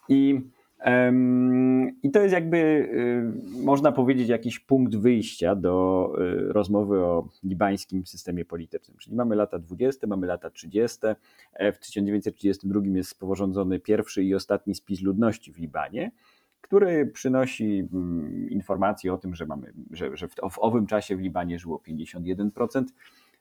I 0.09 0.41
i 2.03 2.11
to 2.11 2.21
jest 2.21 2.33
jakby, 2.33 2.57
y, 2.57 3.63
można 3.63 3.91
powiedzieć, 3.91 4.29
jakiś 4.29 4.59
punkt 4.59 4.95
wyjścia 4.95 5.55
do 5.55 6.07
y, 6.49 6.53
rozmowy 6.53 6.99
o 6.99 7.27
libańskim 7.43 8.05
systemie 8.05 8.45
politycznym. 8.45 8.97
Czyli 8.97 9.15
mamy 9.15 9.35
lata 9.35 9.59
20, 9.59 10.07
mamy 10.07 10.27
lata 10.27 10.49
30. 10.49 10.99
E, 11.53 11.71
w 11.71 11.79
1932 11.79 12.81
jest 12.85 13.09
sporządzony 13.09 13.79
pierwszy 13.79 14.23
i 14.23 14.35
ostatni 14.35 14.75
spis 14.75 15.01
ludności 15.01 15.53
w 15.53 15.57
Libanie, 15.57 16.11
który 16.61 17.05
przynosi 17.05 17.87
mm, 17.93 18.49
informacje 18.49 19.13
o 19.13 19.17
tym, 19.17 19.35
że, 19.35 19.45
mamy, 19.45 19.73
że, 19.91 20.17
że 20.17 20.27
w, 20.27 20.35
w 20.51 20.59
owym 20.59 20.87
czasie 20.87 21.15
w 21.15 21.19
Libanie 21.19 21.59
żyło 21.59 21.81
51% 21.87 22.83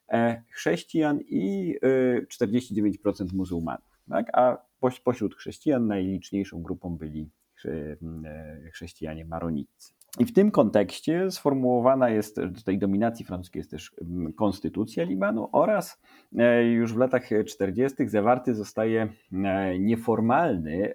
e, 0.09 0.43
chrześcijan 0.49 1.19
i 1.27 1.75
49% 1.83 3.21
y, 3.21 3.35
muzułmanów. 3.35 3.99
Tak? 4.09 4.29
A 4.33 4.70
pośród 5.03 5.35
chrześcijan 5.35 5.87
najliczniejszą 5.87 6.61
grupą 6.61 6.97
byli 6.97 7.29
e, 7.65 8.71
chrześcijanie 8.71 9.25
maronicy. 9.25 9.93
I 10.19 10.25
w 10.25 10.33
tym 10.33 10.51
kontekście 10.51 11.31
sformułowana 11.31 12.09
jest, 12.09 12.45
do 12.45 12.61
tej 12.61 12.77
dominacji 12.79 13.25
francuskiej 13.25 13.59
jest 13.59 13.71
też 13.71 13.95
konstytucja 14.35 15.03
Libanu 15.03 15.49
oraz 15.51 16.01
e, 16.37 16.65
już 16.65 16.93
w 16.93 16.97
latach 16.97 17.23
40. 17.47 18.09
zawarty 18.09 18.55
zostaje 18.55 19.07
e, 19.31 19.79
nieformalny, 19.79 20.93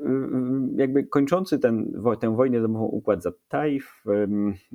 jakby 0.77 1.05
kończący 1.05 1.59
ten, 1.59 2.03
tę 2.21 2.37
wojnę 2.37 2.61
domową 2.61 2.85
układ 2.85 3.23
Zatajf 3.23 4.05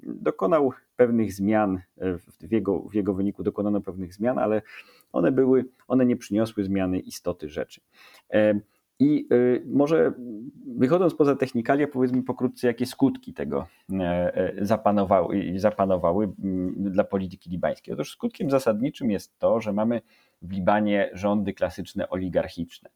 dokonał 0.04 0.74
pewnych 0.96 1.34
zmian, 1.34 1.80
e, 1.98 2.18
w 2.18 2.52
jego, 2.52 2.80
w 2.80 2.94
jego 2.94 3.14
wyniku 3.14 3.44
dokonano 3.44 3.82
pewnych 3.82 4.14
zmian, 4.14 4.40
ale 4.40 4.62
one 5.12 5.32
były, 5.32 5.66
one 5.88 6.06
nie 6.06 6.18
przyniosły 6.18 6.64
zmiany 6.64 7.00
istoty 7.00 7.50
rzeczy. 7.50 7.82
E, 8.34 8.60
I 9.00 9.28
może 9.66 10.14
wychodząc 10.78 11.16
poza 11.16 11.36
technikalia, 11.36 11.88
powiedzmy 11.88 12.24
pokrótce, 12.24 12.68
jakie 12.68 12.86
skutki 12.86 13.34
tego 13.34 13.68
zapanowały, 14.62 15.54
zapanowały 15.56 16.34
dla 16.76 17.04
polityki 17.04 17.50
libańskiej. 17.50 17.94
Otóż 17.94 18.12
skutkiem 18.12 18.50
zasadniczym 18.50 19.12
jest 19.12 19.40
to, 19.40 19.62
że 19.62 19.74
mamy 19.74 20.02
w 20.42 20.52
Libanie 20.52 21.10
rządy 21.14 21.54
klasyczne 21.54 22.10
oligarchiczne. 22.10 22.90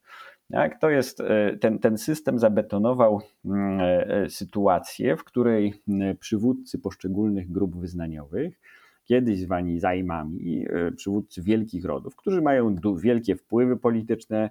Tak, 0.51 0.79
to 0.79 0.89
jest, 0.89 1.21
e, 1.21 1.57
ten, 1.57 1.79
ten 1.79 1.97
system 1.97 2.39
zabetonował 2.39 3.21
mm, 3.45 3.79
e, 3.79 4.07
e, 4.07 4.29
sytuację, 4.29 5.17
w 5.17 5.23
której 5.23 5.73
mm, 5.87 6.17
przywódcy 6.17 6.79
poszczególnych 6.79 7.51
grup 7.51 7.75
wyznaniowych, 7.75 8.59
kiedyś 9.05 9.39
zwani 9.39 9.79
zajmami, 9.79 10.65
przywódcy 10.95 11.41
wielkich 11.41 11.85
rodów, 11.85 12.15
którzy 12.15 12.41
mają 12.41 12.75
wielkie 12.97 13.35
wpływy 13.35 13.77
polityczne, 13.77 14.49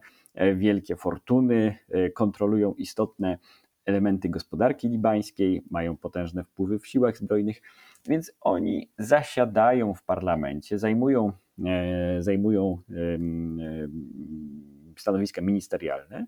wielkie 0.57 0.97
fortuny, 0.97 1.75
kontrolują 2.15 2.75
istotne 2.75 3.39
elementy 3.85 4.29
gospodarki 4.29 4.89
libańskiej, 4.89 5.63
mają 5.71 5.97
potężne 5.97 6.45
wpływy 6.45 6.79
w 6.79 6.87
siłach 6.87 7.17
zbrojnych, 7.17 7.63
więc 8.09 8.33
oni 8.41 8.89
zasiadają 8.99 9.95
w 9.95 10.03
parlamencie, 10.03 10.79
zajmują, 10.79 11.33
zajmują 12.21 12.79
stanowiska 15.01 15.43
ministerialne 15.43 16.27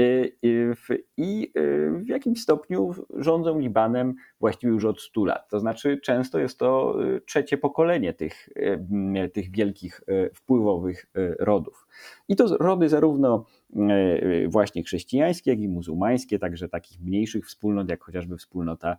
y, 0.00 0.32
y, 0.44 0.74
i 1.16 1.52
y, 1.58 1.90
w 1.90 2.08
jakimś 2.08 2.42
stopniu 2.42 2.94
rządzą 3.16 3.58
Libanem 3.58 4.14
właściwie 4.40 4.72
już 4.72 4.84
od 4.84 5.00
100 5.00 5.24
lat. 5.24 5.48
To 5.48 5.60
znaczy, 5.60 6.00
często 6.02 6.38
jest 6.38 6.58
to 6.58 6.96
trzecie 7.26 7.58
pokolenie 7.58 8.12
tych, 8.12 8.48
tych 9.32 9.50
wielkich, 9.50 10.00
wpływowych 10.34 11.06
rodów. 11.38 11.86
I 12.28 12.36
to 12.36 12.56
rody 12.56 12.88
zarówno 12.88 13.44
właśnie 14.48 14.82
chrześcijańskie, 14.82 15.50
jak 15.50 15.60
i 15.60 15.68
muzułmańskie, 15.68 16.38
także 16.38 16.68
takich 16.68 17.00
mniejszych 17.00 17.46
wspólnot, 17.46 17.88
jak 17.88 18.04
chociażby 18.04 18.36
wspólnota 18.36 18.96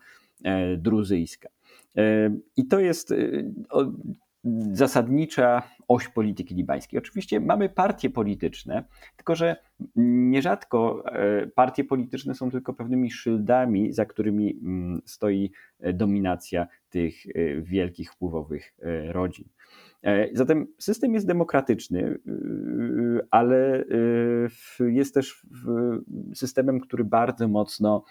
druzyjska. 0.78 1.50
I 2.58 2.68
to 2.68 2.80
jest 2.80 3.14
zasadnicza 4.72 5.64
oś 5.88 6.08
polityki 6.08 6.56
libańskiej. 6.56 7.00
Oczywiście 7.00 7.40
mamy 7.40 7.70
partie 7.70 8.10
polityczne, 8.10 8.84
tylko 9.16 9.36
że 9.36 9.56
nierzadko 9.96 11.04
e, 11.06 11.48
partie 11.48 11.84
polityczne 11.84 12.36
są 12.36 12.52
tylko 12.52 12.74
pewnymi 12.74 13.12
szyldami, 13.12 13.94
za 13.94 14.06
którymi 14.06 14.60
mm, 14.64 15.02
stoi 15.06 15.52
e, 15.80 15.94
dominacja 15.94 16.68
tych 16.90 17.26
e, 17.26 17.62
wielkich 17.62 18.12
wpływowych 18.12 18.74
rodzin. 19.08 19.46
Zatem 20.34 20.68
system 20.78 21.14
jest 21.14 21.28
demokratyczny, 21.28 22.20
ale 23.32 23.86
jest 24.80 25.14
też 25.14 25.46
systemem, 26.34 26.80
który 26.80 27.04
bardzo 27.04 27.48
mocno 27.48 28.04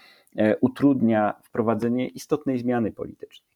utrudnia 0.61 1.35
wprowadzenie 1.43 2.09
istotnej 2.09 2.59
zmiany 2.59 2.93
politycznej. 2.93 3.49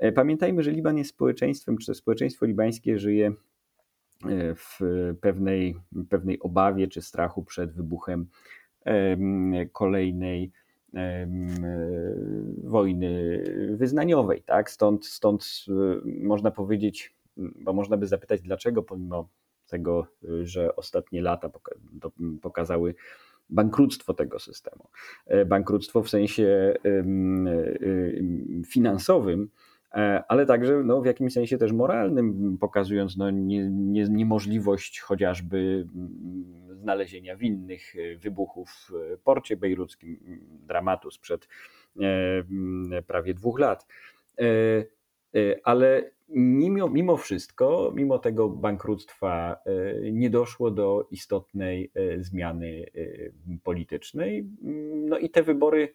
E, 0.00 0.12
pamiętajmy, 0.12 0.62
że 0.62 0.70
Liban 0.70 0.98
jest 0.98 1.10
społeczeństwem, 1.10 1.78
czy 1.78 1.94
społeczeństwo 1.94 2.46
libańskie 2.46 2.98
żyje 2.98 3.26
e, 3.26 4.54
w 4.54 4.78
pewnej, 5.20 5.76
pewnej 6.08 6.40
obawie 6.40 6.88
czy 6.88 7.02
strachu 7.02 7.44
przed 7.44 7.72
wybuchem 7.72 8.26
kolejnej 9.72 10.52
wojny 12.64 13.44
wyznaniowej. 13.76 14.42
Tak? 14.42 14.70
Stąd, 14.70 15.06
stąd 15.06 15.64
e, 15.68 15.72
można 16.04 16.50
powiedzieć, 16.50 17.14
bo 17.36 17.72
można 17.72 17.96
by 17.96 18.06
zapytać, 18.06 18.42
dlaczego 18.42 18.82
pomimo 18.82 19.28
tego, 19.66 20.06
że 20.42 20.76
ostatnie 20.76 21.22
lata 21.22 21.50
pokazały 22.42 22.94
bankructwo 23.50 24.14
tego 24.14 24.38
systemu. 24.38 24.88
Bankructwo 25.46 26.02
w 26.02 26.10
sensie 26.10 26.74
finansowym, 28.66 29.42
E, 29.42 29.69
ale 30.28 30.46
także 30.46 30.82
no, 30.84 31.00
w 31.00 31.06
jakimś 31.06 31.32
sensie 31.32 31.58
też 31.58 31.72
moralnym, 31.72 32.58
pokazując 32.60 33.16
no, 33.16 33.30
nie, 33.30 33.70
nie, 33.70 34.04
niemożliwość 34.08 35.00
chociażby 35.00 35.86
mm, 35.94 36.76
znalezienia 36.80 37.36
winnych 37.36 37.96
e, 37.96 38.16
wybuchów 38.16 38.70
w 38.70 39.18
porcie 39.24 39.56
bejruckim, 39.56 40.20
mm, 40.26 40.40
dramatu 40.66 41.10
sprzed 41.10 41.48
e, 42.00 42.04
mm, 42.50 43.04
prawie 43.04 43.34
dwóch 43.34 43.58
lat. 43.58 43.86
Ale 45.64 46.10
mimo, 46.28 46.88
mimo 46.88 47.16
wszystko, 47.16 47.92
mimo 47.94 48.18
tego 48.18 48.48
bankructwa, 48.48 49.56
nie 50.12 50.30
doszło 50.30 50.70
do 50.70 51.08
istotnej 51.10 51.92
zmiany 52.18 52.86
politycznej. 53.62 54.46
No 55.08 55.18
i 55.18 55.30
te 55.30 55.42
wybory 55.42 55.92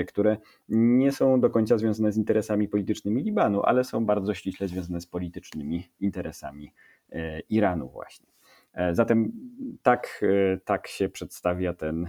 które 0.08 0.36
nie 0.68 1.12
są 1.12 1.40
do 1.40 1.50
końca 1.50 1.78
związane 1.78 2.12
z 2.12 2.16
interesami 2.16 2.68
politycznymi 2.68 3.22
Libanu, 3.22 3.62
ale 3.62 3.84
są 3.84 4.06
bardzo 4.06 4.34
ściśle 4.34 4.68
związane 4.68 5.00
z 5.00 5.06
politycznymi 5.06 5.88
interesami 6.00 6.72
Iranu 7.48 7.88
właśnie. 7.88 8.26
E, 8.72 8.94
zatem 8.94 9.32
tak, 9.82 10.20
e, 10.22 10.60
tak 10.64 10.88
się 10.88 11.08
przedstawia 11.08 11.74
ten, 11.74 12.08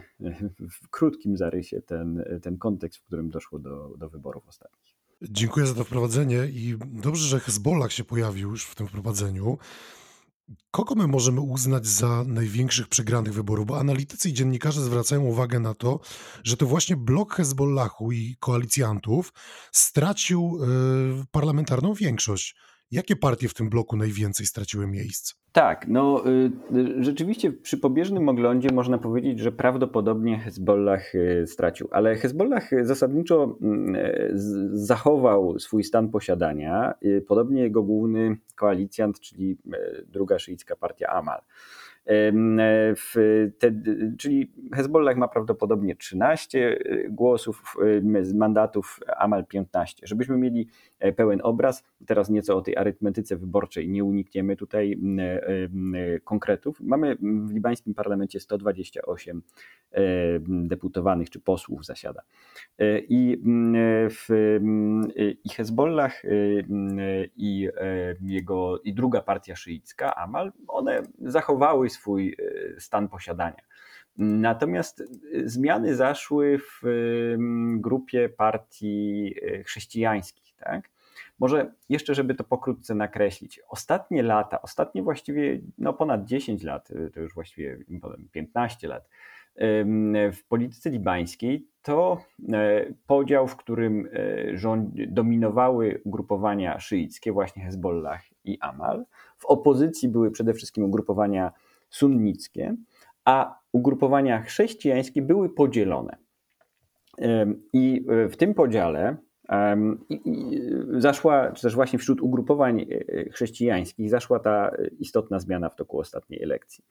w 0.72 0.90
krótkim 0.90 1.38
zarysie, 1.38 1.82
ten, 1.82 2.24
ten 2.42 2.58
kontekst, 2.58 3.00
w 3.00 3.04
którym 3.04 3.30
doszło 3.30 3.60
do, 3.60 3.94
do 3.98 4.10
wyborów 4.10 4.48
ostatnich. 4.48 4.96
Dziękuję 5.22 5.66
za 5.66 5.74
to 5.74 5.84
wprowadzenie 5.84 6.46
i 6.46 6.78
dobrze, 6.82 7.28
że 7.28 7.40
Hezbollah 7.40 7.92
się 7.92 8.04
pojawił 8.04 8.50
już 8.50 8.66
w 8.66 8.76
tym 8.76 8.88
wprowadzeniu. 8.88 9.58
Kogo 10.72 10.96
my 10.96 11.08
możemy 11.08 11.42
uznać 11.42 11.88
za 11.88 12.24
największych 12.28 12.88
przegranych 12.88 13.34
wyborów? 13.34 13.66
Bo 13.66 13.80
analitycy 13.80 14.30
i 14.30 14.34
dziennikarze 14.34 14.82
zwracają 14.82 15.22
uwagę 15.22 15.60
na 15.60 15.74
to, 15.74 16.00
że 16.44 16.58
to 16.58 16.66
właśnie 16.66 16.96
blok 16.96 17.34
Hezbollahu 17.34 18.12
i 18.12 18.36
koalicjantów 18.40 19.34
stracił 19.72 20.60
y, 21.22 21.26
parlamentarną 21.32 21.94
większość. 21.94 22.56
Jakie 22.92 23.16
partie 23.16 23.48
w 23.48 23.54
tym 23.54 23.70
bloku 23.70 23.98
najwięcej 23.98 24.46
straciły 24.46 24.88
miejsc? 24.88 25.34
Tak, 25.52 25.88
no 25.88 26.24
y, 26.28 26.52
y, 26.78 27.04
rzeczywiście 27.04 27.52
przy 27.52 27.78
pobieżnym 27.78 28.30
oglądzie 28.30 28.70
można 28.74 28.98
powiedzieć, 28.98 29.40
że 29.40 29.52
prawdopodobnie 29.52 30.40
Hezbollah 30.40 31.16
y, 31.16 31.48
stracił, 31.48 31.88
ale 31.92 32.16
Hezbollah 32.16 32.70
zasadniczo 32.84 33.58
mm, 33.62 33.96
zachował 34.74 35.60
swój 35.60 35.84
stan 35.84 36.10
posiadania, 36.10 36.94
podobnie 37.28 37.62
jego 37.62 37.84
główny 37.84 38.38
koalicjant, 38.56 39.20
czyli 39.20 39.58
druga 40.08 40.40
szyicka 40.40 40.76
partia 40.76 41.08
Amal. 41.08 41.42
Te, 43.60 43.72
czyli 44.18 44.52
Hezbollah 44.74 45.18
ma 45.18 45.28
prawdopodobnie 45.28 45.96
13 45.96 46.80
e, 46.80 47.10
głosów, 47.10 47.76
mandatów, 48.34 49.00
Amal 49.18 49.46
15. 49.46 50.08
Żebyśmy 50.08 50.38
mieli 50.38 50.62
e, 50.62 50.91
pełen 51.16 51.40
obraz, 51.44 51.84
teraz 52.06 52.30
nieco 52.30 52.58
o 52.58 52.62
tej 52.62 52.78
arytmetyce 52.78 53.38
wyborczej, 53.38 53.90
nie 53.90 54.04
unikniemy 54.04 54.56
tutaj 54.56 55.00
e, 55.20 56.20
konkretów. 56.20 56.82
Mamy 56.82 57.16
w 57.22 57.52
libańskim 57.52 57.94
parlamencie 57.94 58.40
128 58.40 59.42
deputowanych 60.48 61.30
czy 61.30 61.40
posłów 61.40 61.86
zasiada. 61.86 62.22
I, 63.10 63.42
w, 64.10 64.60
i 65.44 65.50
Hezbollah 65.50 66.22
i, 67.36 67.70
jego, 68.22 68.80
i 68.80 68.94
druga 68.94 69.22
partia 69.22 69.56
szyicka, 69.56 70.16
Amal, 70.16 70.52
one 70.68 71.04
zachowały 71.20 71.90
swój 71.90 72.36
e, 72.76 72.80
stan 72.80 73.08
posiadania. 73.08 73.62
Natomiast 74.18 75.02
e, 75.02 75.06
zmiany 75.50 75.96
zaszły 75.96 76.60
w 76.60 76.82
grupie 77.76 78.30
partii 78.30 79.36
e, 79.42 79.64
chrześcijańskich. 79.64 80.51
Tak? 80.64 80.90
Może 81.40 81.74
jeszcze, 81.90 82.16
żeby 82.16 82.36
to 82.36 82.44
pokrótce 82.44 82.96
nakreślić. 82.96 83.60
Ostatnie 83.70 84.24
lata, 84.24 84.62
ostatnie 84.62 85.04
właściwie 85.04 85.60
no 85.78 85.94
ponad 85.94 86.26
10 86.26 86.64
lat, 86.64 86.90
to 87.14 87.20
już 87.20 87.34
właściwie 87.34 87.78
15 88.32 88.88
lat, 88.88 89.10
w 90.34 90.44
polityce 90.50 90.90
libańskiej 90.90 91.68
to 91.82 92.18
podział, 93.08 93.48
w 93.48 93.56
którym 93.56 94.10
rząd, 94.54 94.90
dominowały 95.08 96.02
ugrupowania 96.04 96.80
szyickie, 96.80 97.32
właśnie 97.32 97.64
Hezbollah 97.64 98.22
i 98.44 98.58
Amal. 98.60 99.06
W 99.38 99.46
opozycji 99.46 100.10
były 100.10 100.32
przede 100.32 100.54
wszystkim 100.54 100.84
ugrupowania 100.84 101.52
sunnickie, 101.90 102.76
a 103.26 103.60
ugrupowania 103.72 104.42
chrześcijańskie 104.42 105.22
były 105.22 105.50
podzielone. 105.50 106.18
I 107.74 108.06
e, 108.10 108.30
w 108.30 108.38
tym 108.38 108.54
podziale 108.54 109.18
zaszła, 110.98 111.52
czy 111.52 111.62
też 111.62 111.76
właśnie 111.76 112.00
wśród 112.00 112.22
ugrupowań 112.22 112.82
e, 112.82 113.30
chrześcijańskich 113.30 114.10
zaszła 114.10 114.40
ta 114.40 114.72
istotna 115.00 115.40
zmiana 115.40 115.70
w 115.70 115.76
toku 115.76 116.00
ostatniej 116.00 116.44
elekcji, 116.44 116.86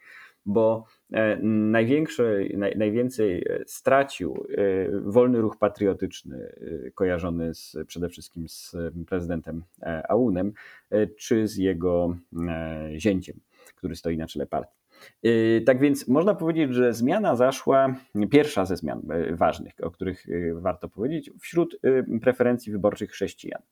bo 0.47 0.85
e, 1.13 1.37
największy, 1.43 2.53
naj, 2.57 2.79
najwięcej 2.79 3.47
stracił 3.67 4.47
wolny 5.05 5.41
ruch 5.41 5.57
patriotyczny 5.59 6.53
kojarzony 6.95 7.55
z, 7.55 7.77
przede 7.87 8.09
wszystkim 8.09 8.49
z 8.49 8.77
prezydentem 9.07 9.63
Aunem, 10.09 10.53
czy 11.19 11.49
z 11.49 11.57
jego 11.57 12.17
zięciem, 12.97 13.41
który 13.77 13.97
stoi 13.97 14.17
na 14.17 14.27
czele 14.27 14.47
partii. 14.47 14.80
Yy, 15.23 15.63
tak 15.67 15.79
więc 15.79 16.09
można 16.09 16.35
powiedzieć, 16.35 16.75
że 16.75 16.93
zmiana 16.95 17.37
zaszła, 17.37 17.95
pierwsza 18.31 18.65
ze 18.65 18.77
zmian 18.77 19.03
yy, 19.09 19.37
ważnych, 19.37 19.73
o 19.83 19.91
których 19.91 20.27
yy, 20.27 20.61
warto 20.61 20.89
powiedzieć, 20.89 21.31
wśród 21.41 21.81
preferencji 22.23 22.73
wyborczych 22.73 23.11
chrześcijan. 23.11 23.63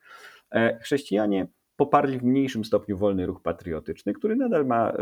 E, 0.50 0.78
chrześcijanie 0.78 1.46
poparli 1.76 2.18
w 2.18 2.24
mniejszym 2.24 2.64
stopniu 2.64 2.98
wolny 2.98 3.26
ruch 3.26 3.42
patriotyczny, 3.42 4.12
który 4.12 4.36
nadal 4.36 4.66
ma 4.66 4.92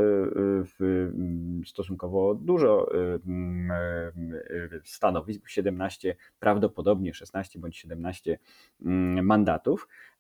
stosunkowo 1.66 2.34
dużo 2.34 2.90
stanowisk, 4.84 5.48
17, 5.48 6.16
prawdopodobnie 6.38 7.14
16 7.14 7.58
bądź 7.58 7.76
17 7.76 8.38
mandatów, 9.22 9.88
E, 9.88 10.15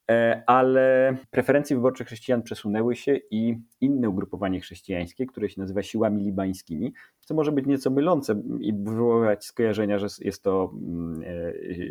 ale 0.46 1.16
preferencje 1.30 1.76
wyborcze 1.76 2.04
chrześcijan 2.04 2.42
przesunęły 2.42 2.96
się 2.96 3.16
i 3.30 3.58
inne 3.80 4.08
ugrupowanie 4.08 4.60
chrześcijańskie, 4.60 5.26
które 5.26 5.48
się 5.48 5.60
nazywa 5.60 5.82
siłami 5.82 6.22
libańskimi, 6.22 6.92
co 7.20 7.34
może 7.34 7.52
być 7.52 7.66
nieco 7.66 7.90
mylące 7.90 8.42
i 8.60 8.72
wywoływać 8.72 9.44
skojarzenia, 9.44 9.98
że, 9.98 10.06
jest 10.20 10.42
to, 10.42 10.72
mm, 10.74 11.22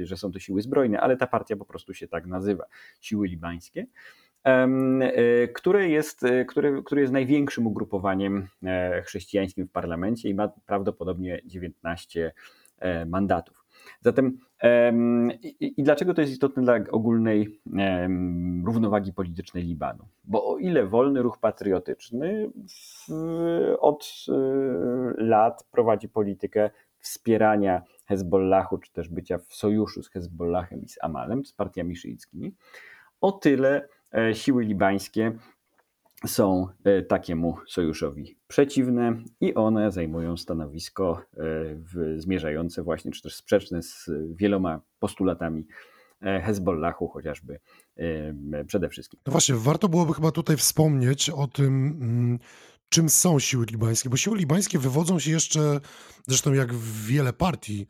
e, 0.02 0.06
że 0.06 0.18
są 0.18 0.32
to 0.32 0.40
siły 0.40 0.62
zbrojne, 0.62 1.00
ale 1.02 1.18
ta 1.18 1.28
partia 1.28 1.56
po 1.56 1.66
prostu 1.66 1.94
się 1.94 2.08
tak 2.08 2.26
nazywa, 2.26 2.66
siły 3.02 3.28
libańskie 3.28 3.86
e, 4.44 5.48
które 5.48 5.90
jest, 5.90 6.26
które, 6.48 6.82
które 6.84 7.02
jest 7.02 7.14
największym 7.14 7.68
ugrupowaniem 7.68 8.48
chrześcijańskim 9.06 9.68
w 9.68 9.72
parlamencie 9.72 10.30
i 10.30 10.34
ma 10.34 10.48
prawdopodobnie 10.66 11.42
19 11.46 12.32
mandatów. 13.06 13.65
Zatem 14.06 14.38
i, 15.42 15.74
i 15.78 15.84
dlaczego 15.84 16.14
to 16.14 16.22
jest 16.22 16.34
istotne 16.34 16.64
dla 16.64 16.80
ogólnej 16.92 17.62
równowagi 18.66 19.14
politycznej 19.14 19.64
Libanu? 19.64 20.08
Bo 20.24 20.48
o 20.48 20.58
ile 20.58 20.88
wolny 20.88 21.22
ruch 21.22 21.38
patriotyczny 21.40 22.52
od 23.80 24.26
e, 24.30 24.34
lat 25.18 25.68
prowadzi 25.72 26.10
politykę 26.10 26.70
wspierania 27.00 27.82
Hezbollahu, 28.06 28.78
czy 28.78 28.94
też 28.94 29.10
bycia 29.10 29.38
w 29.38 29.54
sojuszu 29.54 30.04
z 30.04 30.10
Hezbollahem 30.10 30.82
i 30.82 30.88
z 30.88 31.04
Amalem, 31.04 31.46
z 31.46 31.54
partiami 31.54 31.96
szyickimi, 31.96 32.56
o 33.22 33.32
tyle 33.32 33.88
e, 34.14 34.36
siły 34.36 34.64
libańskie 34.64 35.32
są 36.28 36.68
e, 36.84 37.02
takiemu 37.02 37.58
sojuszowi 37.68 38.38
przeciwne 38.48 39.24
i 39.42 39.56
one 39.56 39.92
zajmują 39.92 40.38
stanowisko 40.38 41.22
e, 41.38 42.20
zmierzające 42.20 42.84
właśnie, 42.84 43.12
czy 43.12 43.22
też 43.22 43.36
sprzeczne 43.36 43.84
z 43.84 44.10
wieloma 44.36 44.82
postulatami 45.00 45.66
e, 46.22 46.42
Hezbollahu 46.42 47.08
chociażby 47.08 47.60
przede 48.68 48.90
wszystkim. 48.90 49.20
No 49.26 49.32
właśnie, 49.32 49.56
warto 49.56 49.90
byłoby 49.90 50.14
chyba 50.14 50.32
tutaj 50.32 50.58
wspomnieć 50.58 51.30
o 51.30 51.48
tym, 51.48 51.98
mm, 52.02 52.40
czym 52.90 53.10
są 53.10 53.40
siły 53.40 53.66
libańskie, 53.66 54.10
bo 54.10 54.18
siły 54.18 54.38
libańskie 54.38 54.80
wywodzą 54.80 55.20
się 55.20 55.32
jeszcze, 55.32 55.80
zresztą 56.28 56.54
jak 56.54 56.74
wiele 57.08 57.34
partii 57.34 57.88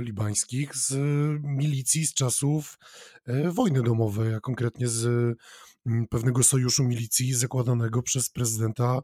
libańskich, 0.00 0.76
z 0.76 0.94
milicji 1.42 2.06
z 2.06 2.14
czasów 2.14 2.78
wojny 3.50 3.82
domowej, 3.82 4.34
a 4.34 4.40
konkretnie 4.40 4.88
z 4.88 5.06
m, 5.86 6.06
pewnego 6.10 6.42
sojuszu 6.42 6.84
milicji 6.84 7.34
zakładanego 7.34 8.02
przez 8.02 8.30
prezydenta 8.30 9.00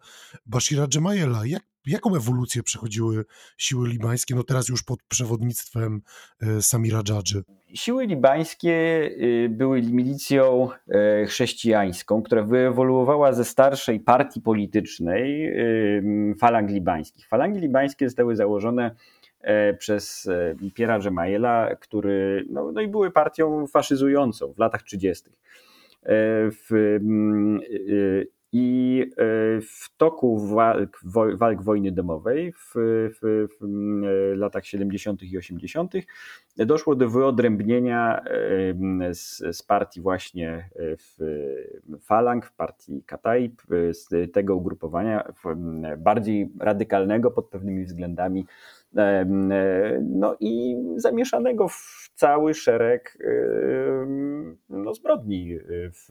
Bashira 0.47 0.87
Gemayela. 0.95 1.47
Jak, 1.47 1.63
jaką 1.87 2.17
ewolucję 2.17 2.63
przechodziły 2.63 3.25
siły 3.57 3.89
libańskie, 3.89 4.35
no 4.35 4.43
teraz 4.43 4.69
już 4.69 4.83
pod 4.83 5.03
przewodnictwem 5.03 6.01
e, 6.43 6.63
Samira 6.63 7.03
Dżadży? 7.03 7.43
Siły 7.75 8.07
libańskie 8.07 8.71
y, 9.21 9.49
były 9.51 9.83
milicją 9.83 10.69
e, 10.89 11.27
chrześcijańską, 11.27 12.23
która 12.23 12.43
wyewoluowała 12.43 13.33
ze 13.33 13.45
starszej 13.45 14.01
partii 14.01 14.41
politycznej 14.41 15.49
y, 15.49 16.35
falang 16.41 16.71
libańskich. 16.71 17.29
Falangi 17.29 17.61
libańskie 17.61 18.09
zostały 18.09 18.37
założone 18.37 18.85
e, 18.87 18.95
przez 19.79 20.27
e, 20.27 20.71
Piera 20.75 20.99
Gemayela, 20.99 21.77
który, 21.81 22.47
no, 22.51 22.73
no 22.73 22.81
i 22.81 22.89
były 22.89 23.11
partią 23.11 23.67
faszyzującą 23.67 24.53
w 24.53 24.59
latach 24.59 24.83
30. 24.83 25.31
W, 26.51 26.97
mm, 27.01 27.61
i 28.53 29.01
e, 29.11 29.15
w 29.61 29.97
toku 29.97 30.39
walk, 30.47 31.01
walk 31.35 31.63
wojny 31.63 31.93
domowej 31.93 32.53
w, 32.53 32.73
w, 32.75 33.49
w, 33.61 33.65
e, 33.65 34.37
latach 34.37 34.67
70. 34.67 35.23
i 35.23 35.39
80. 35.39 35.93
doszło 36.57 36.95
do 36.95 37.09
wyodrębnienia 37.09 38.25
z, 39.13 39.57
z 39.57 39.63
partii 39.63 40.01
właśnie 40.01 40.71
w 40.77 41.19
Falang, 42.01 42.47
w 42.47 42.53
partii 42.53 43.03
Kataib, 43.07 43.63
z 43.91 44.33
tego 44.33 44.57
ugrupowania 44.57 45.33
bardziej 45.99 46.49
radykalnego 46.61 47.31
pod 47.31 47.49
pewnymi 47.49 47.85
względami 47.85 48.47
no 50.01 50.37
i 50.41 50.77
zamieszanego 50.97 51.69
w 51.69 52.11
cały 52.15 52.55
szereg 52.55 53.19
no, 54.69 54.95
zbrodni 54.95 55.59
w 55.93 56.09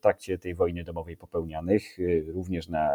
trakcie 0.00 0.38
tej 0.38 0.54
wojny 0.54 0.84
domowej 0.84 1.16
popełnianych, 1.16 1.98
y, 1.98 2.24
również 2.28 2.68
na 2.68 2.88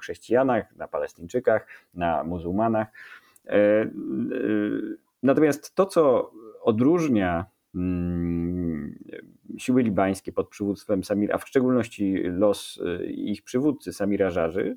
chrześcijanach, 0.00 0.76
na 0.76 0.88
Palestyńczykach, 0.88 1.66
na 1.94 2.24
muzułmanach. 2.24 2.88
E, 3.46 3.90
natomiast 5.22 5.74
to, 5.74 5.86
co 5.86 6.32
odróżnia 6.62 7.46
mm, 7.74 8.98
siły 9.58 9.82
libańskie 9.82 10.32
pod 10.32 10.48
przywództwem 10.48 11.04
Samira, 11.04 11.34
a 11.34 11.38
w 11.38 11.48
szczególności 11.48 12.14
los 12.22 12.82
ich 13.06 13.42
przywódcy 13.42 13.92
Samira 13.92 14.30
Żarzy, 14.30 14.76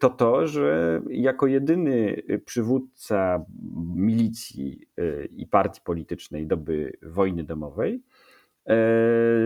to 0.00 0.10
to, 0.10 0.46
że 0.46 1.00
jako 1.10 1.46
jedyny 1.46 2.22
przywódca 2.44 3.44
milicji 3.94 4.80
e, 4.98 5.24
i 5.24 5.46
partii 5.46 5.80
politycznej 5.84 6.46
doby 6.46 6.92
wojny 7.02 7.44
domowej 7.44 8.02
e, 8.66 8.76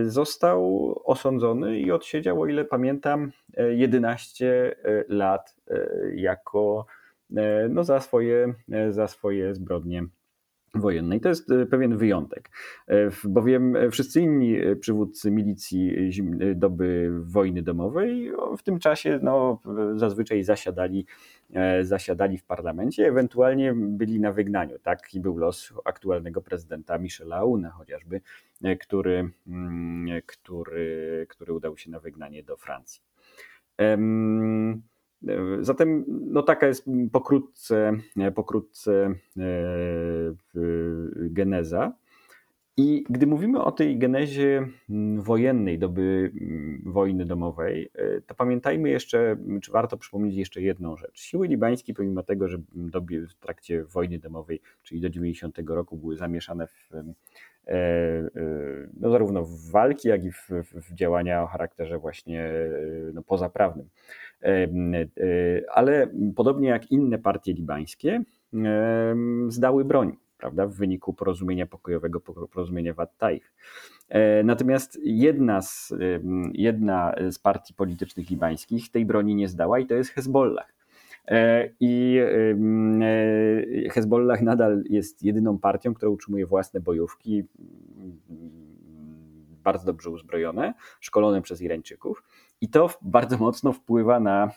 został 0.04 0.94
osądzony 1.04 1.78
i 1.78 1.92
odsiedział, 1.92 2.40
o 2.40 2.46
ile 2.46 2.64
pamiętam, 2.64 3.32
11 3.70 4.76
lat 5.08 5.56
jako 6.14 6.86
no, 7.70 7.84
za, 7.84 8.00
swoje, 8.00 8.54
za 8.90 9.08
swoje 9.08 9.54
zbrodnie 9.54 10.06
wojennej. 10.74 11.20
To 11.20 11.28
jest 11.28 11.50
e, 11.50 11.66
pewien 11.66 11.96
wyjątek, 11.96 12.50
e, 12.86 13.10
bowiem 13.24 13.76
wszyscy 13.90 14.20
inni 14.20 14.56
e, 14.56 14.76
przywódcy 14.76 15.30
milicji 15.30 16.10
doby 16.54 17.10
wojny 17.22 17.62
domowej 17.62 18.32
w 18.58 18.62
tym 18.62 18.78
czasie 18.78 19.20
no, 19.22 19.60
zazwyczaj 19.96 20.44
zasiadali, 20.44 21.06
zasiadali 21.82 22.38
w 22.38 22.44
parlamencie, 22.44 23.06
ewentualnie 23.06 23.74
byli 23.76 24.20
na 24.20 24.32
wygnaniu. 24.32 24.78
Taki 24.78 25.20
był 25.20 25.38
los 25.38 25.72
aktualnego 25.84 26.40
prezydenta 26.40 26.98
Michela 26.98 27.36
Aouna 27.36 27.70
chociażby, 27.70 28.20
który, 28.80 29.30
mm, 29.46 30.22
który, 30.26 31.26
który 31.28 31.52
udał 31.52 31.76
się 31.76 31.90
na 31.90 32.00
wygnanie 32.00 32.42
do 32.42 32.56
Francji. 32.56 33.02
Zatem 35.60 36.04
no 36.08 36.42
taka 36.42 36.66
jest 36.66 36.84
pokrótce, 37.12 37.92
pokrótce 38.34 39.14
e, 39.36 39.44
geneza. 41.14 41.92
I 42.76 43.04
gdy 43.10 43.26
mówimy 43.26 43.62
o 43.62 43.72
tej 43.72 43.98
genezie 43.98 44.68
wojennej, 45.16 45.78
doby 45.78 46.32
wojny 46.84 47.24
domowej, 47.24 47.90
e, 47.94 48.20
to 48.20 48.34
pamiętajmy 48.34 48.90
jeszcze, 48.90 49.36
czy 49.62 49.72
warto 49.72 49.96
przypomnieć 49.96 50.36
jeszcze 50.36 50.62
jedną 50.62 50.96
rzecz. 50.96 51.20
Siły 51.20 51.48
libańskie, 51.48 51.94
pomimo 51.94 52.22
tego, 52.22 52.48
że 52.48 52.58
w 53.28 53.34
trakcie 53.40 53.84
wojny 53.84 54.18
domowej, 54.18 54.60
czyli 54.82 55.00
do 55.00 55.10
90 55.10 55.58
roku, 55.68 55.96
były 55.96 56.16
zamieszane 56.16 56.66
w, 56.66 56.90
no, 59.00 59.10
zarówno 59.10 59.44
w 59.44 59.70
walki, 59.70 60.08
jak 60.08 60.24
i 60.24 60.32
w, 60.32 60.48
w 60.74 60.94
działania 60.94 61.42
o 61.42 61.46
charakterze 61.46 61.98
właśnie 61.98 62.50
no, 63.14 63.22
pozaprawnym 63.22 63.88
E, 64.42 64.66
ale 65.70 66.06
podobnie 66.36 66.68
jak 66.68 66.90
inne 66.90 67.18
partie 67.18 67.52
libańskie, 67.52 68.22
zdały 69.48 69.84
broń 69.84 70.16
prawda, 70.38 70.66
w 70.66 70.74
wyniku 70.74 71.12
porozumienia 71.12 71.66
pokojowego, 71.66 72.20
porozumienia 72.20 72.94
Wat 72.94 73.18
Taif. 73.18 73.52
E, 74.08 74.42
natomiast 74.42 74.98
jedna 75.02 75.62
z, 75.62 75.94
jedna 76.52 77.14
z 77.30 77.38
partii 77.38 77.74
politycznych 77.74 78.30
libańskich 78.30 78.90
tej 78.90 79.06
broni 79.06 79.34
nie 79.34 79.48
zdała 79.48 79.78
i 79.78 79.86
to 79.86 79.94
jest 79.94 80.10
Hezbollah. 80.10 80.77
E, 81.28 81.68
I 81.80 82.18
Hezbollah 83.90 84.42
nadal 84.42 84.82
jest 84.88 85.22
jedyną 85.22 85.58
partią, 85.58 85.94
która 85.94 86.10
utrzymuje 86.10 86.46
własne 86.46 86.80
bojówki, 86.80 87.44
bardzo 89.64 89.86
dobrze 89.86 90.10
uzbrojone, 90.10 90.74
szkolone 91.00 91.42
przez 91.42 91.62
Irańczyków. 91.62 92.22
I 92.60 92.68
to 92.68 92.90
bardzo 93.02 93.38
mocno 93.38 93.72
wpływa 93.72 94.20
na 94.20 94.50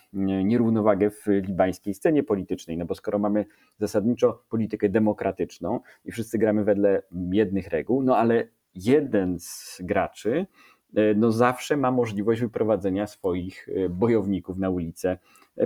nierównowagę 0.43 1.09
w 1.09 1.27
libańskiej 1.27 1.93
scenie 1.93 2.23
politycznej, 2.23 2.77
no 2.77 2.85
bo 2.85 2.95
skoro 2.95 3.19
mamy 3.19 3.45
zasadniczo 3.79 4.43
politykę 4.49 4.89
demokratyczną 4.89 5.79
i 6.05 6.11
wszyscy 6.11 6.37
gramy 6.37 6.63
wedle 6.63 7.03
jednych 7.31 7.67
reguł, 7.67 8.03
no 8.03 8.17
ale 8.17 8.47
jeden 8.75 9.39
z 9.39 9.81
graczy 9.83 10.31
e, 10.39 10.45
no 11.15 11.31
zawsze 11.31 11.77
ma 11.77 11.91
możliwość 11.91 12.41
wyprowadzenia 12.41 13.07
swoich 13.07 13.69
e, 13.69 13.89
bojowników 13.89 14.57
na 14.57 14.69
ulicę 14.69 15.17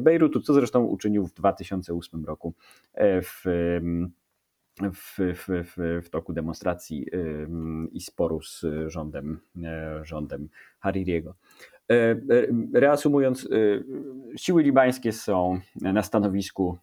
Bejrutu, 0.01 0.41
co 0.41 0.53
zresztą 0.53 0.83
uczynił 0.83 1.27
w 1.27 1.33
2008 1.33 2.25
roku 2.25 2.53
e, 2.93 3.21
w, 3.21 3.43
w, 4.93 5.17
w, 5.17 5.47
w, 5.47 6.01
w 6.05 6.09
toku 6.09 6.33
demonstracji 6.33 7.07
i 7.91 8.01
sporu 8.01 8.41
z 8.41 8.65
rządem, 8.87 9.39
rządem 10.03 10.49
Haririego. 10.79 11.35
E, 11.91 11.93
e, 11.93 12.17
reasumując, 12.73 13.45
e, 13.45 14.37
siły 14.37 14.63
libańskie 14.63 15.11
są 15.11 15.59
na 15.75 16.03
stanowisku, 16.03 16.77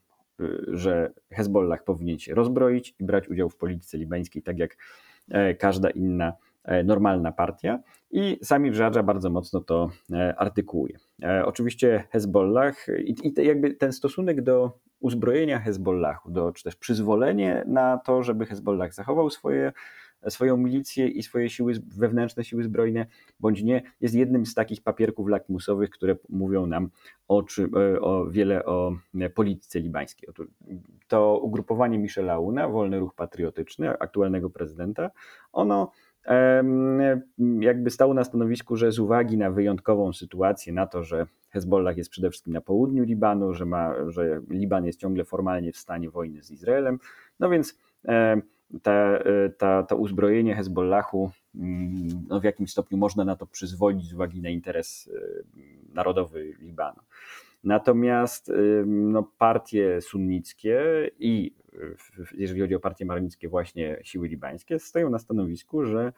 że 0.69 1.13
Hezbollah 1.33 1.85
powinien 1.85 2.19
się 2.19 2.35
rozbroić 2.35 2.95
i 2.99 3.05
brać 3.05 3.29
udział 3.29 3.49
w 3.49 3.57
polityce 3.57 3.99
libańskiej, 3.99 4.43
tak 4.43 4.59
jak 4.59 4.77
każda 5.59 5.91
inna 5.91 6.33
normalna 6.85 7.33
partia. 7.33 7.79
I 8.11 8.39
sami 8.43 8.71
Wrzadża 8.71 9.03
bardzo 9.03 9.31
mocno 9.31 9.61
to 9.61 9.91
artykułuje. 10.37 10.99
Oczywiście 11.45 12.05
Hezbollah 12.11 12.87
i, 13.05 13.15
i 13.23 13.47
jakby 13.47 13.75
ten 13.75 13.93
stosunek 13.93 14.43
do 14.43 14.79
uzbrojenia 15.01 15.59
Hezbollahu, 15.59 16.31
do, 16.31 16.53
czy 16.53 16.65
też 16.65 16.77
przyzwolenie 16.77 17.65
na 17.67 17.99
to, 17.99 18.23
żeby 18.23 18.47
Hezbollah 18.47 18.95
zachował 18.95 19.31
swoje 19.31 19.73
swoją 20.31 20.57
milicję 20.57 21.09
i 21.09 21.23
swoje 21.23 21.51
siły 21.51 21.73
wewnętrzne, 21.97 22.45
siły 22.45 22.65
zbrojne, 22.65 23.07
bądź 23.41 23.63
nie, 23.63 23.83
jest 24.01 24.15
jednym 24.15 24.47
z 24.47 24.55
takich 24.55 24.83
papierków 24.83 25.29
lakmusowych, 25.29 25.91
które 25.91 26.17
mówią 26.29 26.67
nam 26.67 26.91
o, 27.29 27.45
e, 27.77 28.01
o 28.01 28.27
wiele 28.27 28.65
o 28.65 28.93
e, 29.21 29.31
polityce 29.31 29.81
libańskiej. 29.81 30.29
To 31.09 31.39
ugrupowanie 31.39 31.99
Michela 31.99 32.33
Aouna, 32.33 32.69
Wolny 32.69 32.99
Ruch 32.99 33.15
Patriotyczny, 33.15 33.99
aktualnego 33.99 34.51
prezydenta, 34.51 35.11
ono 35.53 35.91
jakby 37.61 37.91
stało 37.91 38.15
na 38.15 38.25
stanowisku, 38.25 38.77
że 38.77 38.93
z 38.93 38.99
uwagi 38.99 39.37
na 39.37 39.51
wyjątkową 39.51 40.13
sytuację, 40.13 40.73
na 40.73 40.87
to, 40.87 41.05
że 41.05 41.27
Hezbollah 41.51 41.97
jest 41.97 42.11
przede 42.11 42.31
wszystkim 42.31 42.53
na 42.53 42.61
południu 42.61 43.05
Libanu, 43.05 43.55
że, 43.55 43.67
ma, 43.67 43.95
że 44.09 44.41
Liban 44.51 44.87
jest 44.87 45.01
ciągle 45.01 45.25
formalnie 45.25 45.73
w 45.73 45.77
stanie 45.77 46.11
wojny 46.11 46.43
z 46.43 46.51
Izraelem, 46.51 46.99
no 47.41 47.51
więc 47.51 47.79
ta, 48.83 49.19
ta, 49.59 49.83
to 49.83 49.97
uzbrojenie 49.97 50.55
Hezbollahu 50.55 51.31
mm, 51.55 52.09
no 52.29 52.41
w 52.41 52.45
jakimś 52.45 52.71
stopniu 52.71 52.99
można 52.99 53.25
na 53.25 53.37
to 53.37 53.47
przyzwolić 53.47 54.09
z 54.09 54.15
uwagi 54.15 54.41
na 54.41 54.49
interes 54.49 55.11
narodowy 55.93 56.55
Libanu. 56.61 57.01
Natomiast 57.65 58.49
y, 58.49 58.85
no, 58.87 59.31
partie 59.39 60.01
sunnickie 60.01 61.11
i 61.19 61.55
jeżeli 62.35 62.61
chodzi 62.61 62.75
o 62.75 62.81
partie 62.81 63.05
maronickie, 63.05 63.49
właśnie 63.49 63.99
siły 64.03 64.29
libańskie, 64.29 64.79
stoją 64.79 65.11
na 65.11 65.19
stanowisku, 65.19 65.85
że 65.85 66.13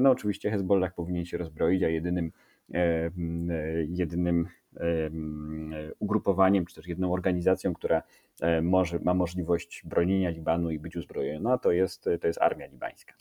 no, 0.00 0.10
oczywiście 0.10 0.50
Hezbollah 0.50 0.94
powinien 0.94 1.24
się 1.24 1.38
rozbroić, 1.38 1.82
a 1.82 1.88
jedynym 1.88 2.32
jedynym 3.88 4.48
ugrupowaniem, 5.98 6.66
czy 6.66 6.74
też 6.74 6.86
jedną 6.86 7.12
organizacją, 7.12 7.74
która 7.74 8.02
może, 8.62 8.98
ma 8.98 9.14
możliwość 9.14 9.82
bronienia 9.84 10.30
Libanu 10.30 10.70
i 10.70 10.78
być 10.78 10.96
uzbrojona, 10.96 11.58
to 11.58 11.72
jest, 11.72 12.08
to 12.20 12.26
jest 12.26 12.42
armia 12.42 12.66
libańska. 12.66 13.14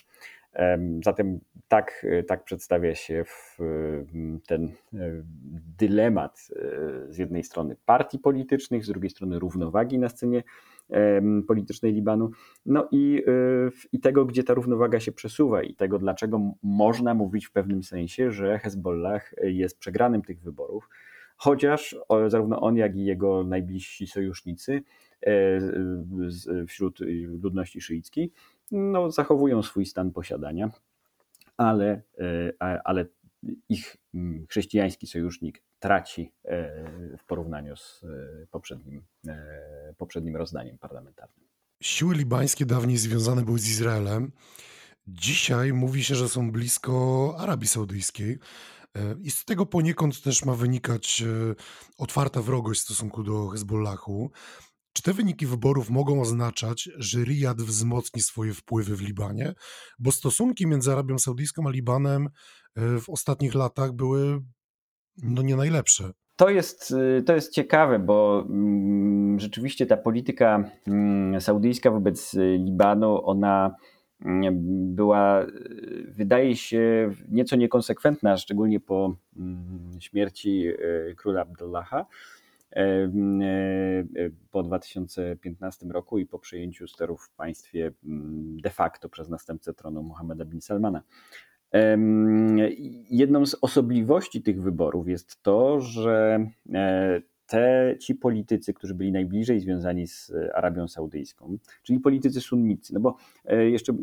Zatem 1.04 1.40
tak, 1.68 2.06
tak 2.28 2.44
przedstawia 2.44 2.96
się 2.96 3.24
ten 4.48 4.64
e, 4.66 5.24
dylemat 5.78 6.48
e, 6.56 7.14
z 7.14 7.18
jednej 7.18 7.44
strony 7.44 7.76
partii 7.86 8.20
politycznych, 8.20 8.86
z 8.86 8.88
drugiej 8.88 9.10
strony 9.10 9.40
równowagi 9.40 10.00
na 10.00 10.10
scenie 10.10 10.44
politycznej 11.48 11.94
Libanu, 11.94 12.32
no 12.66 12.88
i, 12.92 13.24
e, 13.28 13.32
i 13.92 14.00
tego, 14.00 14.26
gdzie 14.26 14.44
ta 14.44 14.54
równowaga 14.54 15.00
się 15.00 15.12
przesuwa 15.12 15.64
i 15.64 15.76
tego, 15.76 16.00
dlaczego 16.00 16.42
można 16.64 17.14
mówić 17.14 17.48
w 17.48 17.52
pewnym 17.52 17.84
sensie, 17.84 18.32
że 18.32 18.60
Hezbollah 18.60 19.34
jest 19.44 19.80
przegranym 19.80 20.22
tych 20.22 20.42
wyborów, 20.42 20.90
chociaż 21.36 21.96
zarówno 22.28 22.62
on, 22.62 22.78
jak 22.78 22.96
i 22.96 23.06
jego 23.06 23.44
najbliżsi 23.44 24.08
sojusznicy 24.08 24.84
wśród 26.68 27.00
ludności 27.44 27.82
szyickiej 27.82 28.32
no, 28.72 29.12
zachowują 29.12 29.64
swój 29.64 29.86
stan 29.86 30.12
posiadania, 30.12 30.72
ale, 31.58 32.02
e, 32.62 32.82
ale 32.84 33.06
ich 33.70 33.98
mm, 34.14 34.46
chrześcijański 34.50 35.08
sojusznik 35.08 35.64
traci 35.80 36.34
e, 36.46 37.18
w 37.18 37.26
porównaniu 37.26 37.76
z 37.76 38.04
e, 38.04 38.48
poprzednim, 38.52 39.02
poprzednim 39.98 40.36
rozdaniem 40.36 40.78
parlamentarnym. 40.78 41.48
Siły 41.84 42.16
libańskie 42.16 42.66
dawniej 42.66 42.98
związane 42.98 43.42
były 43.42 43.60
z 43.60 43.70
Izraelem. 43.70 44.32
Dzisiaj 45.08 45.74
mówi 45.74 46.04
się, 46.04 46.16
że 46.16 46.30
są 46.30 46.52
blisko 46.52 47.36
Arabii 47.38 47.68
Saudyjskiej. 47.68 48.40
I 49.22 49.32
z 49.32 49.46
tego 49.46 49.66
poniekąd 49.66 50.22
też 50.22 50.46
ma 50.46 50.56
wynikać 50.56 51.24
otwarta 51.98 52.42
wrogość 52.42 52.82
w 52.82 52.84
stosunku 52.84 53.24
do 53.24 53.48
Hezbollahu. 53.48 54.32
Czy 54.94 55.04
te 55.04 55.14
wyniki 55.14 55.46
wyborów 55.46 55.90
mogą 55.90 56.22
oznaczać, 56.22 56.90
że 56.98 57.24
Riyad 57.24 57.62
wzmocni 57.62 58.22
swoje 58.22 58.54
wpływy 58.54 58.96
w 58.96 59.02
Libanie? 59.02 59.54
Bo 60.00 60.12
stosunki 60.12 60.68
między 60.68 60.92
Arabią 60.92 61.20
Saudyjską 61.20 61.68
a 61.68 61.70
Libanem 61.70 62.30
e, 62.76 63.00
w 63.00 63.10
ostatnich 63.10 63.56
latach 63.56 63.92
były 63.92 64.42
no 65.24 65.42
nie 65.42 65.56
najlepsze. 65.56 66.12
To 66.36 66.50
jest, 66.50 66.92
y, 66.92 67.24
to 67.24 67.36
jest 67.36 67.54
ciekawe, 67.54 68.00
bo 68.00 68.46
mm, 68.50 69.40
rzeczywiście 69.40 69.86
ta 69.86 69.98
polityka 69.98 70.64
mm, 70.88 71.42
saudyjska 71.42 71.92
wobec 71.92 72.34
y, 72.34 72.58
Libanu, 72.66 73.26
ona 73.26 73.76
mm, 74.26 74.56
była, 74.96 75.44
y, 75.44 76.14
wydaje 76.18 76.56
się, 76.56 77.12
nieco 77.30 77.56
niekonsekwentna, 77.56 78.38
szczególnie 78.38 78.80
po 78.80 79.16
śmierci 80.00 80.66
króla 81.18 81.42
Abdullaha. 81.42 82.06
E, 82.76 82.84
e, 82.84 84.30
po 84.52 84.64
2015 84.64 85.88
roku 85.88 86.18
i 86.18 86.26
po 86.26 86.40
przejęciu 86.40 86.88
sterów 86.88 87.24
w 87.24 87.36
państwie 87.36 87.92
de 88.64 88.70
facto 88.70 89.10
przez 89.10 89.30
następcę 89.30 89.74
tronu 89.74 90.04
Mohameda 90.04 90.46
bin 90.46 90.62
Salmana. 90.62 91.04
Jedną 93.10 93.46
z 93.46 93.58
osobliwości 93.62 94.42
tych 94.42 94.62
wyborów 94.62 95.08
jest 95.08 95.44
to, 95.44 95.80
że 95.80 96.46
e, 96.74 97.22
te, 97.52 97.96
ci 98.00 98.16
politycy, 98.16 98.74
którzy 98.74 98.94
byli 98.96 99.12
najbliżej 99.12 99.60
związani 99.60 100.08
z 100.08 100.32
e, 100.32 100.56
Arabią 100.56 100.88
Saudyjską, 100.88 101.58
czyli 101.84 102.00
politycy 102.00 102.42
sunnicy, 102.42 102.94
no 102.94 103.00
bo 103.00 103.16
e, 103.46 103.70
jeszcze 103.70 103.94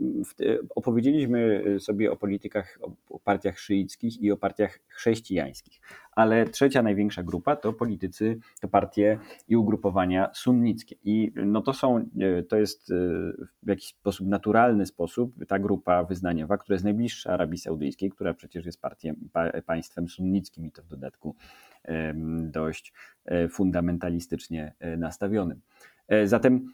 opowiedzieliśmy 0.75 1.65
sobie 1.81 2.13
o 2.13 2.17
politykach, 2.17 2.79
o 3.11 3.19
partiach 3.19 3.59
szyickich 3.59 4.23
i 4.23 4.33
o 4.33 4.37
partiach 4.37 4.79
chrześcijańskich, 4.89 5.81
ale 6.13 6.47
trzecia 6.47 6.83
największa 6.83 7.23
grupa 7.23 7.57
to 7.57 7.73
politycy, 7.73 8.39
to 8.61 8.69
partie 8.69 9.19
i 9.49 9.57
ugrupowania 9.57 10.31
sunnickie. 10.35 10.97
I 11.05 11.33
no 11.35 11.61
to 11.63 11.73
są, 11.73 11.97
e, 11.99 12.43
to 12.43 12.57
jest 12.57 12.93
w 13.63 13.69
jakiś 13.69 13.89
sposób 13.89 14.27
naturalny 14.27 14.87
sposób 14.87 15.45
ta 15.47 15.59
grupa 15.59 16.05
wyznaniowa, 16.05 16.59
która 16.59 16.75
jest 16.75 16.85
najbliższa 16.85 17.33
Arabii 17.33 17.59
Saudyjskiej, 17.59 18.11
która 18.11 18.35
przecież 18.35 18.67
jest 18.67 18.81
państwem 19.67 20.09
sunnickim 20.09 20.67
i 20.67 20.71
to 20.71 20.83
w 20.83 20.87
dodatku 20.87 21.37
dość 22.43 22.93
e, 23.25 23.49
fundamentalistycznie 23.49 24.75
e, 24.81 24.97
nastawionym. 24.97 25.61
E, 26.09 26.27
zatem 26.27 26.73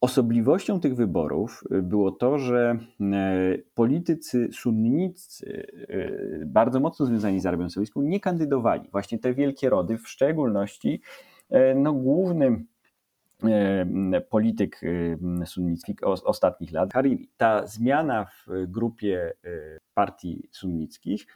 osobliwością 0.00 0.80
tych 0.80 0.96
wyborów 0.96 1.64
było 1.70 2.12
to, 2.12 2.38
że 2.38 2.78
politycy 3.74 4.48
sunnicy, 4.52 5.66
bardzo 6.46 6.80
mocno 6.80 7.06
związani 7.06 7.40
z 7.40 7.46
Arabią 7.46 7.70
Saudyjską, 7.70 8.02
nie 8.02 8.20
kandydowali. 8.20 8.88
Właśnie 8.92 9.18
te 9.18 9.34
wielkie 9.34 9.70
rody, 9.70 9.98
w 9.98 10.08
szczególności 10.08 11.00
no, 11.76 11.92
głównym 11.92 12.66
polityk 14.30 14.80
sunnicki 15.44 15.94
ostatnich 16.04 16.72
lat, 16.72 16.92
Hariri. 16.92 17.30
Ta 17.36 17.66
zmiana 17.66 18.24
w 18.24 18.66
grupie 18.66 19.32
partii 19.94 20.48
sunnickich 20.52 21.26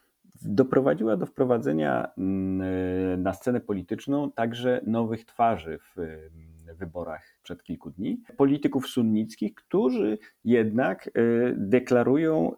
doprowadziła 0.42 1.16
do 1.16 1.26
wprowadzenia 1.26 2.10
mm, 2.18 3.22
na 3.22 3.32
scenę 3.32 3.60
polityczną 3.60 4.32
także 4.32 4.80
nowych 4.86 5.24
twarzy 5.24 5.78
w 5.96 6.18
wyborach 6.78 7.38
przed 7.42 7.62
kilku 7.62 7.90
dni. 7.90 8.22
Polityków 8.36 8.86
sunnickich, 8.86 9.54
którzy 9.54 10.18
jednak 10.44 11.06
y, 11.06 11.10
deklarują, 11.56 12.52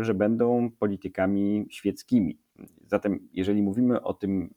że 0.00 0.14
będą 0.14 0.70
politykami 0.78 1.66
świeckimi. 1.70 2.38
Zatem, 2.86 3.28
jeżeli 3.32 3.62
mówimy 3.62 4.02
o 4.02 4.14
tym, 4.14 4.54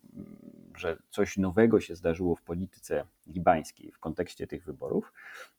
że 0.84 0.98
coś 1.10 1.38
nowego 1.38 1.80
się 1.80 1.96
zdarzyło 1.96 2.36
w 2.36 2.42
polityce 2.42 3.06
libańskiej 3.28 3.92
w 3.92 4.00
kontekście 4.00 4.48
tych 4.48 4.66
wyborów, 4.66 5.14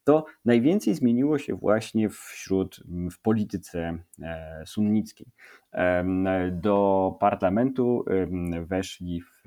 to 0.04 0.24
najwięcej 0.44 0.94
zmieniło 0.94 1.38
się 1.38 1.54
właśnie 1.54 2.08
wśród, 2.08 2.80
w 3.10 3.20
polityce 3.20 3.98
e, 4.22 4.62
sunnickiej. 4.66 5.26
Do 6.52 7.16
parlamentu 7.20 8.04
weszli 8.66 9.22
w 9.22 9.44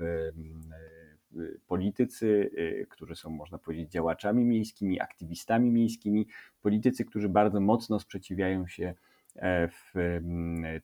politycy, 1.66 2.50
e, 2.56 2.86
którzy 2.86 3.16
są, 3.16 3.30
można 3.30 3.58
powiedzieć, 3.58 3.92
działaczami 3.92 4.44
miejskimi, 4.44 5.00
aktywistami 5.00 5.70
miejskimi, 5.70 6.26
politycy, 6.62 7.04
którzy 7.04 7.28
bardzo 7.28 7.60
mocno 7.60 8.00
sprzeciwiają 8.00 8.66
się 8.66 8.94
e, 9.36 9.68
w 9.68 9.94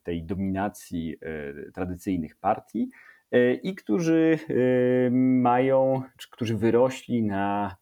tej 0.03 0.25
dominacji 0.25 1.17
tradycyjnych 1.75 2.37
partii 2.37 2.89
i 3.63 3.75
którzy 3.75 4.39
mają, 5.41 6.03
którzy 6.31 6.57
wyrośli 6.57 7.23
na 7.23 7.77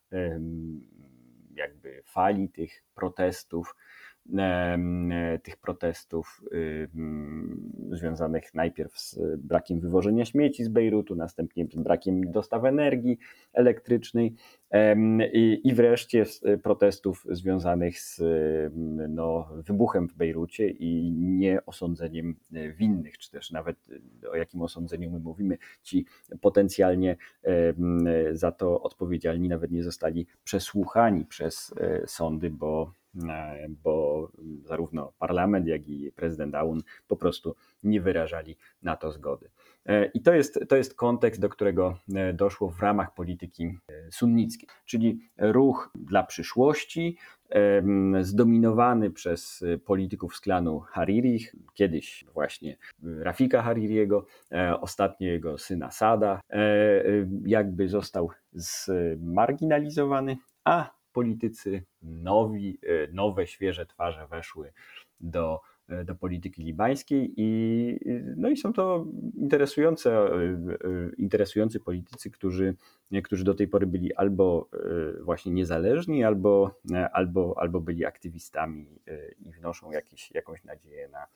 jakby 1.55 2.03
fali 2.07 2.49
tych 2.49 2.85
protestów, 2.95 3.77
tych 5.43 5.57
protestów 5.57 6.43
związanych 7.91 8.55
najpierw 8.55 8.99
z 8.99 9.19
brakiem 9.39 9.81
wywożenia 9.81 10.25
śmieci 10.25 10.65
z 10.65 10.69
Bejrutu, 10.69 11.15
następnie 11.15 11.67
z 11.73 11.83
brakiem 11.83 12.31
dostaw 12.31 12.65
energii 12.65 13.19
elektrycznej 13.53 14.35
i 15.65 15.75
wreszcie 15.75 16.25
protestów 16.63 17.27
związanych 17.31 18.01
z 18.01 18.21
no, 19.09 19.49
wybuchem 19.57 20.09
w 20.09 20.15
Bejrucie 20.15 20.69
i 20.69 21.13
nieosądzeniem 21.13 22.37
winnych, 22.77 23.19
czy 23.19 23.31
też 23.31 23.51
nawet 23.51 23.77
o 24.31 24.37
jakim 24.37 24.63
osądzeniu 24.63 25.11
my 25.11 25.19
mówimy, 25.19 25.59
ci 25.83 26.07
potencjalnie 26.41 27.17
za 28.33 28.53
to 28.53 28.83
odpowiedzialni 28.83 29.49
nawet 29.49 29.71
nie 29.71 29.83
zostali 29.83 30.27
przesłuchani 30.45 31.25
przez 31.25 31.75
e, 31.81 32.03
sądy, 32.07 32.51
bo 32.51 32.93
E, 32.93 33.02
bo 33.69 34.29
zarówno 34.65 35.13
parlament, 35.19 35.67
jak 35.67 35.89
i 35.89 36.13
prezydent 36.13 36.55
Aoun 36.55 36.83
po 37.09 37.17
prostu 37.17 37.57
nie 37.83 38.01
wyrażali 38.01 38.57
na 38.83 38.97
to 38.97 39.13
zgody. 39.13 39.51
E, 39.87 40.07
I 40.07 40.23
to 40.23 40.35
jest, 40.35 40.61
to 40.69 40.77
jest 40.77 40.95
kontekst, 40.95 41.41
do 41.41 41.49
którego 41.49 41.99
e, 42.15 42.33
doszło 42.33 42.71
w 42.71 42.81
ramach 42.81 43.15
polityki 43.15 43.79
sunnickiej, 44.11 44.69
czyli 44.85 45.21
ruch 45.39 45.91
dla 45.95 46.23
przyszłości, 46.23 47.17
zdominowany 48.21 49.11
przez 49.11 49.65
polityków 49.85 50.37
z 50.37 50.41
klanu 50.41 50.81
Hariri, 50.81 51.47
kiedyś 51.75 52.25
właśnie 52.35 52.77
Rafika 53.03 53.63
Haririego, 53.63 54.27
ostatnio 54.81 55.29
jego 55.29 55.59
syna 55.59 55.91
Sada, 55.91 56.41
jakby 57.45 57.89
został 57.89 58.31
zmarginalizowany, 58.53 60.37
a 60.65 61.02
politycy 61.13 61.83
nowi, 62.03 62.79
e, 62.83 63.13
nowe, 63.13 63.47
świeże 63.47 63.87
twarze 63.87 64.27
weszły 64.27 64.73
do, 65.21 65.61
e, 65.89 66.05
do 66.05 66.15
polityki 66.15 66.63
libańskiej 66.63 67.35
i, 67.37 67.99
no 68.37 68.51
i 68.51 68.57
są 68.57 68.73
to 68.73 69.07
interesujące, 69.37 70.11
e, 70.13 70.39
interesujący 71.19 71.81
politycy, 71.81 72.31
którzy, 72.31 72.75
którzy 73.25 73.45
do 73.45 73.55
tej 73.55 73.69
pory 73.69 73.87
byli 73.87 74.15
albo 74.15 74.69
właśnie 75.21 75.53
niezależni, 75.53 76.25
albo, 76.25 76.81
albo, 77.13 77.55
albo 77.59 77.81
byli 77.81 78.05
aktywistami 78.05 78.87
i 79.39 79.53
wnoszą 79.53 79.91
jakieś, 79.91 80.31
jakąś 80.31 80.65
nadzieję 80.65 81.09
na 81.09 81.27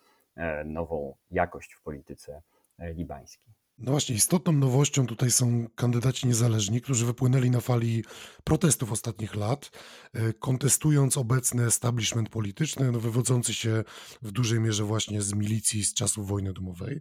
nową 0.64 1.14
jakość 1.30 1.72
w 1.74 1.82
polityce 1.82 2.42
libański. 2.78 3.50
No 3.78 3.90
właśnie, 3.90 4.14
istotną 4.16 4.52
nowością 4.52 5.06
tutaj 5.06 5.30
są 5.30 5.66
kandydaci 5.74 6.26
niezależni, 6.26 6.80
którzy 6.80 7.06
wypłynęli 7.06 7.50
na 7.50 7.60
fali 7.60 8.04
protestów 8.44 8.92
ostatnich 8.92 9.34
lat, 9.34 9.70
e, 10.12 10.32
kontestując 10.32 11.16
obecny 11.16 11.66
establishment 11.66 12.28
polityczny, 12.28 12.92
no, 12.92 13.00
wywodzący 13.00 13.54
się 13.54 13.84
w 14.22 14.32
dużej 14.32 14.60
mierze 14.60 14.84
właśnie 14.84 15.22
z 15.22 15.32
milicji 15.32 15.84
z 15.84 15.94
czasów 15.94 16.28
wojny 16.28 16.52
domowej. 16.52 17.00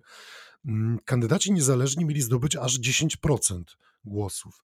Mm, 0.66 1.00
kandydaci 1.06 1.52
niezależni 1.52 2.06
mieli 2.06 2.22
zdobyć 2.22 2.56
aż 2.56 2.80
10% 2.80 3.78
głosów. 4.06 4.64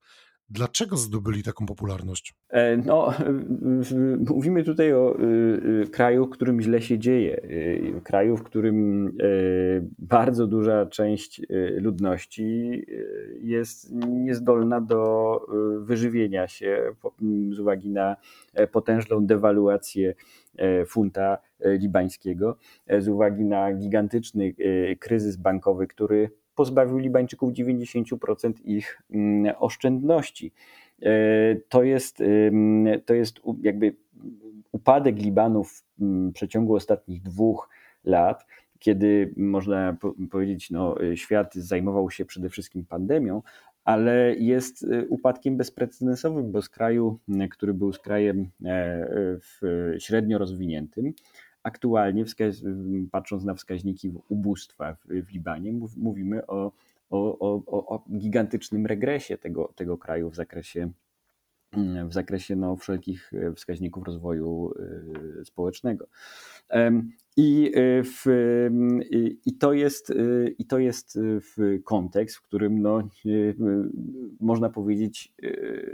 Dlaczego 0.54 0.97
zdobyli 0.97 1.43
taką 1.43 1.66
popularność? 1.66 2.36
E, 2.49 2.78
no, 2.78 3.14
mówimy 4.36 4.64
tutaj 4.64 4.93
o 4.93 5.20
y, 5.20 5.24
y, 5.84 5.88
kraju, 5.91 6.26
w 6.26 6.30
którym 6.30 6.62
źle 6.62 6.82
się 6.82 6.99
dzieje. 6.99 7.43
Y, 7.43 8.02
kraju, 8.04 8.38
w 8.38 8.43
którym 8.43 9.08
e, 9.08 9.12
bardzo 9.99 10.47
duża 10.47 10.86
część 10.86 11.41
ludności 11.78 12.82
jest 13.41 13.91
niezdolna 14.08 14.82
do 14.82 15.41
wyżywienia 15.80 16.47
się 16.47 16.95
z 17.52 17.60
uwagi 17.60 17.89
na 17.89 18.16
e, 18.54 18.68
potężną 18.68 19.26
dewaluację 19.26 20.14
funta 20.88 21.38
libańskiego, 21.66 22.58
z 22.99 23.08
uwagi 23.08 23.45
na 23.45 23.74
gigantyczny 23.74 24.54
kryzys 24.99 25.36
bankowy, 25.36 25.88
który 25.88 26.30
pozbawił 26.62 26.97
Libańczyków 26.97 27.53
90% 27.53 28.53
ich 28.64 29.01
mm, 29.12 29.53
oszczędności. 29.59 30.53
E, 31.01 31.12
to 31.70 31.84
jest, 31.84 32.24
to 33.05 33.14
jest 33.14 33.41
jakby 33.62 33.95
upadek 34.72 35.16
Libanu 35.16 35.64
w 35.64 35.84
mm, 36.01 36.34
przeciągu 36.34 36.76
ostatnich 36.76 37.22
dwóch 37.22 37.70
lat, 38.03 38.45
kiedy 38.80 39.34
można 39.38 39.97
powiedzieć, 40.32 40.72
no, 40.72 40.95
świat 41.16 41.55
zajmował 41.55 42.12
się 42.12 42.26
przede 42.26 42.49
wszystkim 42.49 42.86
pandemią, 42.86 43.41
ale 43.84 44.36
jest 44.36 44.84
e, 44.84 45.07
upadkiem 45.07 45.57
bezprecedensowym, 45.57 46.51
bo 46.51 46.62
z 46.62 46.70
kraju, 46.70 47.20
który 47.51 47.74
był 47.74 47.93
z 47.93 47.99
krajem 47.99 48.49
e, 48.66 49.07
średnio 49.99 50.38
rozwiniętym, 50.38 51.14
aktualnie, 51.64 52.26
patrząc 53.12 53.43
na 53.43 53.53
wskaźniki 53.53 54.12
ubóstwa 54.30 54.93
w, 54.93 55.05
w 55.26 55.32
Libanie, 55.32 55.74
mówimy 55.97 56.47
o, 56.47 56.72
o, 57.09 57.39
o, 57.39 57.88
o 57.95 58.03
gigantycznym 58.18 58.86
regresie 58.86 59.38
tego, 59.38 59.74
tego 59.76 59.97
kraju 59.97 60.30
w 60.30 60.36
zakresie 60.36 60.91
w 62.07 62.13
zakresie 62.13 62.55
no, 62.55 62.76
wszelkich 62.76 63.34
e, 63.34 63.53
wskaźników 63.53 64.03
rozwoju 64.03 64.74
e, 65.41 65.45
społecznego. 65.45 66.07
I, 67.38 67.72
e, 67.76 68.03
w, 68.03 68.26
i, 69.45 69.57
to 69.57 69.74
jest, 69.74 70.13
I 70.57 70.65
to 70.65 70.80
jest 70.80 71.19
w 71.19 71.80
kontekst, 71.84 72.38
w 72.38 72.41
którym 72.41 72.82
no, 72.82 73.09
można 74.39 74.69
powiedzieć 74.69 75.34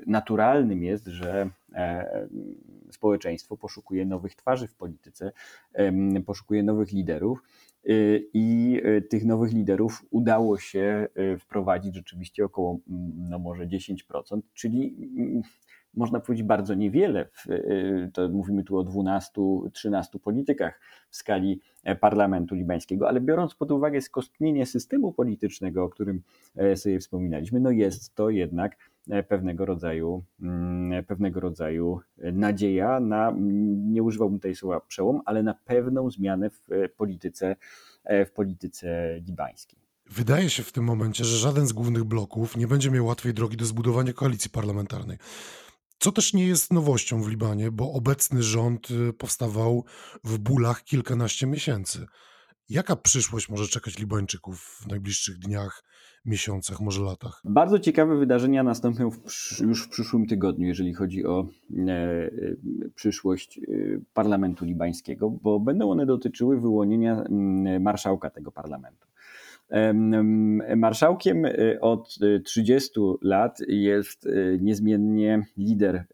naturalnym 0.07 0.84
jest, 0.84 1.05
że 1.05 1.49
społeczeństwo 2.91 3.57
poszukuje 3.57 4.05
nowych 4.05 4.36
twarzy 4.36 4.67
w 4.67 4.75
polityce, 4.75 5.32
poszukuje 6.25 6.63
nowych 6.63 6.91
liderów. 6.91 7.43
I 8.34 8.82
tych 9.09 9.25
nowych 9.25 9.53
liderów 9.53 10.05
udało 10.09 10.57
się 10.57 11.07
wprowadzić 11.39 11.95
rzeczywiście 11.95 12.45
około 12.45 12.80
no 13.30 13.39
może 13.39 13.67
10%, 13.67 14.41
czyli 14.53 14.95
można 15.98 16.20
powiedzieć 16.20 16.48
bardzo 16.48 16.74
niewiele. 16.74 17.30
Y, 17.50 18.10
to 18.14 18.30
mówimy 18.30 18.64
tu 18.64 18.78
o 18.78 18.84
12-13 18.84 20.20
politykach 20.24 20.80
w 21.10 21.16
skali 21.16 21.62
e, 21.84 21.95
parlamentu 21.95 22.56
libańskiego, 22.56 23.08
ale 23.08 23.22
biorąc 23.22 23.56
pod 23.56 23.72
uwagę 23.72 24.02
skostnienie 24.02 24.66
systemu 24.66 25.14
politycznego, 25.14 25.84
o 25.84 25.89
którym 25.89 26.22
e, 26.56 26.76
sobie 26.78 27.00
wspominaliśmy, 27.00 27.60
no 27.60 27.72
jest 27.72 28.16
to 28.16 28.30
jednak 28.30 28.78
e, 29.10 29.24
pewnego 29.24 29.66
rodzaju, 29.66 30.24
mm, 30.41 31.06
pewnego 31.06 31.39
rodzaju 31.39 32.00
nadzieja 32.18 33.00
na, 33.00 33.34
nie 33.91 34.04
używałbym 34.04 34.39
tutaj 34.39 34.56
słowa 34.56 34.80
przełom, 34.80 35.22
ale 35.26 35.43
na 35.43 35.54
pewną 35.54 36.12
zmianę 36.12 36.50
w 36.50 36.68
polityce, 36.98 37.56
w 38.26 38.32
polityce 38.32 39.20
libańskiej. 39.28 39.80
Wydaje 40.10 40.50
się 40.50 40.64
w 40.64 40.72
tym 40.72 40.84
momencie, 40.84 41.26
że 41.26 41.38
żaden 41.38 41.68
z 41.68 41.74
głównych 41.74 42.04
bloków 42.04 42.58
nie 42.58 42.68
będzie 42.68 42.91
miał 42.91 43.06
łatwej 43.06 43.34
drogi 43.34 43.58
do 43.58 43.66
zbudowania 43.66 44.14
koalicji 44.14 44.50
parlamentarnej. 44.50 45.18
Co 46.00 46.12
też 46.12 46.34
nie 46.34 46.48
jest 46.48 46.74
nowością 46.74 47.22
w 47.22 47.28
Libanie, 47.28 47.72
bo 47.72 47.91
obecny 47.91 48.43
rząd 48.43 48.91
y, 48.91 49.14
powstawał 49.14 49.86
w 50.24 50.38
bólach 50.38 50.84
kilkanaście 50.84 51.48
miesięcy. 51.48 52.06
Jaka 52.70 52.95
przyszłość 52.95 53.50
może 53.50 53.68
czekać 53.68 54.00
Libańczyków 54.00 54.60
w 54.60 54.88
najbliższych 54.88 55.38
dniach, 55.39 55.84
miesiącach, 56.26 56.80
może 56.80 57.04
latach? 57.04 57.41
Bardzo 57.45 57.80
ciekawe 57.80 58.18
wydarzenia 58.18 58.64
nastąpią 58.64 59.12
w, 59.12 59.20
już 59.62 59.84
w 59.84 59.89
przyszłym 59.89 60.28
tygodniu, 60.28 60.68
jeżeli 60.68 60.93
chodzi 60.93 61.26
o 61.26 61.48
e, 61.88 61.91
e 61.91 62.30
przyszłość 62.95 63.60
e, 63.60 63.62
parlamentu 64.14 64.66
libańskiego, 64.66 65.30
bo 65.30 65.60
będą 65.60 65.91
one 65.91 66.06
dotyczyły 66.06 66.62
wyłonienia 66.62 67.24
marszałka 67.80 68.30
tego 68.30 68.52
parlamentu. 68.52 69.08
Marszałkiem 70.76 71.45
y, 71.45 71.78
od 71.82 72.18
30 72.43 72.99
lat 73.22 73.59
jest 73.68 74.26
y, 74.26 74.59
niezmiennie 74.61 75.45
lider 75.57 76.05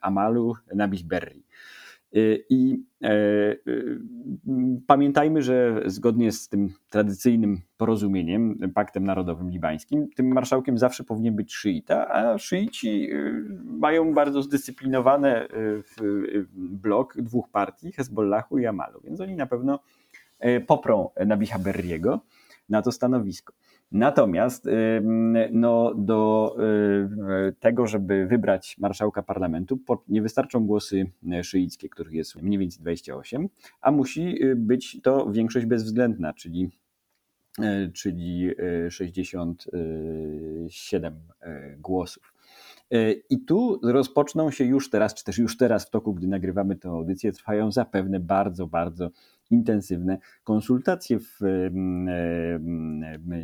Amalu 0.00 0.54
Nabih 0.74 1.04
Berri. 1.04 1.42
Y, 2.16 2.44
I 2.50 2.84
e, 3.02 3.56
pamiętajmy, 4.86 5.42
że 5.42 5.82
zgodnie 5.86 6.32
z 6.32 6.48
tym 6.48 6.68
tradycyjnym 6.90 7.60
porozumieniem, 7.76 8.58
paktem 8.74 9.04
narodowym 9.04 9.50
libańskim, 9.50 10.08
tym 10.16 10.32
marszałkiem 10.32 10.78
zawsze 10.78 11.04
powinien 11.04 11.36
być 11.36 11.54
szyita, 11.54 12.08
a 12.08 12.38
szyici 12.38 13.08
mają 13.64 14.14
bardzo 14.14 14.42
zdyscyplinowany 14.42 15.48
blok 16.52 17.16
dwóch 17.16 17.48
partii, 17.48 17.92
Hezbollahu 17.92 18.58
i 18.58 18.66
Amalu, 18.66 19.00
więc 19.04 19.20
oni 19.20 19.36
na 19.36 19.46
pewno 19.46 19.78
E, 19.78 19.99
poprą 20.66 21.10
Nabiha 21.26 21.58
Berriego 21.58 22.20
na 22.68 22.82
to 22.82 22.92
stanowisko. 22.92 23.52
Natomiast 23.92 24.68
no, 25.52 25.94
do 25.94 26.56
e, 26.58 26.62
tego, 27.52 27.86
żeby 27.86 28.26
wybrać 28.26 28.76
marszałka 28.78 29.22
parlamentu, 29.22 29.78
nie 30.08 30.22
wystarczą 30.22 30.66
głosy 30.66 31.10
szyickie, 31.42 31.88
których 31.88 32.12
jest 32.12 32.42
mniej 32.42 32.58
więcej 32.58 32.80
28, 32.80 33.48
a 33.80 33.90
musi 33.90 34.42
e, 34.42 34.56
być 34.56 35.00
to 35.02 35.32
większość 35.32 35.66
bezwzględna, 35.66 36.32
czyli, 36.32 36.70
czyli 37.94 38.50
67 38.90 41.14
głosów. 41.78 42.34
I 43.30 43.44
tu 43.44 43.80
rozpoczną 43.82 44.50
się 44.50 44.64
już 44.64 44.90
teraz, 44.90 45.14
czy 45.14 45.24
też 45.24 45.38
już 45.38 45.56
teraz 45.56 45.86
w 45.86 45.90
toku, 45.90 46.14
gdy 46.14 46.28
nagrywamy 46.28 46.76
tę 46.76 46.88
audycję, 46.88 47.32
trwają 47.32 47.72
zapewne 47.72 48.20
bardzo, 48.20 48.66
bardzo 48.66 49.10
intensywne. 49.50 50.18
Konsultacje 50.44 51.18
w 51.18 51.40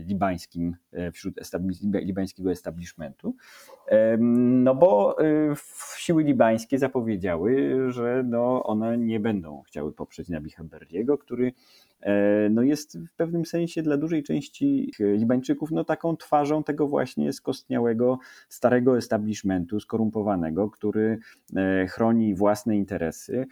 libańskim, 0.07 0.77
e, 0.93 1.13
wśród 1.13 1.35
libańskiego 1.83 2.51
establishmentu, 2.51 3.35
no 4.19 4.75
bo 4.75 5.21
e, 5.21 5.25
siły 5.97 6.25
libańskie 6.25 6.79
zapowiedziały, 6.79 7.77
że 7.93 8.25
no 8.27 8.63
one 8.63 8.99
nie 8.99 9.21
będą 9.21 9.63
chciały 9.63 9.93
poprzeć 9.93 10.29
Berdiego, 10.69 11.19
który 11.19 11.53
e, 12.01 12.49
no 12.51 12.63
jest 12.63 12.99
w 12.99 13.13
pewnym 13.13 13.45
sensie 13.45 13.83
dla 13.83 13.97
dużej 13.97 14.23
części 14.23 14.93
Libańczyków 14.99 15.71
no 15.71 15.85
taką 15.85 16.17
twarzą 16.17 16.65
tego 16.65 16.89
właśnie 16.89 17.33
skostniałego, 17.33 18.19
starego 18.49 18.97
establishmentu, 18.97 19.81
skorumpowanego, 19.81 20.71
który 20.71 21.19
chroni 21.89 22.35
własne 22.35 22.77
interesy, 22.77 23.37
E, 23.37 23.47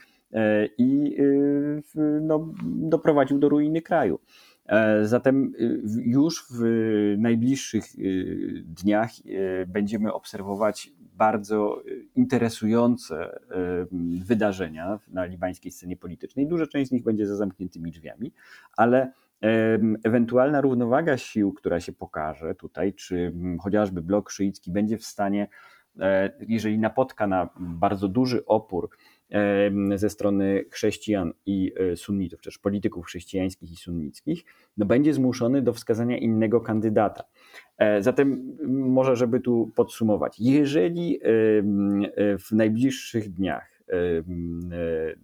i 0.78 1.16
y, 1.20 1.82
no, 2.20 2.52
doprowadził 2.64 3.38
do 3.38 3.48
ruiny 3.48 3.82
kraju. 3.82 4.18
E, 4.66 5.06
zatem 5.06 5.52
y, 5.60 5.82
już 6.04 6.46
w 6.50 6.64
najbliższych 7.18 7.84
y, 7.98 8.62
dniach 8.66 9.10
będziemy 9.66 10.12
obserwować 10.12 10.90
bardzo 10.98 11.82
interesujące 12.16 13.38
wydarzenia 14.26 14.98
na 15.08 15.24
libańskiej 15.24 15.72
scenie 15.72 15.96
politycznej. 15.96 16.46
Duża 16.46 16.66
część 16.66 16.88
z 16.88 16.92
nich 16.92 17.04
będzie 17.04 17.26
za 17.26 17.36
zamkniętymi 17.36 17.90
drzwiami, 17.90 18.32
ale 18.76 19.12
ewentualna 20.04 20.60
równowaga 20.60 21.16
sił, 21.16 21.52
która 21.52 21.80
się 21.80 21.92
pokaże 21.92 22.54
tutaj, 22.54 22.94
czy 22.94 23.32
chociażby 23.60 24.02
blok 24.02 24.30
szyicki 24.30 24.70
będzie 24.70 24.98
w 24.98 25.04
stanie, 25.04 25.48
e, 26.00 26.32
jeżeli 26.48 26.78
napotka 26.78 27.26
na 27.26 27.48
bardzo 27.60 28.08
duży 28.08 28.46
opór, 28.46 28.90
ze 29.94 30.10
strony 30.10 30.64
chrześcijan 30.70 31.32
i 31.46 31.72
e, 31.92 31.96
sunnitów, 31.96 32.40
też 32.40 32.58
polityków 32.58 33.06
chrześcijańskich 33.06 33.72
i 33.72 33.76
sunnickich, 33.76 34.44
no 34.76 34.86
będzie 34.86 35.14
zmuszony 35.14 35.62
do 35.62 35.72
wskazania 35.72 36.18
innego 36.18 36.60
kandydata. 36.60 37.24
E, 37.78 38.02
zatem 38.02 38.56
może, 38.68 39.16
żeby 39.16 39.40
tu 39.40 39.72
podsumować, 39.76 40.40
jeżeli 40.40 41.20
w 42.38 42.52
najbliższych 42.52 43.32
dniach 43.32 43.74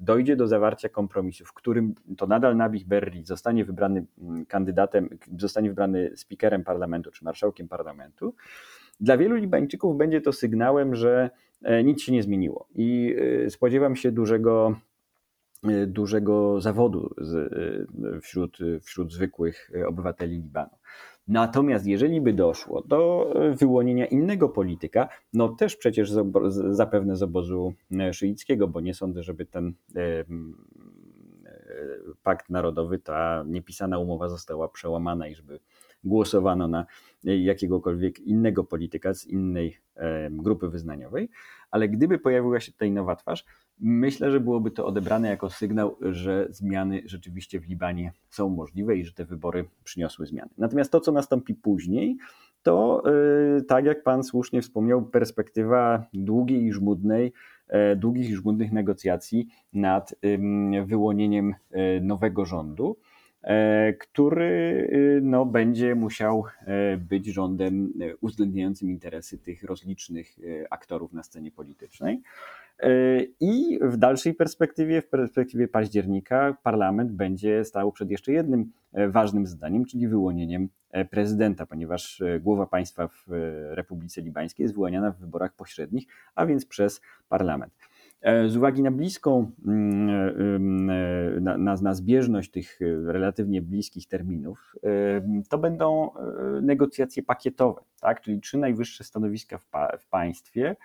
dojdzie 0.01 0.37
do 0.37 0.47
zawarcia 0.47 0.89
kompromisu, 0.89 1.45
w 1.45 1.53
którym 1.53 1.95
to 2.17 2.27
nadal 2.27 2.57
Nabih 2.57 2.87
Berri 2.87 3.25
zostanie 3.25 3.65
wybrany 3.65 4.05
kandydatem, 4.49 5.09
zostanie 5.39 5.69
wybrany 5.69 6.13
speakerem 6.17 6.65
parlamentu 6.65 7.11
czy 7.11 7.25
marszałkiem 7.25 7.69
parlamentu, 7.69 8.35
dla 9.01 9.17
wielu 9.17 9.37
Libańczyków 9.37 9.97
będzie 9.97 10.21
to 10.21 10.33
sygnałem, 10.33 10.95
że 10.95 11.31
e, 11.31 11.50
nic 11.85 12.03
się 12.03 12.13
nie 12.13 12.23
zmieniło 12.23 12.67
i 12.75 13.17
e, 13.47 13.51
spodziewam 13.51 13.97
się 13.97 14.13
dużego 14.13 14.75
e, 15.65 15.87
dużego 15.87 16.61
zawodu 16.61 17.15
wśród, 18.23 18.59
wśród 18.83 19.13
zwykłych 19.13 19.71
obywateli 19.87 20.37
Libanu. 20.37 20.71
Natomiast 21.29 21.87
jeżeli 21.87 22.21
by 22.21 22.33
doszło 22.33 22.83
do 22.83 23.33
wyłonienia 23.57 24.07
innego 24.07 24.49
polityka, 24.49 25.09
no 25.33 25.49
też 25.49 25.77
przecież 25.77 26.13
zapewne 26.71 27.17
z 27.17 27.23
obozu 27.23 27.75
szyickiego, 28.13 28.69
bo 28.69 28.81
nie 28.81 28.95
sądzę, 28.95 29.23
żeby 29.23 29.47
ten 29.47 29.75
pakt 32.23 32.51
narodowy, 32.51 32.99
ta 32.99 33.45
niepisana 33.47 33.99
umowa 33.99 34.29
została 34.29 34.69
przełamana 34.69 35.29
i 35.29 35.35
żeby 35.35 35.61
głosowano 36.05 36.69
na 36.69 36.87
jakiegokolwiek 37.25 38.21
innego 38.21 38.65
polityka 38.65 39.15
z 39.15 39.27
innej 39.27 39.77
grupy 40.31 40.69
wyznaniowej, 40.69 41.29
ale 41.71 41.89
gdyby 41.89 42.19
pojawiła 42.19 42.61
się 42.61 42.73
tutaj 42.73 42.91
nowa 42.91 43.17
twarz, 43.17 43.45
myślę, 43.81 44.31
że 44.31 44.41
byłoby 44.41 44.71
to 44.71 44.87
odebrane 44.87 45.29
jako 45.29 45.51
sygnał, 45.51 45.97
że 46.01 46.47
zmiany 46.51 47.03
rzeczywiście 47.05 47.61
w 47.61 47.69
Libanie 47.69 48.13
są 48.29 48.49
możliwe 48.49 48.97
i 48.97 49.05
że 49.05 49.13
te 49.13 49.25
wybory 49.25 49.65
przyniosły 49.85 50.27
zmiany. 50.27 50.51
Natomiast 50.59 50.93
to, 50.93 51.01
co 51.01 51.13
nastąpi 51.13 51.55
później, 51.55 52.17
to 52.63 53.03
e, 53.59 53.63
tak 53.63 53.85
jak 53.85 54.03
Pan 54.03 54.25
słusznie 54.25 54.63
wspomniał, 54.63 55.03
perspektywa 55.03 56.05
długiej 56.15 56.65
i 56.65 56.73
żmudnej, 56.73 57.33
e, 57.69 57.97
długich 57.97 58.31
i 58.31 58.35
żmudnych 58.35 58.73
negocjacji 58.73 59.47
nad 59.73 60.15
wyłonieniem 60.87 61.55
e, 61.71 62.01
nowego 62.01 62.45
rządu. 62.45 62.97
E, 63.43 63.93
który 63.93 64.45
y, 64.93 65.21
no, 65.23 65.47
będzie 65.47 65.95
musiał 65.95 66.45
e, 66.61 66.97
być 66.97 67.27
rządem 67.27 67.93
e, 68.01 68.17
uwzględniającym 68.17 68.91
interesy 68.91 69.39
tych 69.39 69.63
rozlicznych 69.63 70.39
aktorów 70.71 71.13
na 71.13 71.23
scenie 71.23 71.51
politycznej. 71.51 72.23
I 73.41 73.79
w 73.83 73.97
dalszej 73.97 74.35
perspektywie, 74.35 75.03
w 75.03 75.09
perspektywie 75.09 75.69
października, 75.69 76.57
parlament 76.63 77.13
będzie 77.13 77.65
stał 77.65 77.93
przed 77.93 78.11
jeszcze 78.11 78.33
jednym 78.33 78.73
ważnym 79.09 79.47
zadaniem, 79.47 79.85
czyli 79.85 80.09
wyłonieniem 80.09 80.69
prezydenta, 81.11 81.67
ponieważ 81.67 82.23
głowa 82.41 82.67
państwa 82.67 83.09
w 83.09 83.23
Republice 83.71 84.21
Libańskiej 84.21 84.65
jest 84.65 84.75
wyłaniana 84.75 85.11
w 85.11 85.19
wyborach 85.19 85.53
pośrednich, 85.53 86.07
a 86.35 86.47
więc 86.47 86.67
przez 86.67 87.01
parlament. 87.29 87.73
E, 88.23 88.49
z 88.49 88.57
uwagi 88.57 88.83
na 88.83 88.91
bliską, 88.91 89.51
mm, 89.67 90.91
e, 90.91 91.41
na, 91.41 91.59
na, 91.59 91.75
na 91.75 91.95
zbieżność 91.95 92.51
tych 92.51 92.79
e, 92.83 93.13
relatywnie 93.13 93.63
bliskich 93.63 94.09
terminów, 94.09 94.75
to 95.49 95.59
będą 95.59 96.11
negocjacje 96.63 97.23
pakietowe, 97.23 97.81
tak? 98.01 98.21
czyli 98.21 98.41
trzy 98.41 98.59
najwyższe 98.59 99.05
stanowiska 99.05 99.59
w, 99.59 99.67
pa, 99.67 99.97
w 99.97 100.07
państwie 100.07 100.77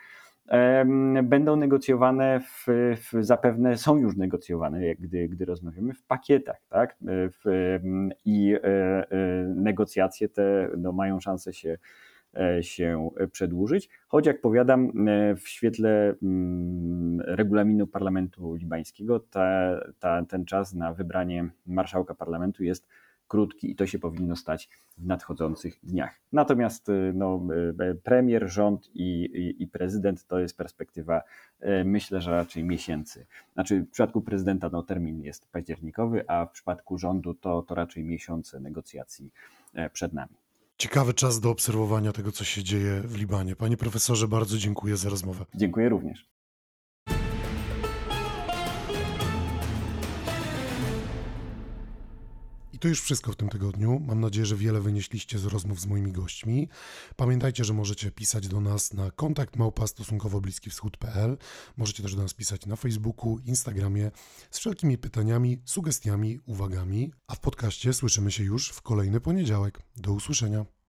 będą 1.24 1.56
negocjowane 1.56 2.40
w, 2.40 2.66
w, 2.98 3.26
zapewne 3.26 3.78
są 3.78 3.98
już 3.98 4.16
negocjowane, 4.18 4.86
jak 4.86 5.00
gdy, 5.00 5.30
gdy 5.30 5.46
rozmawiamy, 5.46 5.94
w 5.94 6.04
pakietach, 6.04 6.62
tak? 6.70 6.98
W, 7.12 7.78
I 8.26 8.56
negocjacje 9.56 10.30
te 10.30 10.70
no, 10.78 10.92
mają 10.92 11.20
szansę 11.20 11.54
się 11.54 11.78
się 12.62 13.10
przedłużyć. 13.32 13.90
Choć 14.08 14.26
jak 14.26 14.42
powiadam, 14.42 15.08
e, 15.08 15.36
w 15.36 15.50
świetle 15.50 16.16
mm, 16.24 17.22
regulaminu 17.22 17.88
parlamentu 17.88 18.56
libańskiego 18.56 19.20
ta, 19.20 19.80
ta, 20.00 20.26
ten 20.26 20.46
czas 20.46 20.74
na 20.74 20.94
wybranie 20.94 21.50
marszałka 21.66 22.16
parlamentu 22.16 22.64
jest 22.64 22.88
krótki 23.28 23.72
i 23.72 23.76
to 23.76 23.86
się 23.86 24.00
powinno 24.00 24.36
stać 24.36 24.70
w 24.98 25.06
nadchodzących 25.06 25.80
dniach. 25.84 26.20
Natomiast 26.32 26.90
e, 26.90 26.94
no, 27.14 27.48
premier, 28.04 28.50
rząd 28.50 28.90
i, 28.94 29.24
i, 29.24 29.64
i, 29.64 29.68
prezydent 29.68 30.28
to 30.28 30.40
jest 30.40 30.58
perspektywa, 30.58 31.22
myślę, 31.86 32.22
że 32.22 32.32
raczej 32.32 32.64
miesięcy. 32.64 33.26
Znaczy 33.54 33.82
w 33.82 33.90
przypadku 33.90 34.22
prezydenta 34.22 34.70
no, 34.70 34.84
termin 34.84 35.22
jest 35.22 35.52
październikowy, 35.52 36.30
a 36.30 36.46
w 36.46 36.52
przypadku 36.52 36.98
rządu 36.98 37.34
to, 37.34 37.62
to 37.62 37.76
raczej 37.76 38.04
miesiące 38.04 38.60
negocjacji 38.60 39.32
przed 39.94 40.14
nami. 40.14 40.45
Ciekawy 40.78 41.14
czas 41.14 41.40
do 41.40 41.50
obserwowania 41.50 42.12
tego, 42.12 42.32
co 42.32 42.44
się 42.44 42.64
dzieje 42.64 43.02
w 43.02 43.18
Libanie. 43.18 43.56
Panie 43.56 43.78
profesorze, 43.78 44.28
bardzo 44.28 44.58
dziękuję 44.58 44.98
za 44.98 45.10
rozmowę. 45.10 45.46
Dziękuję 45.56 45.90
również. 45.90 46.35
To 52.86 52.90
już 52.90 53.02
wszystko 53.02 53.32
w 53.32 53.36
tym 53.36 53.50
tygodniu. 53.50 54.00
Mam 54.00 54.20
nadzieję, 54.20 54.46
że 54.46 54.56
wiele 54.56 54.82
wynieśliście 54.82 55.40
z 55.40 55.46
rozmów 55.46 55.80
z 55.80 55.86
moimi 55.86 56.12
gośćmi. 56.12 56.70
Pamiętajcie, 57.16 57.64
że 57.64 57.74
możecie 57.74 58.12
pisać 58.12 58.48
do 58.48 58.62
nas 58.62 58.94
na 58.94 59.12
kontakt 59.12 59.56
małpa 59.56 59.88
stosunkowo 59.88 60.42
bliski 60.42 60.70
wschód.pl. 60.70 61.38
Możecie 61.78 62.04
też 62.04 62.16
do 62.16 62.22
nas 62.22 62.34
pisać 62.34 62.66
na 62.66 62.76
Facebooku, 62.76 63.40
Instagramie 63.46 64.12
z 64.52 64.60
wszelkimi 64.60 64.98
pytaniami, 64.98 65.62
sugestiami, 65.66 66.40
uwagami. 66.46 67.12
A 67.28 67.36
w 67.36 67.40
podcaście 67.40 67.94
słyszymy 67.94 68.32
się 68.32 68.44
już 68.44 68.70
w 68.70 68.82
kolejny 68.82 69.22
poniedziałek. 69.22 69.82
Do 69.98 70.12
usłyszenia. 70.12 70.66